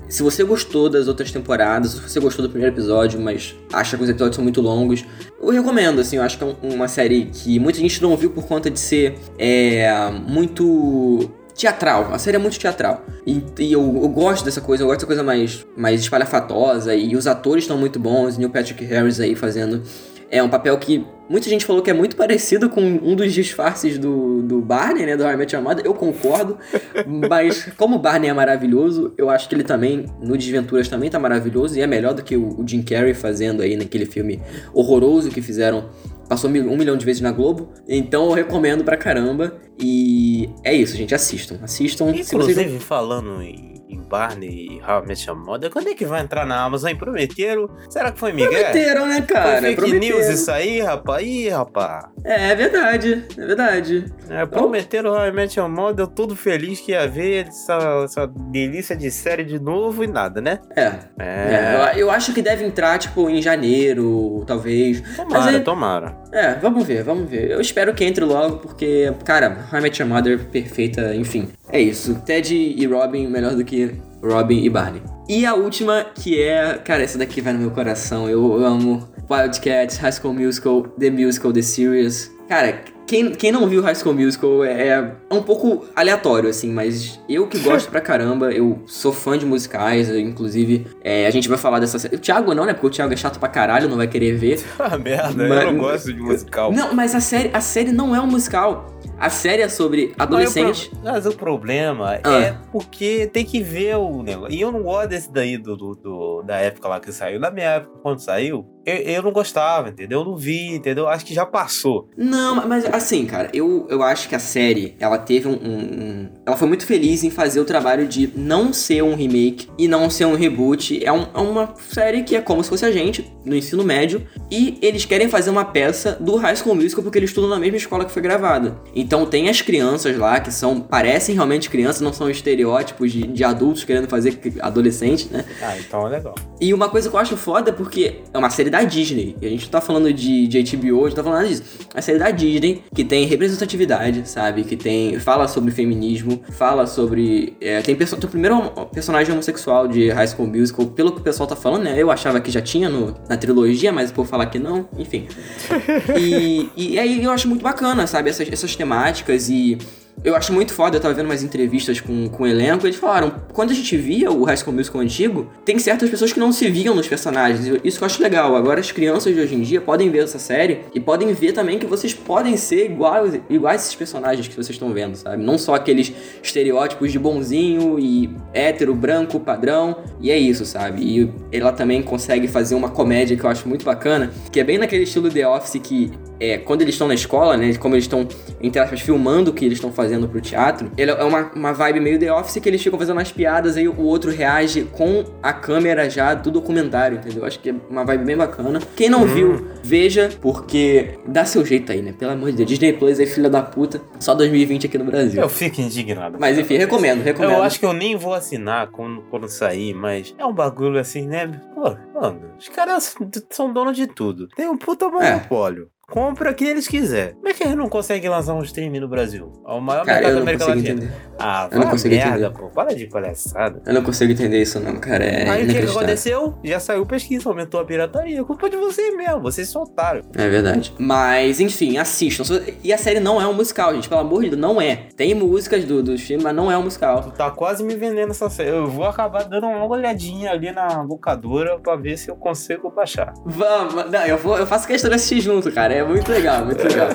se 0.07 0.21
você 0.21 0.43
gostou 0.43 0.89
das 0.89 1.07
outras 1.07 1.31
temporadas, 1.31 1.91
se 1.91 1.99
você 2.01 2.19
gostou 2.19 2.45
do 2.45 2.49
primeiro 2.49 2.75
episódio, 2.75 3.19
mas 3.19 3.55
acha 3.73 3.97
que 3.97 4.03
os 4.03 4.09
episódios 4.09 4.35
são 4.35 4.43
muito 4.43 4.61
longos, 4.61 5.03
eu 5.41 5.49
recomendo, 5.49 5.99
assim, 5.99 6.17
eu 6.17 6.23
acho 6.23 6.37
que 6.37 6.43
é 6.43 6.47
um- 6.47 6.75
uma 6.75 6.87
série 6.87 7.25
que 7.25 7.59
muita 7.59 7.79
gente 7.79 8.01
não 8.01 8.15
viu 8.15 8.29
por 8.29 8.45
conta 8.45 8.69
de 8.69 8.79
ser 8.79 9.15
é, 9.39 9.89
muito 10.27 11.31
teatral. 11.55 12.13
A 12.13 12.19
série 12.19 12.35
é 12.35 12.39
muito 12.39 12.59
teatral. 12.59 13.03
E, 13.25 13.41
e 13.59 13.71
eu, 13.71 13.81
eu 13.81 14.09
gosto 14.09 14.43
dessa 14.43 14.61
coisa, 14.61 14.83
eu 14.83 14.87
gosto 14.87 14.99
dessa 14.99 15.07
coisa 15.07 15.23
mais, 15.23 15.65
mais 15.75 16.01
espalhafatosa. 16.01 16.93
E 16.93 17.15
os 17.15 17.25
atores 17.25 17.63
estão 17.63 17.77
muito 17.77 17.99
bons. 17.99 18.37
Neil 18.37 18.49
Patrick 18.49 18.83
Harris 18.83 19.19
aí 19.19 19.35
fazendo 19.35 19.81
É 20.29 20.43
um 20.43 20.49
papel 20.49 20.77
que 20.77 21.05
muita 21.29 21.49
gente 21.49 21.65
falou 21.65 21.81
que 21.81 21.89
é 21.89 21.93
muito 21.93 22.15
parecido 22.15 22.69
com 22.69 22.81
um 22.81 23.15
dos 23.15 23.33
disfarces 23.33 23.97
do, 23.97 24.41
do 24.43 24.61
Barney, 24.61 25.05
né? 25.05 25.15
Do 25.15 25.23
I 25.23 25.35
Met. 25.37 25.55
Eu 25.83 25.93
concordo. 25.93 26.57
mas 27.29 27.69
como 27.77 27.95
o 27.95 27.99
Barney 27.99 28.29
é 28.29 28.33
maravilhoso, 28.33 29.13
eu 29.17 29.29
acho 29.29 29.47
que 29.47 29.55
ele 29.55 29.63
também, 29.63 30.05
no 30.21 30.37
Desventuras, 30.37 30.89
também 30.89 31.09
tá 31.09 31.17
maravilhoso. 31.17 31.77
E 31.77 31.81
é 31.81 31.87
melhor 31.87 32.13
do 32.13 32.21
que 32.21 32.35
o, 32.35 32.59
o 32.59 32.67
Jim 32.67 32.81
Carrey 32.81 33.13
fazendo 33.13 33.61
aí 33.61 33.77
naquele 33.77 34.05
filme 34.05 34.41
horroroso 34.73 35.29
que 35.29 35.41
fizeram 35.41 35.89
Passou 36.27 36.49
um 36.49 36.77
milhão 36.77 36.97
de 36.97 37.05
vezes 37.05 37.21
na 37.21 37.31
Globo. 37.31 37.69
Então 37.87 38.25
eu 38.29 38.33
recomendo 38.33 38.83
pra 38.83 38.97
caramba. 38.97 39.55
E 39.79 40.49
é 40.63 40.73
isso, 40.73 40.95
gente. 40.95 41.13
Assistam. 41.13 41.59
Assistam. 41.61 42.07
Se 42.07 42.13
vocês 42.13 42.33
Inclusive, 42.33 42.79
falando 42.79 43.41
em, 43.41 43.74
em 43.89 44.01
Barney 44.01 44.49
e 44.49 44.81
How 44.81 45.03
I 45.03 45.07
Met 45.07 45.27
Your 45.29 45.37
Mother, 45.37 45.69
quando 45.69 45.89
é 45.89 45.93
que 45.93 46.05
vai 46.05 46.21
entrar 46.21 46.45
na 46.45 46.63
Amazon? 46.63 46.89
Hein? 46.89 46.95
Prometeram? 46.95 47.69
Será 47.89 48.11
que 48.11 48.19
foi 48.19 48.31
Miguel? 48.31 48.49
prometeram, 48.51 49.07
né, 49.07 49.21
cara? 49.21 49.51
Foi 49.51 49.61
fake 49.61 49.75
Prometeram. 49.75 50.17
news 50.17 50.27
isso 50.29 50.51
aí, 50.51 50.81
rapaz? 50.81 51.25
Ih, 51.25 51.49
rapaz. 51.49 52.05
É, 52.23 52.51
é 52.51 52.55
verdade. 52.55 53.25
É 53.37 53.45
verdade. 53.45 54.05
É, 54.29 54.45
prometeram 54.45 55.11
How 55.11 55.27
I 55.27 55.31
Met 55.31 55.59
Your 55.59 55.69
Mother, 55.69 56.03
eu 56.05 56.07
todo 56.07 56.35
feliz 56.35 56.79
que 56.79 56.91
ia 56.91 57.07
ver 57.07 57.47
essa, 57.47 58.01
essa 58.03 58.27
delícia 58.27 58.95
de 58.95 59.09
série 59.11 59.43
de 59.43 59.59
novo 59.59 60.03
e 60.03 60.07
nada, 60.07 60.41
né? 60.41 60.59
É. 60.75 60.91
É, 61.19 61.91
eu, 61.95 61.99
eu 61.99 62.11
acho 62.11 62.33
que 62.33 62.41
deve 62.41 62.65
entrar, 62.65 62.97
tipo, 62.97 63.29
em 63.29 63.41
janeiro, 63.41 64.43
talvez. 64.47 65.01
Tomara, 65.15 65.51
é- 65.57 65.59
tomara. 65.59 66.17
É, 66.31 66.53
vamos 66.55 66.85
ver, 66.85 67.03
vamos 67.03 67.29
ver. 67.29 67.51
Eu 67.51 67.61
espero 67.61 67.93
que 67.93 68.03
entre 68.03 68.23
logo, 68.25 68.57
porque, 68.57 69.13
cara, 69.23 69.65
How 69.71 69.79
I 69.79 69.81
Met 69.81 70.01
Your 70.01 70.09
Mother, 70.11 70.39
perfeita, 70.49 71.13
enfim. 71.15 71.49
É 71.71 71.79
isso. 71.81 72.15
Ted 72.25 72.53
e 72.55 72.85
Robin, 72.85 73.27
melhor 73.27 73.55
do 73.55 73.63
que 73.63 73.95
Robin 74.23 74.63
e 74.63 74.69
Barney. 74.69 75.01
E 75.27 75.45
a 75.45 75.53
última, 75.55 76.05
que 76.15 76.41
é. 76.41 76.79
Cara, 76.83 77.03
essa 77.03 77.17
daqui 77.17 77.41
vai 77.41 77.53
no 77.53 77.59
meu 77.59 77.71
coração. 77.71 78.29
Eu 78.29 78.63
amo 78.63 79.07
Wildcats, 79.29 79.97
High 79.97 80.11
School 80.11 80.33
Musical, 80.33 80.83
The 80.99 81.09
Musical, 81.09 81.51
The 81.51 81.61
Series. 81.61 82.31
Cara, 82.47 82.81
quem, 83.07 83.31
quem 83.31 83.51
não 83.51 83.67
viu 83.67 83.81
High 83.81 83.95
School 83.95 84.13
Musical 84.15 84.63
é, 84.63 84.87
é 84.89 85.33
um 85.33 85.41
pouco 85.41 85.85
aleatório, 85.95 86.49
assim, 86.49 86.71
mas 86.71 87.19
eu 87.29 87.47
que 87.47 87.57
gosto 87.59 87.89
pra 87.89 88.01
caramba, 88.01 88.51
eu 88.51 88.81
sou 88.85 89.11
fã 89.11 89.37
de 89.37 89.45
musicais, 89.45 90.09
eu, 90.09 90.19
inclusive, 90.19 90.85
é, 91.03 91.25
a 91.27 91.31
gente 91.31 91.47
vai 91.49 91.57
falar 91.57 91.79
dessa 91.79 91.97
série. 91.99 92.15
O 92.15 92.19
Thiago 92.19 92.53
não, 92.53 92.65
né? 92.65 92.73
Porque 92.73 92.87
o 92.87 92.89
Thiago 92.89 93.13
é 93.13 93.17
chato 93.17 93.39
pra 93.39 93.49
caralho, 93.49 93.89
não 93.89 93.97
vai 93.97 94.07
querer 94.07 94.33
ver. 94.35 94.63
Ah, 94.77 94.97
merda, 94.97 95.47
Mas- 95.47 95.63
eu 95.63 95.71
não 95.71 95.79
gosto 95.79 96.13
de 96.13 96.19
musical. 96.19 96.71
Não, 96.71 96.93
mas 96.93 97.15
a 97.15 97.19
série, 97.19 97.49
a 97.53 97.61
série 97.61 97.91
não 97.91 98.15
é 98.15 98.21
um 98.21 98.27
musical. 98.27 98.94
A 99.17 99.29
série 99.29 99.61
é 99.61 99.69
sobre 99.69 100.13
adolescentes. 100.19 100.91
Mas 101.03 101.25
o, 101.25 101.31
problema 101.31 102.19
Ah. 102.23 102.33
é 102.37 102.57
porque 102.71 103.27
tem 103.27 103.45
que 103.45 103.61
ver 103.61 103.95
o 103.95 104.21
negócio. 104.21 104.53
E 104.53 104.59
eu 104.61 104.71
não 104.71 104.83
gosto 104.83 105.09
desse 105.09 105.31
daí 105.31 105.57
do, 105.57 105.75
do- 105.77 105.95
do- 105.95 106.41
da 106.43 106.57
época 106.57 106.87
lá 106.89 106.99
que 106.99 107.11
saiu. 107.13 107.39
Na 107.39 107.49
minha 107.49 107.67
época, 107.67 107.97
quando 108.03 108.19
saiu, 108.19 108.65
eu, 108.85 108.95
eu 108.95 109.23
não 109.23 109.31
gostava, 109.31 109.89
entendeu? 109.89 110.19
Eu 110.19 110.25
não 110.25 110.35
vi, 110.37 110.73
entendeu? 110.75 111.07
Acho 111.07 111.25
que 111.25 111.33
já 111.33 111.45
passou. 111.45 112.09
Não, 112.17 112.67
mas 112.67 112.85
assim, 112.85 113.25
cara, 113.25 113.49
eu, 113.53 113.87
eu 113.89 114.01
acho 114.03 114.27
que 114.29 114.35
a 114.35 114.39
série, 114.39 114.95
ela 114.99 115.17
teve 115.17 115.47
um, 115.47 115.53
um- 115.53 116.29
Ela 116.45 116.55
foi 116.57 116.67
muito 116.67 116.85
feliz 116.85 117.23
em 117.23 117.29
fazer 117.29 117.59
o 117.59 117.65
trabalho 117.65 118.07
de 118.07 118.29
não 118.35 118.71
ser 118.73 119.01
um 119.03 119.15
remake 119.15 119.67
e 119.77 119.87
não 119.87 120.09
ser 120.09 120.25
um 120.25 120.35
reboot. 120.35 121.03
É, 121.03 121.11
um- 121.11 121.27
é 121.33 121.39
uma 121.39 121.73
série 121.89 122.23
que 122.23 122.35
é 122.35 122.41
como 122.41 122.63
se 122.63 122.69
fosse 122.69 122.85
a 122.85 122.91
gente, 122.91 123.29
no 123.43 123.55
ensino 123.55 123.83
médio, 123.83 124.25
e 124.51 124.77
eles 124.81 125.05
querem 125.05 125.27
fazer 125.27 125.49
uma 125.49 125.65
peça 125.65 126.17
do 126.19 126.35
High 126.35 126.55
School 126.55 126.75
Musical 126.75 127.03
porque 127.03 127.17
eles 127.17 127.29
estudam 127.31 127.49
na 127.49 127.59
mesma 127.59 127.77
escola 127.77 128.05
que 128.05 128.11
foi 128.11 128.21
gravada. 128.21 128.77
Então 128.95 129.25
tem 129.25 129.49
as 129.49 129.61
crianças 129.61 130.17
lá 130.17 130.39
que 130.39 130.51
são. 130.51 130.79
parecem 130.81 131.33
realmente 131.35 131.69
crianças, 131.69 132.01
não 132.01 132.13
são 132.13 132.29
estereótipos 132.29 133.11
de, 133.11 133.23
de 133.27 133.43
adultos 133.43 133.83
querendo 133.83 134.07
fazer 134.07 134.39
adolescente, 134.61 135.27
né? 135.31 135.45
Ah, 135.61 135.75
então 135.77 136.05
é 136.07 136.09
legal. 136.09 136.35
E 136.59 136.73
uma 136.73 136.89
coisa 136.89 137.09
que 137.09 137.15
eu 137.15 137.19
acho 137.19 137.35
foda 137.37 137.69
é 137.69 137.73
porque 137.73 138.21
é 138.33 138.37
uma 138.37 138.49
série 138.49 138.69
da 138.75 138.83
Disney. 138.83 139.35
E 139.41 139.45
a 139.45 139.49
gente 139.49 139.63
não 139.63 139.69
tá 139.71 139.81
falando 139.81 140.11
de, 140.11 140.47
de 140.47 140.75
HBO, 140.77 141.01
a 141.05 141.09
gente 141.09 141.15
tá 141.15 141.23
falando 141.23 141.47
disso. 141.47 141.63
É 141.93 141.97
uma 141.97 142.01
série 142.01 142.19
da 142.19 142.31
Disney 142.31 142.81
que 142.93 143.03
tem 143.03 143.25
representatividade, 143.25 144.27
sabe? 144.27 144.63
Que 144.63 144.75
tem. 144.75 145.17
fala 145.19 145.47
sobre 145.47 145.71
feminismo, 145.71 146.41
fala 146.51 146.85
sobre. 146.87 147.55
é, 147.61 147.81
tem, 147.81 147.95
perso- 147.95 148.17
tem 148.17 148.27
o 148.27 148.31
primeiro 148.31 148.61
personagem 148.93 149.31
homossexual 149.33 149.87
de 149.87 150.09
High 150.09 150.27
School 150.27 150.47
Musical, 150.47 150.85
pelo 150.87 151.11
que 151.11 151.19
o 151.19 151.23
pessoal 151.23 151.47
tá 151.47 151.55
falando, 151.55 151.83
né? 151.83 151.95
Eu 151.97 152.11
achava 152.11 152.39
que 152.39 152.51
já 152.51 152.61
tinha 152.61 152.89
no, 152.89 153.15
na 153.29 153.37
trilogia, 153.37 153.91
mas 153.91 154.11
por 154.11 154.25
falar 154.25 154.47
que 154.47 154.59
não, 154.59 154.87
enfim. 154.97 155.27
E, 156.17 156.69
e 156.75 156.99
aí 156.99 157.23
eu 157.23 157.31
acho 157.31 157.47
muito 157.47 157.61
bacana, 157.61 158.07
sabe? 158.07 158.29
Essas, 158.29 158.51
essas 158.51 158.75
temáticas 158.75 159.49
e. 159.49 159.77
Eu 160.23 160.35
acho 160.35 160.51
muito 160.51 160.73
foda, 160.73 160.97
eu 160.97 161.01
tava 161.01 161.13
vendo 161.13 161.25
umas 161.27 161.43
entrevistas 161.43 162.01
com, 162.01 162.27
com 162.29 162.43
o 162.43 162.47
elenco, 162.47 162.87
eles 162.87 162.95
falaram, 162.95 163.31
quando 163.53 163.71
a 163.71 163.73
gente 163.73 163.95
via 163.95 164.31
o 164.31 164.43
High 164.43 164.57
School 164.57 164.75
Musical 164.75 165.01
antigo, 165.01 165.51
tem 165.63 165.77
certas 165.77 166.09
pessoas 166.09 166.33
que 166.33 166.39
não 166.39 166.51
se 166.51 166.67
viam 166.69 166.95
nos 166.95 167.07
personagens, 167.07 167.65
isso 167.83 167.97
que 167.97 168.03
eu 168.03 168.05
acho 168.07 168.21
legal. 168.21 168.55
Agora 168.55 168.79
as 168.79 168.91
crianças 168.91 169.35
de 169.35 169.39
hoje 169.39 169.53
em 169.53 169.61
dia 169.61 169.79
podem 169.79 170.09
ver 170.09 170.23
essa 170.23 170.39
série 170.39 170.81
e 170.93 170.99
podem 170.99 171.31
ver 171.33 171.51
também 171.51 171.77
que 171.77 171.85
vocês 171.85 172.13
podem 172.13 172.57
ser 172.57 172.85
iguais, 172.85 173.39
iguais 173.49 173.81
esses 173.81 173.95
personagens 173.95 174.47
que 174.47 174.55
vocês 174.55 174.69
estão 174.69 174.91
vendo, 174.91 175.15
sabe? 175.15 175.43
Não 175.43 175.57
só 175.57 175.75
aqueles 175.75 176.11
estereótipos 176.41 177.11
de 177.11 177.19
bonzinho 177.19 177.99
e 177.99 178.29
hétero, 178.53 178.95
branco, 178.95 179.39
padrão, 179.39 179.97
e 180.19 180.31
é 180.31 180.37
isso, 180.37 180.65
sabe? 180.65 181.03
E 181.03 181.31
ela 181.51 181.71
também 181.71 182.01
consegue 182.01 182.47
fazer 182.47 182.73
uma 182.73 182.89
comédia 182.89 183.37
que 183.37 183.43
eu 183.43 183.49
acho 183.49 183.67
muito 183.69 183.85
bacana, 183.85 184.31
que 184.51 184.59
é 184.59 184.63
bem 184.63 184.77
naquele 184.77 185.03
estilo 185.03 185.29
The 185.29 185.47
Office 185.47 185.79
que 185.83 186.11
é, 186.39 186.57
quando 186.57 186.81
eles 186.81 186.95
estão 186.95 187.07
na 187.07 187.13
escola, 187.13 187.57
né? 187.57 187.73
Como 187.75 187.95
eles 187.95 188.05
estão, 188.05 188.27
entre 188.61 188.79
aspas, 188.79 189.01
filmando 189.01 189.51
o 189.51 189.53
que 189.53 189.65
eles 189.65 189.77
estão 189.77 189.91
fazendo 189.91 190.27
pro 190.27 190.41
teatro, 190.41 190.91
ele 190.97 191.11
é 191.11 191.23
uma, 191.23 191.51
uma 191.55 191.73
vibe 191.73 191.99
meio 191.99 192.19
The 192.19 192.31
Office 192.31 192.61
que 192.61 192.69
eles 192.69 192.81
ficam 192.81 192.97
fazendo 192.99 193.17
umas 193.17 193.31
piadas, 193.31 193.77
aí 193.77 193.87
o 193.87 194.01
outro 194.01 194.31
reage 194.31 194.83
com 194.91 195.23
a 195.41 195.53
câmera 195.53 196.09
já 196.09 196.33
do 196.33 196.51
documentário, 196.51 197.17
entendeu? 197.17 197.45
Acho 197.45 197.59
que 197.59 197.69
é 197.69 197.75
uma 197.89 198.03
vibe 198.03 198.25
bem 198.25 198.37
bacana. 198.37 198.79
Quem 198.95 199.09
não 199.09 199.25
viu, 199.25 199.67
veja, 199.83 200.29
porque 200.41 201.19
dá 201.27 201.45
seu 201.45 201.65
jeito 201.65 201.91
aí, 201.91 202.01
né? 202.01 202.13
Pelo 202.17 202.31
amor 202.31 202.51
de 202.51 202.57
Deus. 202.57 202.69
Disney 202.69 202.93
Plus 202.93 203.19
é 203.19 203.25
filha 203.25 203.49
da 203.49 203.61
puta. 203.61 204.01
Só 204.19 204.33
2020 204.33 204.87
aqui 204.87 204.97
no 204.97 205.05
Brasil. 205.05 205.41
Eu 205.41 205.49
fico 205.49 205.81
indignado. 205.81 206.37
Mas 206.39 206.57
enfim, 206.57 206.77
recomendo, 206.77 207.21
recomendo. 207.21 207.53
Eu 207.53 207.63
acho 207.63 207.79
que 207.79 207.85
eu 207.85 207.93
nem 207.93 208.15
vou 208.15 208.33
assinar 208.33 208.87
quando, 208.87 209.21
quando 209.29 209.47
sair, 209.47 209.93
mas 209.93 210.33
é 210.37 210.45
um 210.45 210.53
bagulho 210.53 210.99
assim, 210.99 211.27
né? 211.27 211.61
Pô, 211.73 211.95
mano, 212.13 212.41
os 212.57 212.69
caras 212.69 213.15
são 213.49 213.71
donos 213.71 213.95
de 213.95 214.07
tudo. 214.07 214.47
Tem 214.49 214.67
um 214.67 214.77
puta 214.77 215.09
monopólio. 215.09 215.89
Compra 216.09 216.53
quem 216.53 216.67
eles 216.69 216.87
quiser. 216.87 217.33
Como 217.33 217.47
é 217.47 217.53
que 217.53 217.63
eles 217.63 217.75
não 217.75 217.89
conseguem 217.89 218.29
lançar 218.29 218.53
um 218.53 218.61
stream 218.61 218.91
no 219.01 219.07
Brasil? 219.07 219.51
É 219.67 219.71
o 219.71 219.81
maior 219.81 220.05
Cara, 220.05 220.19
mercado 220.19 220.35
da 220.35 220.41
América 220.41 220.65
Latina. 220.67 220.89
entender. 220.89 221.11
Ah, 221.39 221.67
Eu 221.71 221.79
não 221.79 221.89
consigo 221.89 222.15
merda, 222.15 222.45
entender. 222.47 222.59
pô. 222.59 222.67
Para 222.67 222.93
de 222.95 223.07
palhaçada. 223.07 223.81
Eu 223.85 223.93
não 223.93 224.03
consigo 224.03 224.31
entender 224.31 224.61
isso 224.61 224.79
não, 224.79 224.97
cara. 224.97 225.25
É 225.25 225.49
Aí 225.49 225.65
o 225.65 225.67
que, 225.67 225.77
aconteceu? 225.79 226.53
Já 226.63 226.79
saiu 226.79 227.05
pesquisa, 227.07 227.49
aumentou 227.49 227.79
a 227.79 227.85
pirataria. 227.85 228.43
Culpa 228.43 228.69
de 228.69 228.77
vocês 228.77 229.15
mesmo, 229.17 229.41
vocês 229.41 229.75
otários. 229.75 230.25
É 230.37 230.47
verdade. 230.47 230.93
Mas, 230.99 231.59
enfim, 231.59 231.97
assistam. 231.97 232.43
E 232.83 232.93
a 232.93 232.97
série 232.97 233.19
não 233.19 233.41
é 233.41 233.47
um 233.47 233.53
musical, 233.53 233.93
gente. 233.95 234.07
Pelo 234.07 234.21
amor 234.21 234.43
de 234.43 234.49
Deus, 234.51 234.61
não 234.61 234.79
é. 234.79 235.07
Tem 235.17 235.33
músicas 235.33 235.83
do, 235.85 236.03
dos 236.03 236.21
filmes, 236.21 236.43
mas 236.43 236.55
não 236.55 236.71
é 236.71 236.77
um 236.77 236.83
musical. 236.83 237.31
Tá 237.31 237.49
quase 237.49 237.83
me 237.83 237.95
vendendo 237.95 238.29
essa 238.29 238.49
série. 238.49 238.69
Eu 238.69 238.87
vou 238.87 239.05
acabar 239.05 239.43
dando 239.45 239.65
uma 239.67 239.85
olhadinha 239.85 240.51
ali 240.51 240.71
na 240.71 241.01
locadora 241.01 241.79
pra 241.79 241.95
ver 241.95 242.15
se 242.17 242.29
eu 242.29 242.35
consigo 242.35 242.91
baixar. 242.91 243.33
Vamos, 243.43 244.11
não, 244.11 244.25
eu, 244.25 244.37
vou, 244.37 244.57
eu 244.57 244.67
faço 244.67 244.85
questão 244.87 245.09
de 245.09 245.15
assistir 245.15 245.41
junto, 245.41 245.71
cara. 245.71 245.94
É 245.95 246.03
muito 246.03 246.29
legal, 246.29 246.65
muito 246.65 246.83
legal. 246.83 247.07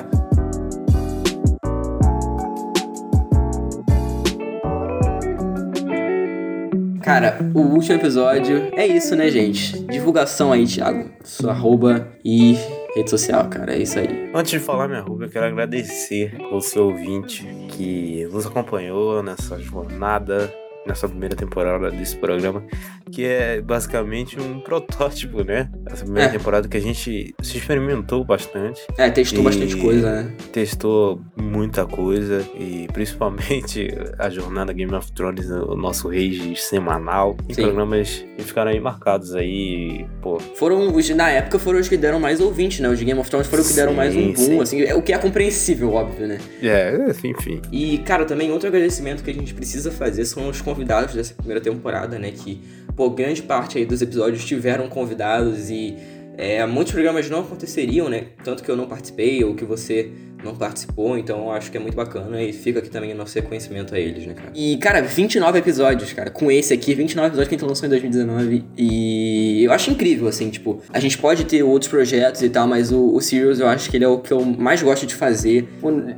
Cara, 7.03 7.37
o 7.53 7.59
último 7.59 7.95
episódio 7.95 8.71
é 8.73 8.87
isso, 8.87 9.15
né, 9.15 9.29
gente? 9.29 9.79
Divulgação 9.85 10.51
aí, 10.51 10.65
Thiago. 10.65 11.11
Sua 11.23 11.51
arroba 11.51 12.07
e 12.25 12.57
rede 12.95 13.07
social, 13.07 13.47
cara. 13.49 13.75
É 13.75 13.77
isso 13.77 13.99
aí. 13.99 14.31
Antes 14.33 14.51
de 14.51 14.59
falar 14.59 14.87
minha 14.87 15.01
rua, 15.01 15.25
eu 15.25 15.29
quero 15.29 15.45
agradecer 15.45 16.35
ao 16.51 16.59
seu 16.59 16.85
ouvinte 16.87 17.45
que 17.69 18.27
nos 18.31 18.47
acompanhou 18.47 19.21
nessa 19.21 19.59
jornada, 19.59 20.51
nessa 20.85 21.07
primeira 21.07 21.35
temporada 21.35 21.91
desse 21.91 22.15
programa, 22.17 22.63
que 23.11 23.25
é 23.25 23.61
basicamente 23.61 24.39
um 24.39 24.59
protótipo, 24.61 25.43
né? 25.43 25.69
Essa 25.85 26.03
primeira 26.03 26.29
É. 26.29 26.31
temporada 26.31 26.67
que 26.67 26.77
a 26.77 26.81
gente 26.81 27.33
se 27.41 27.57
experimentou 27.57 28.23
bastante, 28.23 28.81
É, 28.97 29.09
testou 29.09 29.41
E- 29.41 29.43
bastante 29.43 29.75
coisa, 29.77 30.23
né? 30.23 30.31
testou 30.51 31.21
muita 31.35 31.85
coisa 31.85 32.45
e 32.57 32.87
principalmente 32.93 33.87
a 34.17 34.29
jornada 34.29 34.73
Game 34.73 34.93
of 34.93 35.11
Thrones, 35.11 35.49
o 35.49 35.75
nosso 35.75 36.09
rage 36.09 36.55
semanal, 36.55 37.35
em 37.47 37.53
Sim. 37.53 37.63
programas 37.63 38.25
que 38.37 38.43
ficaram 38.43 38.71
aí 38.71 38.79
marcados 38.79 39.35
aí, 39.35 40.05
pô, 40.21 40.39
Foram 40.55 40.93
os, 40.95 41.09
na 41.11 41.29
época, 41.29 41.59
foram 41.59 41.79
os 41.79 41.87
que 41.87 41.97
deram 41.97 42.19
mais 42.19 42.39
ouvintes, 42.39 42.79
né? 42.79 42.89
Os 42.89 42.97
de 42.97 43.05
Game 43.05 43.19
of 43.19 43.29
Thrones 43.29 43.47
foram 43.47 43.61
os 43.63 43.69
que 43.69 43.75
deram 43.75 43.93
mais 43.93 44.15
um 44.15 44.27
boom, 44.33 44.35
sim. 44.35 44.59
assim. 44.61 44.81
É 44.83 44.95
o 44.95 45.01
que 45.01 45.13
é 45.13 45.17
compreensível, 45.17 45.93
óbvio, 45.93 46.27
né? 46.27 46.39
é, 46.61 46.97
enfim. 47.23 47.61
E, 47.71 47.97
cara, 47.99 48.25
também 48.25 48.51
outro 48.51 48.67
agradecimento 48.67 49.23
que 49.23 49.29
a 49.29 49.33
gente 49.33 49.53
precisa 49.53 49.91
fazer 49.91 50.25
são 50.25 50.49
os 50.49 50.61
convidados 50.71 51.13
dessa 51.13 51.33
primeira 51.33 51.59
temporada, 51.59 52.17
né? 52.17 52.31
Que, 52.31 52.61
pô, 52.95 53.09
grande 53.09 53.43
parte 53.43 53.77
aí 53.77 53.85
dos 53.85 54.01
episódios 54.01 54.45
tiveram 54.45 54.87
convidados 54.87 55.69
e 55.69 55.97
é, 56.37 56.65
muitos 56.65 56.93
programas 56.93 57.29
não 57.29 57.41
aconteceriam, 57.41 58.09
né? 58.09 58.27
Tanto 58.43 58.63
que 58.63 58.71
eu 58.71 58.75
não 58.75 58.87
participei 58.87 59.43
ou 59.43 59.53
que 59.53 59.65
você 59.65 60.11
não 60.43 60.55
participou, 60.55 61.17
então 61.17 61.51
acho 61.51 61.71
que 61.71 61.77
é 61.77 61.79
muito 61.79 61.95
bacana 61.95 62.41
e 62.41 62.53
fica 62.53 62.79
aqui 62.79 62.89
também 62.89 63.13
o 63.13 63.15
nosso 63.15 63.35
reconhecimento 63.35 63.93
a 63.93 63.99
eles, 63.99 64.25
né, 64.25 64.33
cara? 64.33 64.51
E, 64.53 64.77
cara, 64.77 65.01
29 65.01 65.59
episódios, 65.59 66.13
cara, 66.13 66.29
com 66.29 66.51
esse 66.51 66.73
aqui, 66.73 66.93
29 66.93 67.27
episódios 67.27 67.49
que 67.49 67.55
a 67.55 67.57
gente 67.57 67.67
lançou 67.67 67.85
em 67.85 67.89
2019 67.89 68.63
e 68.77 69.63
eu 69.63 69.71
acho 69.71 69.91
incrível, 69.91 70.27
assim, 70.27 70.49
tipo, 70.49 70.81
a 70.91 70.99
gente 70.99 71.17
pode 71.17 71.45
ter 71.45 71.63
outros 71.63 71.89
projetos 71.89 72.41
e 72.41 72.49
tal, 72.49 72.67
mas 72.67 72.91
o, 72.91 73.13
o 73.13 73.21
Sirius 73.21 73.59
eu 73.59 73.67
acho 73.67 73.89
que 73.89 73.97
ele 73.97 74.05
é 74.05 74.07
o 74.07 74.19
que 74.19 74.31
eu 74.31 74.43
mais 74.43 74.81
gosto 74.81 75.05
de 75.05 75.15
fazer 75.15 75.67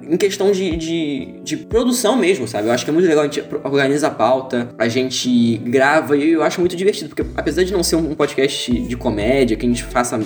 em 0.10 0.18
questão 0.18 0.52
de, 0.52 0.76
de, 0.76 1.40
de 1.44 1.58
produção 1.58 2.16
mesmo, 2.16 2.48
sabe? 2.48 2.68
Eu 2.68 2.72
acho 2.72 2.84
que 2.84 2.92
é 2.92 2.94
muito 2.94 3.08
legal, 3.08 3.24
a 3.24 3.28
gente 3.28 3.44
organiza 3.64 4.08
a 4.08 4.12
pauta, 4.12 4.70
a 4.78 4.88
gente 4.88 5.58
grava 5.58 6.16
e 6.18 6.32
eu 6.32 6.44
acho 6.44 6.60
muito 6.60 6.76
divertido, 6.76 7.10
porque 7.10 7.26
apesar 7.36 7.64
de 7.64 7.74
não 7.74 7.84
ser 7.84 7.96
um 7.96 8.16
podcast 8.16 8.72
de 8.72 8.98
comédia, 8.98 9.58
que 9.58 9.66
a 9.66 9.70
gente 9.70 9.84
faça 9.84 10.20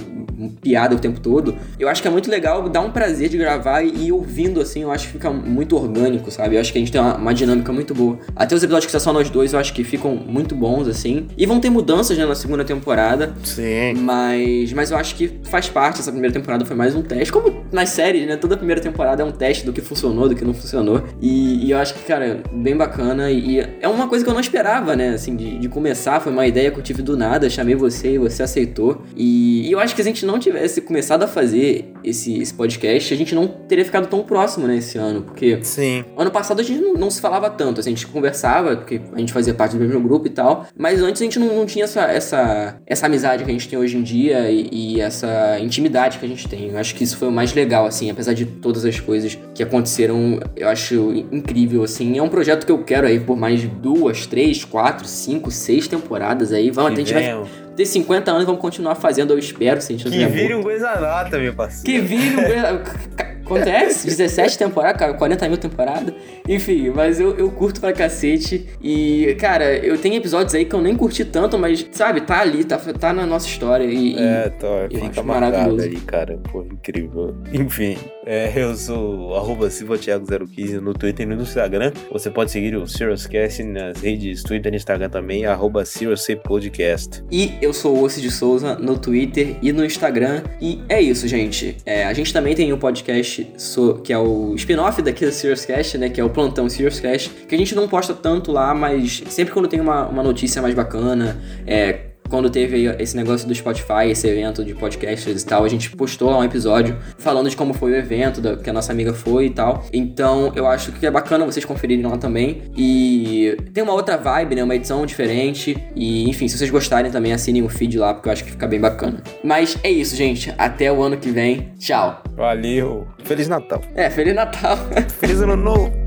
piada 0.61 0.95
o 0.95 0.99
tempo 0.99 1.19
todo, 1.19 1.57
eu 1.79 1.89
acho 1.89 2.01
que 2.01 2.07
é 2.07 2.11
muito 2.11 2.29
legal, 2.29 2.67
dá 2.69 2.81
um 2.81 2.91
prazer 2.91 3.29
de 3.29 3.37
gravar 3.37 3.83
e, 3.87 4.07
e 4.07 4.11
ouvindo 4.11 4.61
assim, 4.61 4.81
eu 4.81 4.91
acho 4.91 5.07
que 5.07 5.13
fica 5.13 5.29
muito 5.29 5.75
orgânico, 5.75 6.29
sabe? 6.31 6.55
Eu 6.55 6.61
acho 6.61 6.71
que 6.71 6.77
a 6.77 6.81
gente 6.81 6.91
tem 6.91 6.99
uma, 6.99 7.15
uma, 7.15 7.33
dinâmica 7.33 7.71
muito 7.71 7.93
boa. 7.93 8.19
Até 8.35 8.55
os 8.55 8.63
episódios 8.63 8.85
que 8.85 8.91
são 8.91 8.99
só 8.99 9.13
nós 9.13 9.29
dois, 9.29 9.53
eu 9.53 9.59
acho 9.59 9.73
que 9.73 9.83
ficam 9.83 10.15
muito 10.15 10.55
bons, 10.55 10.87
assim. 10.87 11.27
E 11.37 11.45
vão 11.45 11.59
ter 11.59 11.69
mudanças 11.69 12.17
né, 12.17 12.25
na 12.25 12.35
segunda 12.35 12.63
temporada. 12.63 13.33
Sim. 13.43 13.93
Mas, 13.99 14.73
mas 14.73 14.91
eu 14.91 14.97
acho 14.97 15.15
que 15.15 15.39
faz 15.43 15.69
parte. 15.69 15.99
Essa 15.99 16.11
primeira 16.11 16.33
temporada 16.33 16.65
foi 16.65 16.75
mais 16.75 16.95
um 16.95 17.01
teste. 17.01 17.31
Como 17.31 17.65
nas 17.71 17.89
séries, 17.89 18.27
né? 18.27 18.35
Toda 18.35 18.57
primeira 18.57 18.81
temporada 18.81 19.21
é 19.21 19.25
um 19.25 19.31
teste 19.31 19.65
do 19.65 19.73
que 19.73 19.81
funcionou, 19.81 20.27
do 20.27 20.35
que 20.35 20.43
não 20.43 20.53
funcionou. 20.53 21.03
E, 21.21 21.65
e 21.65 21.71
eu 21.71 21.77
acho 21.77 21.93
que, 21.93 22.03
cara, 22.03 22.41
bem 22.51 22.75
bacana. 22.75 23.31
E 23.31 23.59
é 23.59 23.87
uma 23.87 24.07
coisa 24.07 24.23
que 24.23 24.29
eu 24.29 24.33
não 24.33 24.41
esperava, 24.41 24.95
né? 24.95 25.09
Assim, 25.09 25.35
de, 25.35 25.59
de 25.59 25.69
começar. 25.69 26.19
Foi 26.19 26.31
uma 26.31 26.45
ideia 26.45 26.71
que 26.71 26.79
eu 26.79 26.83
tive 26.83 27.01
do 27.01 27.15
nada. 27.15 27.49
Chamei 27.49 27.75
você 27.75 28.13
e 28.13 28.17
você 28.17 28.43
aceitou. 28.43 29.03
E, 29.15 29.67
e 29.67 29.71
eu 29.71 29.79
acho 29.79 29.95
que 29.95 30.03
se 30.03 30.09
a 30.09 30.11
gente 30.11 30.25
não 30.25 30.39
tivesse 30.39 30.81
começado 30.81 31.23
a 31.23 31.27
fazer 31.27 31.93
esse, 32.03 32.37
esse 32.39 32.53
podcast, 32.53 33.13
a 33.13 33.17
gente 33.17 33.33
não 33.33 33.47
teria 33.47 33.76
ficado 33.83 34.07
tão 34.07 34.23
próximo, 34.23 34.67
né, 34.67 34.77
esse 34.77 34.97
ano. 34.97 35.21
Porque 35.21 35.59
Sim. 35.63 36.05
ano 36.17 36.31
passado 36.31 36.59
a 36.59 36.63
gente 36.63 36.81
não, 36.81 36.93
não 36.93 37.11
se 37.11 37.21
falava 37.21 37.49
tanto. 37.49 37.79
Assim, 37.79 37.91
a 37.91 37.95
gente 37.95 38.07
conversava, 38.07 38.75
porque 38.75 39.01
a 39.13 39.19
gente 39.19 39.33
fazia 39.33 39.53
parte 39.53 39.75
do 39.75 39.79
mesmo 39.79 40.01
grupo 40.01 40.27
e 40.27 40.29
tal. 40.29 40.65
Mas 40.77 41.01
antes 41.01 41.21
a 41.21 41.25
gente 41.25 41.39
não, 41.39 41.47
não 41.47 41.65
tinha 41.65 41.85
essa, 41.85 42.03
essa, 42.03 42.81
essa 42.85 43.05
amizade 43.05 43.43
que 43.43 43.49
a 43.49 43.53
gente 43.53 43.67
tem 43.67 43.77
hoje 43.77 43.97
em 43.97 44.03
dia 44.03 44.49
e, 44.49 44.69
e 44.71 45.01
essa 45.01 45.59
intimidade 45.59 46.17
que 46.17 46.25
a 46.25 46.29
gente 46.29 46.47
tem. 46.47 46.69
Eu 46.69 46.77
acho 46.77 46.95
que 46.95 47.03
isso 47.03 47.17
foi 47.17 47.27
o 47.27 47.31
mais 47.31 47.53
legal, 47.53 47.85
assim, 47.85 48.09
apesar 48.09 48.33
de 48.33 48.45
todas 48.45 48.85
as 48.85 48.99
coisas 48.99 49.37
que 49.53 49.63
aconteceram, 49.63 50.39
eu 50.55 50.67
acho 50.67 51.25
incrível, 51.31 51.83
assim. 51.83 52.17
É 52.17 52.21
um 52.21 52.29
projeto 52.29 52.65
que 52.65 52.71
eu 52.71 52.83
quero 52.83 53.07
aí 53.07 53.19
por 53.19 53.37
mais 53.37 53.63
duas, 53.63 54.25
três, 54.25 54.63
quatro, 54.63 55.07
cinco, 55.07 55.51
seis 55.51 55.87
temporadas 55.87 56.51
aí. 56.51 56.71
Vamos, 56.71 56.93
Que 56.93 57.01
a 57.01 57.03
gente 57.03 57.13
vai 57.13 57.43
ter 57.75 57.85
50 57.85 58.31
anos 58.31 58.43
e 58.43 58.45
vamos 58.45 58.61
continuar 58.61 58.95
fazendo, 58.95 59.33
eu 59.33 59.39
espero, 59.39 59.79
se 59.81 59.93
a 59.93 59.97
gente 59.97 60.09
não 60.09 60.17
Que 60.17 60.25
vire 60.25 60.55
um 60.55 60.63
Guizanata, 60.63 61.37
meu 61.37 61.53
parceiro. 61.53 61.85
Que 61.85 61.99
vire 61.99 62.35
um. 62.35 63.36
é? 63.55 63.85
17 63.85 64.57
temporadas, 64.57 64.99
cara, 64.99 65.13
40 65.13 65.47
mil 65.47 65.57
temporadas. 65.57 66.13
Enfim, 66.47 66.89
mas 66.89 67.19
eu, 67.19 67.37
eu 67.37 67.49
curto 67.51 67.79
pra 67.79 67.93
cacete. 67.93 68.67
E, 68.81 69.35
cara, 69.39 69.77
eu 69.77 69.97
tenho 69.97 70.15
episódios 70.15 70.53
aí 70.55 70.65
que 70.65 70.73
eu 70.73 70.81
nem 70.81 70.95
curti 70.95 71.23
tanto, 71.23 71.57
mas, 71.57 71.85
sabe, 71.91 72.21
tá 72.21 72.41
ali, 72.41 72.63
tá, 72.63 72.77
tá 72.77 73.13
na 73.13 73.25
nossa 73.25 73.47
história. 73.47 73.85
E, 73.85 74.17
É, 74.17 74.49
tá, 74.49 74.67
eu 74.91 74.99
fica 74.99 75.23
maravilhoso. 75.23 75.85
ali, 75.85 75.97
cara. 76.01 76.39
Pô, 76.51 76.63
incrível. 76.63 77.35
Enfim, 77.53 77.97
é, 78.25 78.51
eu 78.55 78.75
sou 78.75 79.35
arroba 79.35 79.67
silvatiago015 79.67 80.79
no 80.79 80.93
Twitter 80.93 81.25
e 81.27 81.35
no 81.35 81.41
Instagram. 81.41 81.91
Você 82.11 82.29
pode 82.29 82.51
seguir 82.51 82.75
o 82.75 82.87
SiriusCast 82.87 83.63
nas 83.63 84.01
redes 84.01 84.43
Twitter 84.43 84.73
e 84.73 84.75
Instagram 84.77 85.09
também, 85.09 85.45
arroba 85.45 85.85
SiriusCPodcast. 85.85 87.23
E 87.31 87.53
eu 87.61 87.73
sou 87.73 87.95
o 87.97 88.03
Ossi 88.03 88.21
de 88.21 88.31
Souza 88.31 88.75
no 88.75 88.97
Twitter 88.97 89.55
e 89.61 89.71
no 89.71 89.83
Instagram. 89.85 90.43
E 90.61 90.79
é 90.89 91.01
isso, 91.01 91.27
gente. 91.27 91.77
É, 91.85 92.05
a 92.05 92.13
gente 92.13 92.31
também 92.33 92.55
tem 92.55 92.71
um 92.73 92.77
podcast 92.77 93.36
so- 93.57 93.95
que 94.03 94.13
é 94.13 94.17
o 94.17 94.53
spin-off 94.55 95.01
daqui 95.01 95.25
do 95.25 95.31
Serious 95.31 95.65
Cast, 95.65 95.97
né? 95.97 96.09
Que 96.09 96.19
é 96.21 96.23
o 96.23 96.29
Plantão 96.29 96.69
Serious 96.69 96.99
Cast. 96.99 97.29
Que 97.47 97.53
a 97.55 97.57
gente 97.57 97.75
não 97.75 97.87
posta 97.87 98.13
tanto 98.13 98.51
lá, 98.51 98.73
mas 98.73 99.21
sempre 99.29 99.53
quando 99.53 99.67
tem 99.67 99.79
uma, 99.79 100.07
uma 100.07 100.23
notícia 100.23 100.61
mais 100.61 100.73
bacana, 100.73 101.37
é. 101.65 102.06
Quando 102.29 102.49
teve 102.49 102.85
esse 102.99 103.15
negócio 103.15 103.47
do 103.47 103.53
Spotify, 103.55 104.09
esse 104.09 104.27
evento 104.27 104.63
de 104.63 104.73
podcasters 104.73 105.41
e 105.41 105.45
tal, 105.45 105.63
a 105.63 105.67
gente 105.69 105.89
postou 105.95 106.29
lá 106.29 106.39
um 106.39 106.43
episódio 106.43 106.97
falando 107.17 107.49
de 107.49 107.55
como 107.55 107.73
foi 107.73 107.91
o 107.91 107.95
evento, 107.95 108.41
da- 108.41 108.55
que 108.57 108.69
a 108.69 108.73
nossa 108.73 108.91
amiga 108.91 109.13
foi 109.13 109.45
e 109.45 109.49
tal. 109.49 109.85
Então 109.93 110.51
eu 110.55 110.67
acho 110.67 110.91
que 110.91 111.05
é 111.05 111.11
bacana 111.11 111.45
vocês 111.45 111.63
conferirem 111.65 112.05
lá 112.05 112.17
também. 112.17 112.63
E 112.75 113.57
tem 113.73 113.83
uma 113.83 113.93
outra 113.93 114.17
vibe, 114.17 114.55
né? 114.55 114.63
Uma 114.63 114.75
edição 114.75 115.05
diferente. 115.05 115.77
E 115.95 116.29
enfim, 116.29 116.47
se 116.47 116.57
vocês 116.57 116.69
gostarem 116.69 117.11
também, 117.11 117.33
assinem 117.33 117.63
o 117.63 117.69
feed 117.69 117.97
lá, 117.97 118.13
porque 118.13 118.29
eu 118.29 118.33
acho 118.33 118.43
que 118.43 118.51
fica 118.51 118.67
bem 118.67 118.79
bacana. 118.79 119.21
Mas 119.43 119.77
é 119.83 119.89
isso, 119.89 120.15
gente. 120.15 120.53
Até 120.57 120.91
o 120.91 121.01
ano 121.01 121.17
que 121.17 121.29
vem. 121.31 121.71
Tchau. 121.79 122.21
Valeu. 122.35 123.07
Feliz 123.23 123.47
Natal. 123.47 123.81
É, 123.95 124.09
Feliz 124.09 124.35
Natal. 124.35 124.77
Feliz 125.19 125.41
Ano 125.41 125.55
Novo. 125.55 125.91